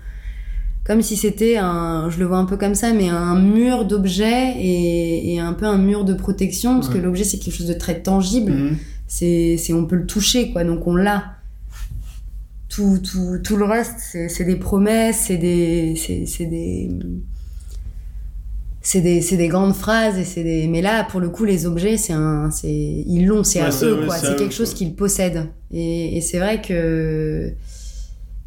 Comme 0.85 1.01
si 1.01 1.15
c'était 1.15 1.55
un, 1.57 2.09
je 2.09 2.19
le 2.19 2.25
vois 2.25 2.37
un 2.37 2.45
peu 2.45 2.57
comme 2.57 2.75
ça, 2.75 2.91
mais 2.91 3.07
un 3.07 3.35
mur 3.39 3.85
d'objets 3.85 4.53
et, 4.57 5.33
et 5.33 5.39
un 5.39 5.53
peu 5.53 5.65
un 5.65 5.77
mur 5.77 6.03
de 6.03 6.13
protection, 6.13 6.75
parce 6.75 6.89
Ouais. 6.89 6.95
que 6.95 6.99
l'objet 6.99 7.23
c'est 7.23 7.37
quelque 7.39 7.55
chose 7.55 7.67
de 7.67 7.73
très 7.73 8.01
tangible 8.01 8.51
c'est 9.07 9.55
c'est 9.57 9.73
on 9.73 9.85
peut 9.85 9.95
le 9.97 10.05
toucher 10.07 10.51
quoi 10.51 10.63
donc 10.63 10.87
on 10.87 10.95
l'a 10.95 11.23
tout 12.73 12.99
tout 13.03 13.39
tout 13.43 13.57
le 13.57 13.65
reste 13.65 13.99
c'est 14.29 14.45
des 14.45 14.55
promesses 14.55 15.17
c'est 15.27 15.37
des 15.37 15.95
c'est 15.95 16.45
des 16.45 16.89
c'est 18.81 19.01
des 19.01 19.21
c'est 19.21 19.37
des 19.37 19.47
grandes 19.47 19.73
phrases 19.75 20.17
et 20.17 20.25
c'est 20.25 20.43
des 20.43 20.67
mais 20.67 20.81
là 20.81 21.05
pour 21.05 21.21
le 21.21 21.29
coup 21.29 21.45
les 21.45 21.65
objets 21.65 21.95
c'est 21.97 22.13
un 22.13 22.51
c'est 22.51 22.69
ils 22.71 23.25
l'ont 23.25 23.43
c'est 23.43 23.61
Ouais, 23.61 23.67
à 23.67 23.69
eux 23.85 23.99
ouais, 24.01 24.05
quoi. 24.07 24.17
c'est 24.17 24.35
quelque 24.35 24.53
chose 24.53 24.73
qu'ils 24.73 24.93
possèdent. 24.95 25.47
Et 25.71 26.17
et 26.17 26.21
c'est 26.21 26.37
vrai 26.39 26.61
que 26.61 27.53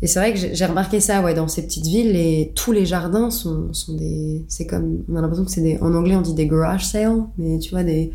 et 0.02 0.06
c'est 0.06 0.18
vrai 0.18 0.34
que 0.34 0.38
j'ai 0.52 0.66
remarqué 0.66 1.00
ça 1.00 1.22
ouais 1.22 1.32
dans 1.32 1.48
ces 1.48 1.62
petites 1.62 1.86
villes 1.86 2.14
et 2.16 2.52
tous 2.54 2.72
les 2.72 2.84
jardins 2.84 3.30
sont 3.30 3.72
sont 3.72 3.94
des 3.94 4.44
c'est 4.48 4.66
comme 4.66 5.04
on 5.08 5.16
a 5.16 5.22
l'impression 5.22 5.44
que 5.46 5.50
c'est 5.50 5.62
des 5.62 5.78
en 5.80 5.94
anglais 5.94 6.16
on 6.16 6.20
dit 6.20 6.34
des 6.34 6.46
garage 6.46 6.86
sales 6.86 7.22
mais 7.38 7.58
tu 7.58 7.70
vois 7.70 7.82
des 7.82 8.12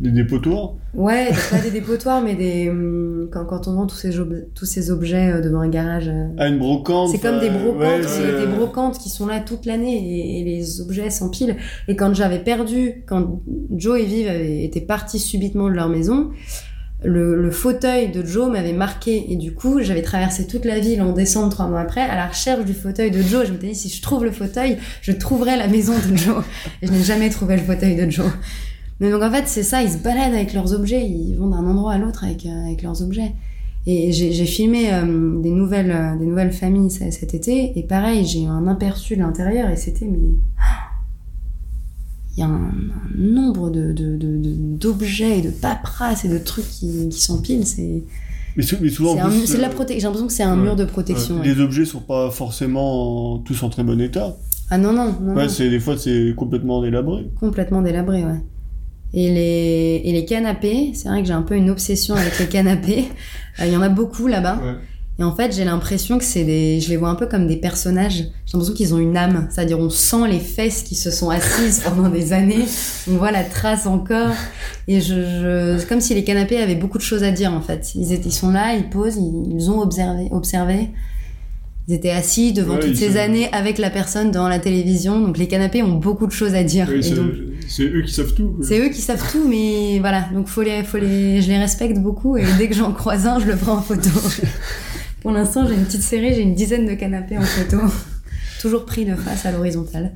Des 0.00 0.10
dépotoirs. 0.10 0.72
Ouais, 0.94 1.28
pas 1.50 1.58
des 1.58 1.70
dépotoirs, 1.70 2.22
mais 2.22 2.34
des 2.34 2.70
hum, 2.70 3.28
quand, 3.30 3.44
quand 3.44 3.68
on 3.68 3.74
vend 3.74 3.86
tous 3.86 3.96
ces, 3.96 4.18
ob- 4.18 4.46
tous 4.54 4.64
ces 4.64 4.90
objets 4.90 5.30
euh, 5.30 5.40
devant 5.42 5.60
un 5.60 5.68
garage. 5.68 6.08
euh, 6.08 6.28
Ah, 6.38 6.48
une 6.48 6.58
brocante. 6.58 7.10
c'est 7.10 7.18
comme 7.20 7.38
des 7.38 7.48
euh, 7.50 7.58
brocantes, 7.58 8.06
ouais, 8.06 8.32
ouais, 8.34 8.40
des 8.40 8.46
brocantes 8.46 8.98
qui 8.98 9.10
sont 9.10 9.26
là 9.26 9.40
toute 9.40 9.66
l'année 9.66 9.96
et, 9.98 10.40
et 10.40 10.44
les 10.44 10.80
objets 10.80 11.10
s'empilent. 11.10 11.56
Et 11.86 11.96
quand 11.96 12.14
j'avais 12.14 12.38
perdu, 12.38 13.04
quand 13.06 13.42
Joe 13.76 14.00
et 14.00 14.04
Viv 14.06 14.26
avaient 14.28 14.64
été 14.64 14.80
partis 14.80 15.18
subitement 15.18 15.68
de 15.68 15.74
leur 15.74 15.90
maison, 15.90 16.30
le, 17.02 17.34
le 17.40 17.50
fauteuil 17.50 18.10
de 18.10 18.24
Joe 18.24 18.50
m'avait 18.50 18.72
marqué 18.74 19.32
et 19.32 19.36
du 19.36 19.54
coup 19.54 19.80
j'avais 19.80 20.02
traversé 20.02 20.46
toute 20.46 20.64
la 20.66 20.80
ville 20.80 21.00
en 21.00 21.12
décembre 21.12 21.48
trois 21.50 21.66
mois 21.66 21.80
après 21.80 22.02
à 22.02 22.14
la 22.14 22.26
recherche 22.26 22.64
du 22.64 22.74
fauteuil 22.74 23.10
de 23.10 23.20
Joe. 23.22 23.46
Je 23.46 23.52
me 23.52 23.58
suis 23.58 23.68
dit 23.68 23.74
si 23.74 23.88
je 23.90 24.00
trouve 24.02 24.24
le 24.24 24.30
fauteuil, 24.32 24.76
je 25.02 25.12
trouverai 25.12 25.56
la 25.56 25.66
maison 25.68 25.92
de 26.10 26.16
Joe. 26.16 26.42
Et 26.82 26.86
je 26.86 26.92
n'ai 26.92 27.02
jamais 27.02 27.28
trouvé 27.30 27.56
le 27.56 27.62
fauteuil 27.62 27.96
de 27.96 28.10
Joe. 28.10 28.26
Mais 29.00 29.10
donc 29.10 29.22
en 29.22 29.30
fait 29.30 29.44
c'est 29.48 29.62
ça, 29.62 29.82
ils 29.82 29.90
se 29.90 29.98
baladent 29.98 30.34
avec 30.34 30.52
leurs 30.52 30.72
objets, 30.74 31.08
ils 31.08 31.34
vont 31.34 31.48
d'un 31.48 31.66
endroit 31.66 31.94
à 31.94 31.98
l'autre 31.98 32.24
avec, 32.24 32.44
euh, 32.46 32.64
avec 32.66 32.82
leurs 32.82 33.02
objets. 33.02 33.32
Et 33.86 34.12
j'ai 34.12 34.44
filmé 34.44 34.92
euh, 34.92 35.40
des 35.40 35.50
nouvelles 35.50 35.90
euh, 35.90 36.16
des 36.18 36.26
nouvelles 36.26 36.52
familles 36.52 36.90
cet 36.90 37.32
été 37.32 37.78
et 37.78 37.82
pareil 37.82 38.26
j'ai 38.26 38.42
eu 38.42 38.46
un 38.46 38.66
aperçu 38.66 39.16
de 39.16 39.20
l'intérieur 39.22 39.70
et 39.70 39.76
c'était 39.76 40.04
mais 40.04 40.18
il 42.36 42.40
y 42.40 42.42
a 42.42 42.46
un, 42.46 42.66
un 42.66 43.16
nombre 43.16 43.70
de 43.70 43.92
de- 43.92 44.16
de- 44.18 44.36
de- 44.36 44.76
d'objets 44.78 45.38
et 45.38 45.42
de 45.42 45.48
paperasses 45.50 46.26
et 46.26 46.28
de 46.28 46.36
trucs 46.36 46.68
qui, 46.68 47.08
qui 47.08 47.20
s'empilent 47.22 47.66
c'est 47.66 48.02
Mais, 48.56 48.62
sou- 48.62 48.76
mais 48.82 48.90
souvent, 48.90 49.16
c'est 49.46 49.56
la 49.58 49.70
protection 49.70 49.98
j'ai 49.98 50.02
l'impression 50.04 50.26
que 50.26 50.32
c'est 50.34 50.42
un 50.42 50.56
ouais. 50.58 50.62
mur 50.62 50.76
de 50.76 50.84
protection 50.84 51.38
ouais. 51.40 51.46
les 51.46 51.58
objets 51.60 51.86
sont 51.86 52.00
pas 52.00 52.30
forcément 52.30 53.38
tous 53.38 53.62
en 53.62 53.70
très 53.70 53.82
bon 53.82 53.98
état. 53.98 54.36
ah 54.68 54.76
non 54.76 54.92
non 54.92 55.14
non, 55.22 55.34
Ouais, 55.34 55.44
non. 55.44 55.48
c'est 55.48 55.70
des 55.70 55.80
fois 55.80 55.96
c'est 55.96 56.34
complètement 56.36 56.82
délabré. 56.82 57.30
complètement 57.40 57.80
délabré 57.80 58.24
ouais 58.26 58.40
et 59.12 59.30
les 59.30 60.02
et 60.04 60.12
les 60.12 60.24
canapés 60.24 60.92
c'est 60.94 61.08
vrai 61.08 61.20
que 61.20 61.26
j'ai 61.26 61.34
un 61.34 61.42
peu 61.42 61.56
une 61.56 61.70
obsession 61.70 62.14
avec 62.14 62.38
les 62.38 62.46
canapés 62.46 63.08
Euh, 63.58 63.66
il 63.66 63.72
y 63.72 63.76
en 63.76 63.82
a 63.82 63.88
beaucoup 63.88 64.28
là-bas 64.28 64.60
Ouais. 64.62 64.76
Et 65.20 65.22
en 65.22 65.36
fait, 65.36 65.54
j'ai 65.54 65.64
l'impression 65.64 66.16
que 66.16 66.24
c'est 66.24 66.44
des, 66.44 66.80
je 66.80 66.88
les 66.88 66.96
vois 66.96 67.10
un 67.10 67.14
peu 67.14 67.26
comme 67.26 67.46
des 67.46 67.56
personnages. 67.56 68.28
J'ai 68.46 68.52
l'impression 68.54 68.74
qu'ils 68.74 68.94
ont 68.94 68.98
une 68.98 69.18
âme. 69.18 69.48
C'est-à-dire, 69.50 69.78
on 69.78 69.90
sent 69.90 70.26
les 70.26 70.38
fesses 70.38 70.82
qui 70.82 70.94
se 70.94 71.10
sont 71.10 71.28
assises 71.28 71.80
pendant 71.84 72.08
des 72.08 72.32
années. 72.32 72.64
On 73.06 73.16
voit 73.18 73.30
la 73.30 73.44
trace 73.44 73.86
encore. 73.86 74.32
Et 74.88 75.02
je, 75.02 75.14
je, 75.14 75.76
c'est 75.78 75.86
comme 75.86 76.00
si 76.00 76.14
les 76.14 76.24
canapés 76.24 76.56
avaient 76.56 76.74
beaucoup 76.74 76.96
de 76.96 77.02
choses 77.02 77.22
à 77.22 77.32
dire, 77.32 77.52
en 77.52 77.60
fait. 77.60 77.94
Ils 77.96 78.14
étaient, 78.14 78.30
ils 78.30 78.32
sont 78.32 78.50
là, 78.50 78.74
ils 78.74 78.88
posent, 78.88 79.16
ils, 79.16 79.56
ils 79.56 79.70
ont 79.70 79.80
observé, 79.80 80.28
observé. 80.30 80.88
Ils 81.88 81.94
étaient 81.94 82.10
assis 82.10 82.52
devant 82.52 82.74
Ouais, 82.74 82.80
toutes 82.80 82.96
ces 82.96 83.12
sont- 83.12 83.18
années 83.18 83.48
avec 83.52 83.78
la 83.78 83.90
personne 83.90 84.30
devant 84.30 84.48
la 84.48 84.58
télévision. 84.60 85.20
Donc, 85.20 85.38
les 85.38 85.48
canapés 85.48 85.82
ont 85.82 85.96
beaucoup 85.96 86.26
de 86.26 86.32
choses 86.32 86.54
à 86.54 86.62
dire. 86.62 86.88
C'est 87.02 87.14
donc, 87.14 87.32
eux 87.80 88.02
qui 88.02 88.12
savent 88.12 88.34
tout. 88.34 88.56
c'est 88.62 88.78
eux 88.80 88.88
qui 88.90 89.00
savent 89.00 89.24
tout, 89.32 89.48
mais 89.48 89.98
voilà. 89.98 90.28
Donc 90.32 90.46
faut 90.48 90.62
les, 90.62 90.84
faut 90.84 90.98
les, 90.98 91.40
je 91.42 91.48
les 91.48 91.58
respecte 91.58 91.98
beaucoup 91.98 92.36
et 92.36 92.44
dès 92.58 92.68
que 92.68 92.74
j'en 92.74 92.92
croise 92.92 93.26
un, 93.26 93.38
je 93.40 93.46
le 93.46 93.56
prends 93.56 93.74
en 93.78 93.82
photo. 93.82 94.08
Pour 95.22 95.32
l'instant, 95.32 95.66
j'ai 95.66 95.74
une 95.74 95.84
petite 95.84 96.02
série, 96.02 96.34
j'ai 96.34 96.42
une 96.42 96.54
dizaine 96.54 96.86
de 96.86 96.94
canapés 96.94 97.36
en 97.38 97.42
photo, 97.42 97.76
toujours 98.60 98.84
pris 98.86 99.04
de 99.04 99.14
face 99.14 99.44
à 99.46 99.52
l'horizontale. 99.52 100.12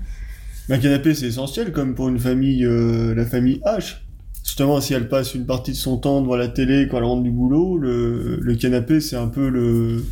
Un 0.70 0.78
canapé, 0.78 1.12
c'est 1.14 1.26
essentiel, 1.26 1.72
comme 1.72 1.94
pour 1.94 2.08
une 2.08 2.18
famille, 2.18 2.64
euh, 2.64 3.14
la 3.14 3.26
famille 3.26 3.60
H. 3.66 3.96
Justement, 4.44 4.80
si 4.80 4.94
elle 4.94 5.08
passe 5.08 5.34
une 5.34 5.44
partie 5.46 5.72
de 5.72 5.76
son 5.76 5.96
temps 5.98 6.22
devant 6.22 6.36
la 6.36 6.48
télé 6.48 6.88
quand 6.90 6.98
elle 6.98 7.04
rentre 7.04 7.22
du 7.22 7.30
boulot, 7.30 7.76
le, 7.78 8.38
le 8.40 8.54
canapé, 8.54 9.00
c'est 9.00 9.16
un 9.16 9.26
peu 9.28 9.48
le, 9.48 10.04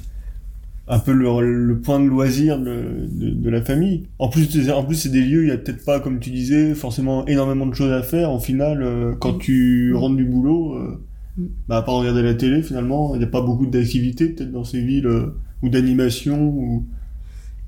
un 0.94 0.98
peu 0.98 1.12
le, 1.12 1.64
le 1.64 1.78
point 1.80 1.98
de 2.00 2.04
loisir 2.06 2.58
de, 2.58 3.08
de, 3.10 3.30
de 3.30 3.50
la 3.50 3.62
famille. 3.62 4.08
En 4.18 4.28
plus, 4.28 4.44
c'est- 4.50 4.70
en 4.70 4.84
plus, 4.84 4.96
c'est 4.96 5.08
des 5.08 5.22
lieux, 5.22 5.44
il 5.44 5.48
y 5.48 5.52
a 5.52 5.56
peut-être 5.56 5.84
pas, 5.84 6.00
comme 6.00 6.18
tu 6.20 6.30
disais, 6.30 6.74
forcément 6.74 7.26
énormément 7.26 7.66
de 7.66 7.74
choses 7.74 7.92
à 7.92 8.02
faire. 8.02 8.30
Au 8.30 8.38
final, 8.38 8.82
euh, 8.82 9.14
quand 9.18 9.38
tu 9.38 9.94
rentres 9.94 10.16
du 10.16 10.24
boulot, 10.26 10.74
euh, 10.76 11.00
Mm. 11.38 11.44
bah, 11.66 11.78
à 11.78 11.82
part 11.82 11.94
regarder 11.94 12.22
la 12.22 12.34
télé, 12.34 12.62
finalement, 12.62 13.14
il 13.14 13.18
n'y 13.20 13.24
a 13.24 13.28
pas 13.28 13.40
beaucoup 13.40 13.64
d'activités, 13.66 14.26
peut-être, 14.26 14.52
dans 14.52 14.64
ces 14.64 14.82
villes, 14.82 15.06
euh, 15.06 15.34
ou 15.62 15.70
d'animation, 15.70 16.48
ou... 16.48 16.84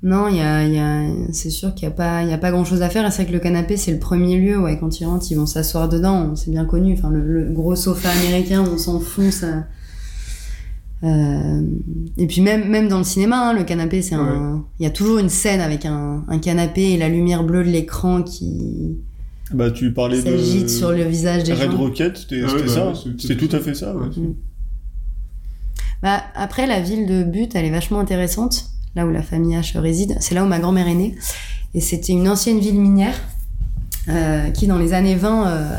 Non, 0.03 0.27
il 0.27 0.35
y 0.37 0.41
a, 0.41 0.63
y 0.67 0.77
a, 0.77 1.01
c'est 1.31 1.49
sûr 1.49 1.73
qu'il 1.73 1.85
y 1.89 1.91
a 1.91 1.95
pas, 1.95 2.21
il 2.23 2.31
a 2.31 2.37
pas 2.37 2.51
grand 2.51 2.63
chose 2.63 2.83
à 2.83 2.89
faire. 2.89 3.11
C'est 3.11 3.23
vrai 3.23 3.31
que 3.31 3.35
le 3.35 3.39
canapé, 3.41 3.75
c'est 3.75 3.91
le 3.91 3.97
premier 3.97 4.37
lieu, 4.39 4.59
ouais. 4.59 4.77
Quand 4.77 4.99
ils 4.99 5.05
rentrent, 5.05 5.25
ils 5.31 5.35
vont 5.35 5.47
s'asseoir 5.47 5.89
dedans. 5.89 6.35
C'est 6.35 6.51
bien 6.51 6.65
connu. 6.65 6.93
Enfin, 6.93 7.09
le, 7.09 7.21
le 7.45 7.51
gros 7.51 7.75
sofa 7.75 8.09
américain, 8.09 8.63
on 8.71 8.77
s'enfonce. 8.77 9.43
Euh, 11.05 11.61
et 12.17 12.27
puis 12.27 12.41
même, 12.41 12.67
même 12.69 12.87
dans 12.87 12.97
le 12.97 13.03
cinéma, 13.03 13.49
hein, 13.49 13.53
le 13.53 13.63
canapé, 13.63 14.01
c'est 14.01 14.15
un. 14.15 14.65
Il 14.79 14.83
y 14.83 14.85
a 14.87 14.89
toujours 14.89 15.19
une 15.19 15.29
scène 15.29 15.61
avec 15.61 15.85
un, 15.85 16.23
un 16.27 16.39
canapé 16.39 16.81
et 16.93 16.97
la 16.97 17.07
lumière 17.09 17.43
bleue 17.43 17.63
de 17.63 17.69
l'écran 17.69 18.23
qui 18.23 18.97
Bah, 19.53 19.69
tu 19.71 19.93
parlais 19.93 20.17
de... 20.21 20.23
s'agite 20.29 20.69
sur 20.69 20.91
le 20.91 21.03
visage 21.03 21.43
des 21.43 21.53
Red 21.53 21.71
gens. 21.71 21.77
Rocket, 21.77 22.17
c'était 22.17 22.41
Ah 22.41 22.45
ouais, 22.45 22.49
c'était 22.59 22.63
bah 22.65 22.73
ça. 22.73 22.87
ouais, 22.89 23.13
c'est- 23.19 23.35
tout 23.37 23.55
à 23.55 23.59
fait 23.59 23.73
ça. 23.75 23.95
ouais. 23.95 24.07
Ouais. 24.07 24.33
Bah, 26.01 26.21
après, 26.35 26.67
la 26.67 26.81
ville 26.81 27.07
de 27.07 27.23
Butte, 27.23 27.55
elle 27.55 27.65
est 27.65 27.71
vachement 27.71 27.99
intéressante, 27.99 28.65
là 28.95 29.05
où 29.05 29.11
la 29.11 29.21
famille 29.23 29.55
H 29.55 29.77
réside. 29.79 30.15
C'est 30.19 30.35
là 30.35 30.43
où 30.43 30.47
ma 30.47 30.59
grand-mère 30.59 30.87
est 30.87 30.93
née. 30.95 31.15
Et 31.73 31.81
c'était 31.81 32.13
une 32.13 32.27
ancienne 32.29 32.59
ville 32.59 32.79
minière 32.79 33.15
euh, 34.09 34.49
qui, 34.51 34.67
dans 34.67 34.77
les 34.77 34.93
années 34.93 35.15
20, 35.15 35.47
euh, 35.47 35.77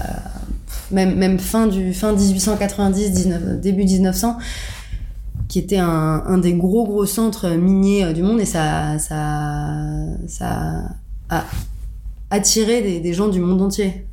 même, 0.90 1.16
même 1.16 1.38
fin, 1.38 1.66
du, 1.68 1.92
fin 1.94 2.12
1890, 2.12 3.10
19, 3.12 3.60
début 3.60 3.84
1900, 3.84 4.36
qui 5.48 5.58
était 5.58 5.78
un, 5.78 6.22
un 6.26 6.38
des 6.38 6.54
gros 6.54 6.84
gros 6.84 7.06
centres 7.06 7.50
miniers 7.50 8.04
euh, 8.04 8.12
du 8.12 8.22
monde 8.22 8.40
et 8.40 8.44
ça, 8.44 8.98
ça, 8.98 9.76
ça 10.26 10.96
a 11.28 11.44
attiré 12.30 12.82
des, 12.82 13.00
des 13.00 13.12
gens 13.12 13.28
du 13.28 13.40
monde 13.40 13.62
entier, 13.62 14.06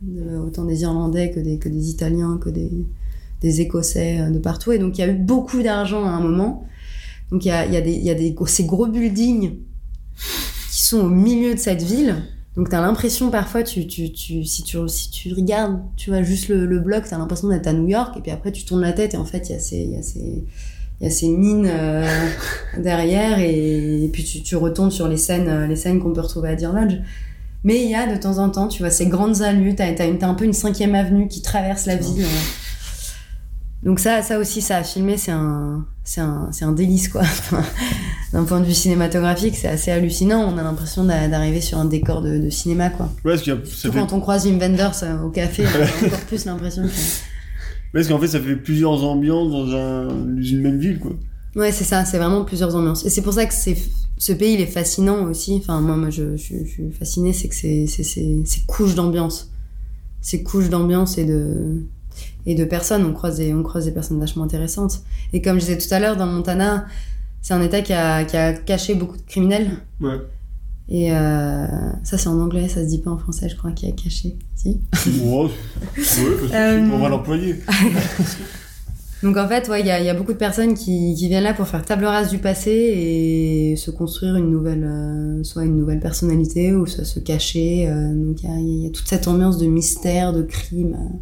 autant 0.46 0.66
des 0.66 0.84
Irlandais 0.84 1.32
que 1.32 1.40
des, 1.40 1.58
que 1.58 1.70
des 1.70 1.90
Italiens, 1.90 2.38
que 2.40 2.50
des, 2.50 2.86
des 3.42 3.62
Écossais 3.62 4.20
euh, 4.20 4.30
de 4.30 4.40
partout. 4.40 4.72
Et 4.72 4.80
donc 4.80 4.98
il 4.98 5.02
y 5.02 5.04
a 5.04 5.08
eu 5.08 5.16
beaucoup 5.16 5.64
d'argent 5.64 6.06
à 6.06 6.10
un 6.10 6.20
moment. 6.20 6.66
Donc 7.32 7.46
il 7.46 7.48
y 7.48 7.52
a, 7.52 7.66
il 7.66 7.74
y 7.74 7.78
a, 7.78 7.82
des, 7.82 7.94
il 7.94 8.04
y 8.04 8.12
a 8.12 8.16
des, 8.16 8.36
ces 8.46 8.66
gros 8.66 8.88
buildings 8.88 9.54
qui 10.72 10.82
sont 10.82 11.00
au 11.00 11.10
milieu 11.10 11.54
de 11.54 11.60
cette 11.60 11.82
ville. 11.82 12.16
Donc 12.56 12.70
t'as 12.70 12.82
l'impression 12.82 13.32
parfois, 13.32 13.64
tu, 13.64 13.88
tu, 13.88 14.12
tu, 14.12 14.46
si, 14.46 14.62
tu, 14.62 14.78
si 14.88 15.10
tu 15.10 15.34
regardes, 15.34 15.82
tu 15.98 16.12
vois 16.12 16.22
juste 16.22 16.50
le, 16.50 16.68
le 16.68 16.80
bloc, 16.80 17.06
t'as 17.10 17.18
l'impression 17.18 17.48
d'être 17.48 17.66
à 17.66 17.74
New 17.74 17.88
York, 17.88 18.16
et 18.18 18.22
puis 18.22 18.30
après 18.30 18.52
tu 18.52 18.64
tournes 18.64 18.82
la 18.82 18.94
tête 18.94 19.16
et 19.16 19.18
en 19.18 19.26
fait 19.26 19.50
il 19.50 19.54
y 19.54 19.56
a 19.56 19.60
ces, 19.60 19.78
il 19.78 19.90
y 19.90 19.96
a 19.96 20.04
ces, 20.04 20.44
il 21.04 21.10
y 21.10 21.12
a 21.12 21.12
ces 21.14 21.28
mines 21.28 21.68
euh, 21.70 22.08
derrière, 22.78 23.38
et, 23.40 24.06
et 24.06 24.08
puis 24.08 24.24
tu, 24.24 24.42
tu 24.42 24.56
retombes 24.56 24.90
sur 24.92 25.10
les 25.10 25.18
scènes, 25.18 25.50
euh, 25.50 25.68
les 25.68 25.76
scènes 25.76 26.00
qu'on 26.02 26.14
peut 26.14 26.22
retrouver 26.22 26.50
à 26.50 26.56
Deer 26.56 26.72
Lodge. 26.72 26.96
Mais 27.66 27.84
il 27.84 27.90
y 27.92 27.96
a 27.96 28.08
de 28.14 28.20
temps 28.20 28.38
en 28.38 28.50
temps, 28.50 28.68
tu 28.70 28.82
vois, 28.84 28.90
ces 28.90 29.08
grandes 29.08 29.42
allures, 29.42 29.74
t'as, 29.76 30.08
une- 30.08 30.18
t'as 30.18 30.28
un 30.28 30.34
peu 30.34 30.46
une 30.46 30.54
cinquième 30.54 30.96
avenue 30.96 31.28
qui 31.28 31.42
traverse 31.42 31.86
la 31.88 31.98
ville. 31.98 32.24
euh. 32.24 32.28
Donc 33.84 34.00
ça, 34.00 34.22
ça 34.22 34.40
aussi, 34.40 34.62
ça 34.62 34.78
a 34.78 34.84
filmé, 34.84 35.18
c'est 35.18 35.32
un, 35.32 35.86
c'est 36.06 36.22
un, 36.22 36.48
c'est 36.54 36.64
un 36.64 36.72
délice 36.72 37.10
quoi. 37.10 37.24
D'un 38.32 38.46
point 38.46 38.62
de 38.62 38.66
vue 38.66 38.74
cinématographique, 38.74 39.58
c'est 39.58 39.68
assez 39.68 39.92
hallucinant. 39.92 40.40
On 40.54 40.58
a 40.58 40.64
l'impression 40.64 41.04
d'a- 41.04 41.28
d'arriver 41.28 41.60
sur 41.60 41.78
un 41.80 41.86
décor 41.86 42.22
de, 42.22 42.38
de 42.38 42.50
cinéma 42.50 42.90
quoi. 42.90 43.08
Ouais, 43.26 43.32
parce, 43.34 43.42
qu'il 43.42 43.54
y 43.54 43.58
a- 43.58 43.60
ça 43.66 43.72
Surtout 43.72 43.98
fait- 43.98 44.00
quand 44.08 44.14
on 44.14 44.22
croise 44.22 44.46
Wim 44.48 44.58
Wenders 44.58 45.04
au 45.26 45.30
café, 45.30 45.66
on 45.66 45.82
a 45.82 46.08
encore 46.08 46.20
plus 46.22 46.46
l'impression 46.46 46.84
que. 46.84 46.88
Parce 47.94 48.08
qu'en 48.08 48.20
fait, 48.20 48.28
ça 48.28 48.40
fait 48.40 48.56
plusieurs 48.56 49.04
ambiances 49.04 49.52
dans, 49.52 49.76
un... 49.76 50.08
dans 50.08 50.42
une 50.42 50.62
même 50.62 50.80
ville, 50.80 51.00
quoi. 51.00 51.12
Ouais, 51.56 51.72
c'est 51.72 51.84
ça, 51.84 52.04
c'est 52.04 52.18
vraiment 52.18 52.44
plusieurs 52.44 52.76
ambiances. 52.76 53.06
Et 53.06 53.10
c'est 53.10 53.22
pour 53.22 53.34
ça 53.34 53.46
que 53.46 53.54
c'est, 53.54 53.78
ce 54.18 54.34
pays, 54.34 54.56
il 54.56 54.62
est 54.62 54.66
fascinant 54.66 55.26
aussi. 55.26 55.58
Enfin, 55.58 55.82
moi, 55.82 55.96
moi 55.96 56.10
je, 56.10 56.36
je, 56.36 56.56
je 56.64 56.70
suis 56.70 56.92
fascinée, 56.92 57.32
c'est 57.32 57.48
que 57.48 57.56
c'est, 57.56 57.86
c'est, 57.86 58.04
c'est, 58.04 58.96
d'ambiance. 58.96 59.52
Ces 60.22 60.42
couches 60.42 60.70
d'ambiance 60.70 61.18
et 61.18 61.26
de, 61.26 61.84
et 62.48 62.56
de 62.56 62.66
personnes. 62.66 63.06
On 63.06 63.14
croise 63.14 63.38
des, 63.38 63.54
on 63.54 63.62
croise 63.62 63.86
des 63.86 63.92
personnes 63.92 64.20
vachement 64.20 64.44
intéressantes. 64.44 65.04
Et 65.32 65.42
comme 65.42 65.60
je 65.60 65.66
disais 65.66 65.78
tout 65.78 65.94
à 65.94 66.00
l'heure, 66.00 66.18
dans 66.18 66.26
le 66.26 66.32
Montana, 66.32 66.88
c'est 67.42 67.54
un 67.54 67.62
état 67.62 67.82
qui 67.82 67.94
a, 67.94 68.24
qui 68.24 68.36
a 68.36 68.54
caché 68.54 68.96
beaucoup 68.96 69.18
de 69.18 69.22
criminels. 69.22 69.70
Ouais. 70.02 70.20
Et 70.90 71.14
euh, 71.14 71.66
ça, 72.04 72.18
c'est 72.18 72.28
en 72.28 72.40
anglais, 72.40 72.68
ça 72.68 72.84
se 72.84 72.88
dit 72.90 73.00
pas 73.00 73.12
en 73.12 73.18
français, 73.18 73.48
je 73.50 73.56
crois, 73.56 73.72
qui 73.72 73.88
a 73.88 73.92
caché. 73.92 74.36
Si? 74.56 74.82
Ouais, 75.22 75.44
Ouais, 75.46 75.50
parce 75.96 76.18
que 76.18 76.56
Euh, 76.56 76.90
on 76.92 77.00
va 77.00 77.10
l'employer. 77.10 77.56
Donc 79.24 79.38
en 79.38 79.48
fait, 79.48 79.70
ouais, 79.70 79.80
il 79.80 79.86
y 79.88 79.92
a, 79.92 80.02
y 80.04 80.18
beaucoup 80.18 80.34
de 80.34 80.38
personnes 80.38 80.74
qui, 80.74 81.16
qui 81.16 81.30
viennent 81.30 81.46
là 81.46 81.54
pour 81.54 81.66
faire 81.66 81.86
table 81.86 82.04
rase 82.04 82.30
du 82.30 82.40
passé 82.40 82.72
et 82.72 83.76
se 83.78 83.90
construire 83.90 84.36
une 84.36 84.52
nouvelle, 84.52 84.84
euh, 84.84 85.42
soit 85.46 85.64
une 85.64 85.78
nouvelle 85.78 86.02
personnalité 86.02 86.74
ou 86.76 86.86
soit 86.86 87.06
se 87.06 87.20
cacher. 87.22 87.88
euh, 87.88 88.14
donc 88.14 88.44
il 88.44 88.50
y 88.50 88.52
a, 88.52 88.60
y 88.88 88.92
toute 88.92 89.08
cette 89.08 89.30
ambiance 89.30 89.58
de 89.58 89.66
mystère, 89.66 90.34
de 90.34 90.42
crime 90.42 90.98
euh, 91.00 91.16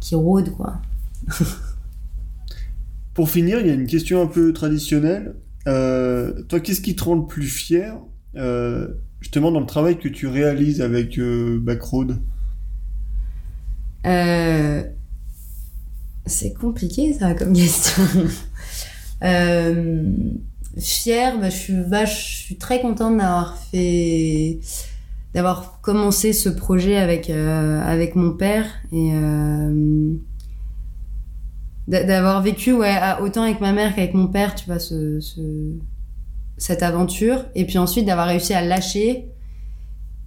qui 0.00 0.14
rôde 0.14 0.50
quoi. 0.50 0.74
Pour 3.14 3.30
finir, 3.30 3.60
il 3.60 3.66
y 3.66 3.70
a 3.70 3.74
une 3.74 3.86
question 3.86 4.22
un 4.22 4.26
peu 4.26 4.52
traditionnelle. 4.52 5.34
Toi, 5.64 6.60
qu'est-ce 6.60 6.80
qui 6.82 6.96
te 6.96 7.04
rend 7.04 7.14
le 7.14 7.26
plus 7.26 7.46
fier, 7.46 7.96
justement, 9.20 9.52
dans 9.52 9.60
le 9.60 9.66
travail 9.66 9.98
que 9.98 10.08
tu 10.08 10.26
réalises 10.26 10.80
avec 10.82 11.18
euh, 11.18 11.58
Backroad 11.60 12.18
Euh, 14.06 14.82
c'est 16.26 16.52
compliqué 16.54 17.12
ça 17.14 17.34
comme 17.34 17.52
question. 17.54 18.02
euh, 19.22 20.04
fière, 20.78 21.38
bah, 21.38 21.50
je 21.50 21.56
suis 21.56 21.82
vache, 21.82 22.38
je 22.40 22.44
suis 22.46 22.56
très 22.58 22.80
contente 22.80 23.16
d'avoir 23.18 23.56
fait, 23.58 24.60
d'avoir 25.34 25.80
commencé 25.82 26.32
ce 26.32 26.48
projet 26.48 26.96
avec 26.96 27.30
euh, 27.30 27.80
avec 27.82 28.14
mon 28.16 28.32
père 28.32 28.66
et 28.92 29.12
euh, 29.14 30.14
d'a- 31.88 32.04
d'avoir 32.04 32.42
vécu 32.42 32.72
ouais 32.72 32.98
autant 33.20 33.42
avec 33.42 33.60
ma 33.60 33.72
mère 33.72 33.94
qu'avec 33.94 34.14
mon 34.14 34.28
père, 34.28 34.54
tu 34.54 34.66
vois 34.66 34.78
ce 34.78 35.20
cette 36.60 36.82
aventure 36.84 37.44
et 37.56 37.64
puis 37.64 37.78
ensuite 37.78 38.06
d'avoir 38.06 38.28
réussi 38.28 38.54
à 38.54 38.62
lâcher 38.62 39.26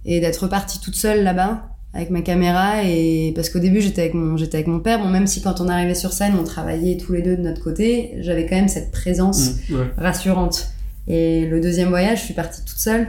et 0.04 0.20
d'être 0.20 0.42
repartie 0.42 0.80
toute 0.80 0.96
seule 0.96 1.22
là-bas 1.24 1.68
avec 1.94 2.10
ma 2.10 2.20
caméra 2.22 2.82
et 2.84 3.32
parce 3.36 3.48
qu'au 3.48 3.60
début 3.60 3.80
j'étais 3.80 4.02
avec 4.02 4.14
mon 4.14 4.36
j'étais 4.36 4.56
avec 4.56 4.66
mon 4.66 4.80
père 4.80 4.98
bon 4.98 5.08
même 5.08 5.26
si 5.28 5.40
quand 5.42 5.60
on 5.60 5.68
arrivait 5.68 5.94
sur 5.94 6.12
scène 6.12 6.34
on 6.38 6.42
travaillait 6.44 6.96
tous 6.96 7.12
les 7.12 7.22
deux 7.22 7.36
de 7.36 7.42
notre 7.42 7.62
côté 7.62 8.16
j'avais 8.20 8.46
quand 8.46 8.56
même 8.56 8.68
cette 8.68 8.90
présence 8.90 9.52
Ouais. 9.70 9.86
rassurante 9.96 10.70
et 11.06 11.46
le 11.46 11.60
deuxième 11.60 11.88
voyage 11.88 12.18
je 12.20 12.24
suis 12.24 12.34
partie 12.34 12.64
toute 12.64 12.78
seule 12.78 13.06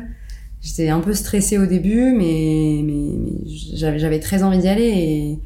j'étais 0.62 0.90
un 0.90 1.00
peu 1.00 1.14
stressée 1.16 1.58
au 1.58 1.66
début 1.66 2.12
mais 2.16 2.82
mais, 2.84 3.18
mais 3.18 3.50
j'avais 3.76 3.98
j'avais 3.98 4.20
très 4.20 4.44
envie 4.44 4.60
d'y 4.60 4.68
aller 4.68 4.84
et, 4.84 5.40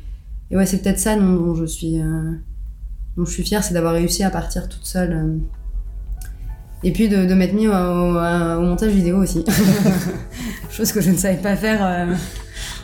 et 0.52 0.58
ouais 0.58 0.66
c'est 0.66 0.82
peut-être 0.84 1.00
ça 1.00 1.16
dont, 1.16 1.36
dont 1.38 1.56
je 1.56 1.66
suis 1.66 2.02
euh, 2.02 2.32
dont 3.16 3.24
je 3.26 3.32
suis 3.32 3.44
fière 3.44 3.64
c'est 3.64 3.74
d'avoir 3.74 3.94
réussi 3.94 4.24
à 4.24 4.30
partir 4.30 4.68
toute 4.68 4.86
seule 4.86 5.14
euh. 5.14 5.38
Et 6.84 6.92
puis 6.92 7.10
de, 7.10 7.26
de 7.26 7.34
m'être 7.34 7.54
mis 7.54 7.68
au, 7.68 7.72
au- 7.72 8.56
au 8.58 8.62
montage 8.62 8.92
vidéo 8.92 9.18
aussi 9.18 9.44
chose 10.72 10.92
que 10.92 11.02
je 11.02 11.12
ne 11.12 11.18
savais 11.18 11.38
pas 11.38 11.56
faire 11.56 11.80
euh, 11.82 12.14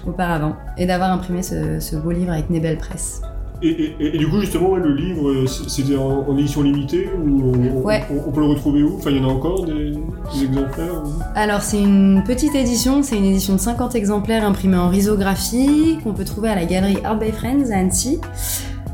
auparavant 0.07 0.55
et 0.77 0.85
d'avoir 0.85 1.11
imprimé 1.11 1.41
ce, 1.43 1.79
ce 1.79 1.95
beau 1.95 2.11
livre 2.11 2.31
avec 2.31 2.49
Nebel 2.49 2.77
Press. 2.77 3.21
Et, 3.61 3.69
et, 3.69 3.95
et, 4.01 4.15
et 4.15 4.17
du 4.17 4.27
coup, 4.27 4.41
justement, 4.41 4.71
ouais, 4.71 4.81
le 4.81 4.93
livre, 4.93 5.45
c'est- 5.47 5.69
c'était 5.69 5.95
en, 5.95 6.25
en 6.27 6.37
édition 6.37 6.61
limitée 6.61 7.07
ou 7.17 7.53
on, 7.55 7.81
Ouais. 7.83 8.03
on, 8.11 8.27
on 8.29 8.31
peut 8.33 8.41
le 8.41 8.47
retrouver 8.47 8.83
où? 8.83 8.97
Enfin, 8.97 9.11
il 9.11 9.17
y 9.17 9.19
en 9.25 9.29
a 9.29 9.31
encore 9.31 9.65
des, 9.65 9.91
des 9.91 10.43
exemplaires 10.43 11.01
ou- 11.05 11.13
Alors 11.35 11.61
c'est 11.61 11.81
une 11.81 12.21
petite 12.27 12.53
édition, 12.53 13.01
c'est 13.01 13.17
une 13.17 13.23
édition 13.25 13.53
de 13.53 13.59
50 13.59 13.95
exemplaires 13.95 14.45
imprimés 14.45 14.75
en 14.77 14.89
risographie 14.89 15.97
qu'on 16.03 16.13
peut 16.13 16.25
trouver 16.25 16.49
à 16.49 16.55
la 16.55 16.65
galerie 16.65 16.97
Art 17.05 17.17
by 17.17 17.31
Friends 17.31 17.71
à 17.71 17.77
Annecy. 17.77 18.19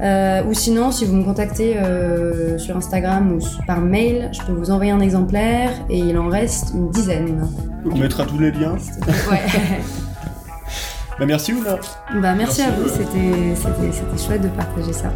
Euh, 0.01 0.43
ou 0.45 0.53
sinon, 0.53 0.91
si 0.91 1.05
vous 1.05 1.15
me 1.15 1.23
contactez 1.23 1.77
euh, 1.77 2.57
sur 2.57 2.75
Instagram 2.75 3.33
ou 3.33 3.65
par 3.67 3.81
mail, 3.81 4.29
je 4.33 4.41
peux 4.41 4.51
vous 4.51 4.71
envoyer 4.71 4.91
un 4.91 4.99
exemplaire 4.99 5.71
et 5.89 5.99
il 5.99 6.17
en 6.17 6.27
reste 6.27 6.71
une 6.73 6.89
dizaine. 6.89 7.47
On 7.85 7.95
mettra 7.97 8.25
tous 8.25 8.39
les 8.39 8.51
liens. 8.51 8.75
Ouais. 9.29 9.41
Bah, 11.19 11.27
merci, 11.27 11.53
Oula. 11.53 11.75
bah 12.19 12.33
merci, 12.33 12.35
Merci, 12.35 12.61
à 12.63 12.71
vous, 12.71 12.87
c'était 12.87 14.17
chouette 14.17 14.41
de 14.41 14.47
partager 14.47 14.91
ça. 14.91 15.11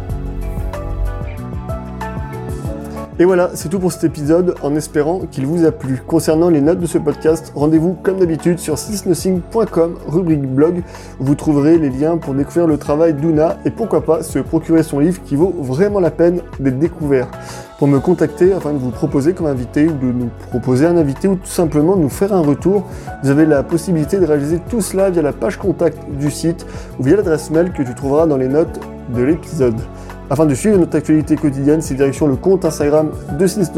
Et 3.18 3.24
voilà, 3.24 3.48
c'est 3.54 3.70
tout 3.70 3.78
pour 3.78 3.92
cet 3.92 4.04
épisode, 4.04 4.56
en 4.62 4.76
espérant 4.76 5.20
qu'il 5.20 5.46
vous 5.46 5.64
a 5.64 5.72
plu. 5.72 6.02
Concernant 6.06 6.50
les 6.50 6.60
notes 6.60 6.80
de 6.80 6.86
ce 6.86 6.98
podcast, 6.98 7.50
rendez-vous 7.54 7.96
comme 8.02 8.18
d'habitude 8.18 8.58
sur 8.58 8.76
sisnothing.com, 8.76 9.94
rubrique 10.06 10.42
blog, 10.42 10.82
où 11.18 11.24
vous 11.24 11.34
trouverez 11.34 11.78
les 11.78 11.88
liens 11.88 12.18
pour 12.18 12.34
découvrir 12.34 12.66
le 12.66 12.76
travail 12.76 13.14
d'Una 13.14 13.56
et 13.64 13.70
pourquoi 13.70 14.04
pas 14.04 14.22
se 14.22 14.38
procurer 14.38 14.82
son 14.82 14.98
livre 14.98 15.22
qui 15.24 15.34
vaut 15.34 15.54
vraiment 15.58 15.98
la 15.98 16.10
peine 16.10 16.42
d'être 16.60 16.78
découvert. 16.78 17.28
Pour 17.78 17.88
me 17.88 18.00
contacter 18.00 18.52
afin 18.52 18.74
de 18.74 18.78
vous 18.78 18.90
proposer 18.90 19.32
comme 19.32 19.46
invité 19.46 19.86
ou 19.86 19.92
de 19.92 20.12
nous 20.12 20.28
proposer 20.50 20.84
un 20.84 20.98
invité 20.98 21.26
ou 21.26 21.36
tout 21.36 21.46
simplement 21.46 21.96
de 21.96 22.02
nous 22.02 22.10
faire 22.10 22.34
un 22.34 22.42
retour, 22.42 22.84
vous 23.22 23.30
avez 23.30 23.46
la 23.46 23.62
possibilité 23.62 24.18
de 24.18 24.26
réaliser 24.26 24.60
tout 24.68 24.82
cela 24.82 25.08
via 25.08 25.22
la 25.22 25.32
page 25.32 25.56
contact 25.56 25.98
du 26.10 26.30
site 26.30 26.66
ou 26.98 27.02
via 27.02 27.16
l'adresse 27.16 27.50
mail 27.50 27.72
que 27.72 27.82
tu 27.82 27.94
trouveras 27.94 28.26
dans 28.26 28.36
les 28.36 28.48
notes 28.48 28.78
de 29.08 29.22
l'épisode. 29.22 29.80
Afin 30.28 30.44
de 30.44 30.54
suivre 30.54 30.76
notre 30.78 30.96
actualité 30.96 31.36
quotidienne, 31.36 31.80
c'est 31.80 31.94
direction 31.94 32.26
le 32.26 32.34
compte 32.34 32.64
Instagram 32.64 33.10
de 33.38 33.46
Since 33.46 33.70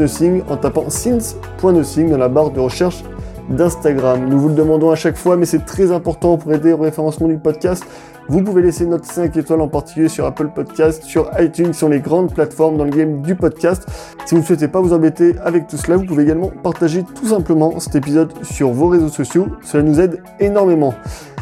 en 0.49 0.57
tapant 0.57 0.89
since.nothing 0.89 2.09
dans 2.09 2.17
la 2.17 2.27
barre 2.27 2.49
de 2.49 2.59
recherche 2.59 3.03
d'Instagram. 3.49 4.27
Nous 4.27 4.39
vous 4.39 4.49
le 4.49 4.55
demandons 4.55 4.89
à 4.89 4.95
chaque 4.95 5.15
fois, 5.15 5.37
mais 5.37 5.45
c'est 5.45 5.65
très 5.65 5.91
important 5.91 6.37
pour 6.37 6.51
aider 6.53 6.73
au 6.73 6.77
référencement 6.77 7.27
du 7.27 7.37
podcast. 7.37 7.83
Vous 8.29 8.43
pouvez 8.43 8.61
laisser 8.61 8.85
notre 8.85 9.05
5 9.05 9.35
étoiles 9.37 9.61
en 9.61 9.67
particulier 9.67 10.07
sur 10.07 10.25
Apple 10.25 10.49
Podcast, 10.53 11.03
sur 11.03 11.29
iTunes, 11.39 11.73
sur 11.73 11.89
les 11.89 11.99
grandes 11.99 12.33
plateformes 12.33 12.77
dans 12.77 12.83
le 12.83 12.91
game 12.91 13.21
du 13.21 13.35
podcast. 13.35 13.87
Si 14.25 14.35
vous 14.35 14.41
ne 14.41 14.45
souhaitez 14.45 14.67
pas 14.67 14.81
vous 14.81 14.93
embêter 14.93 15.35
avec 15.43 15.67
tout 15.67 15.77
cela, 15.77 15.97
vous 15.97 16.05
pouvez 16.05 16.23
également 16.23 16.51
partager 16.63 17.03
tout 17.03 17.27
simplement 17.27 17.79
cet 17.79 17.95
épisode 17.95 18.33
sur 18.43 18.69
vos 18.69 18.87
réseaux 18.87 19.09
sociaux. 19.09 19.47
Cela 19.63 19.83
nous 19.83 19.99
aide 19.99 20.21
énormément. 20.39 20.93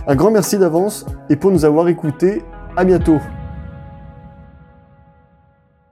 Un 0.05 0.15
grand 0.15 0.31
merci 0.31 0.57
d'avance 0.57 1.05
et 1.29 1.35
pour 1.35 1.51
nous 1.51 1.65
avoir 1.65 1.89
écoutés, 1.89 2.41
à 2.77 2.85
bientôt. 2.85 3.19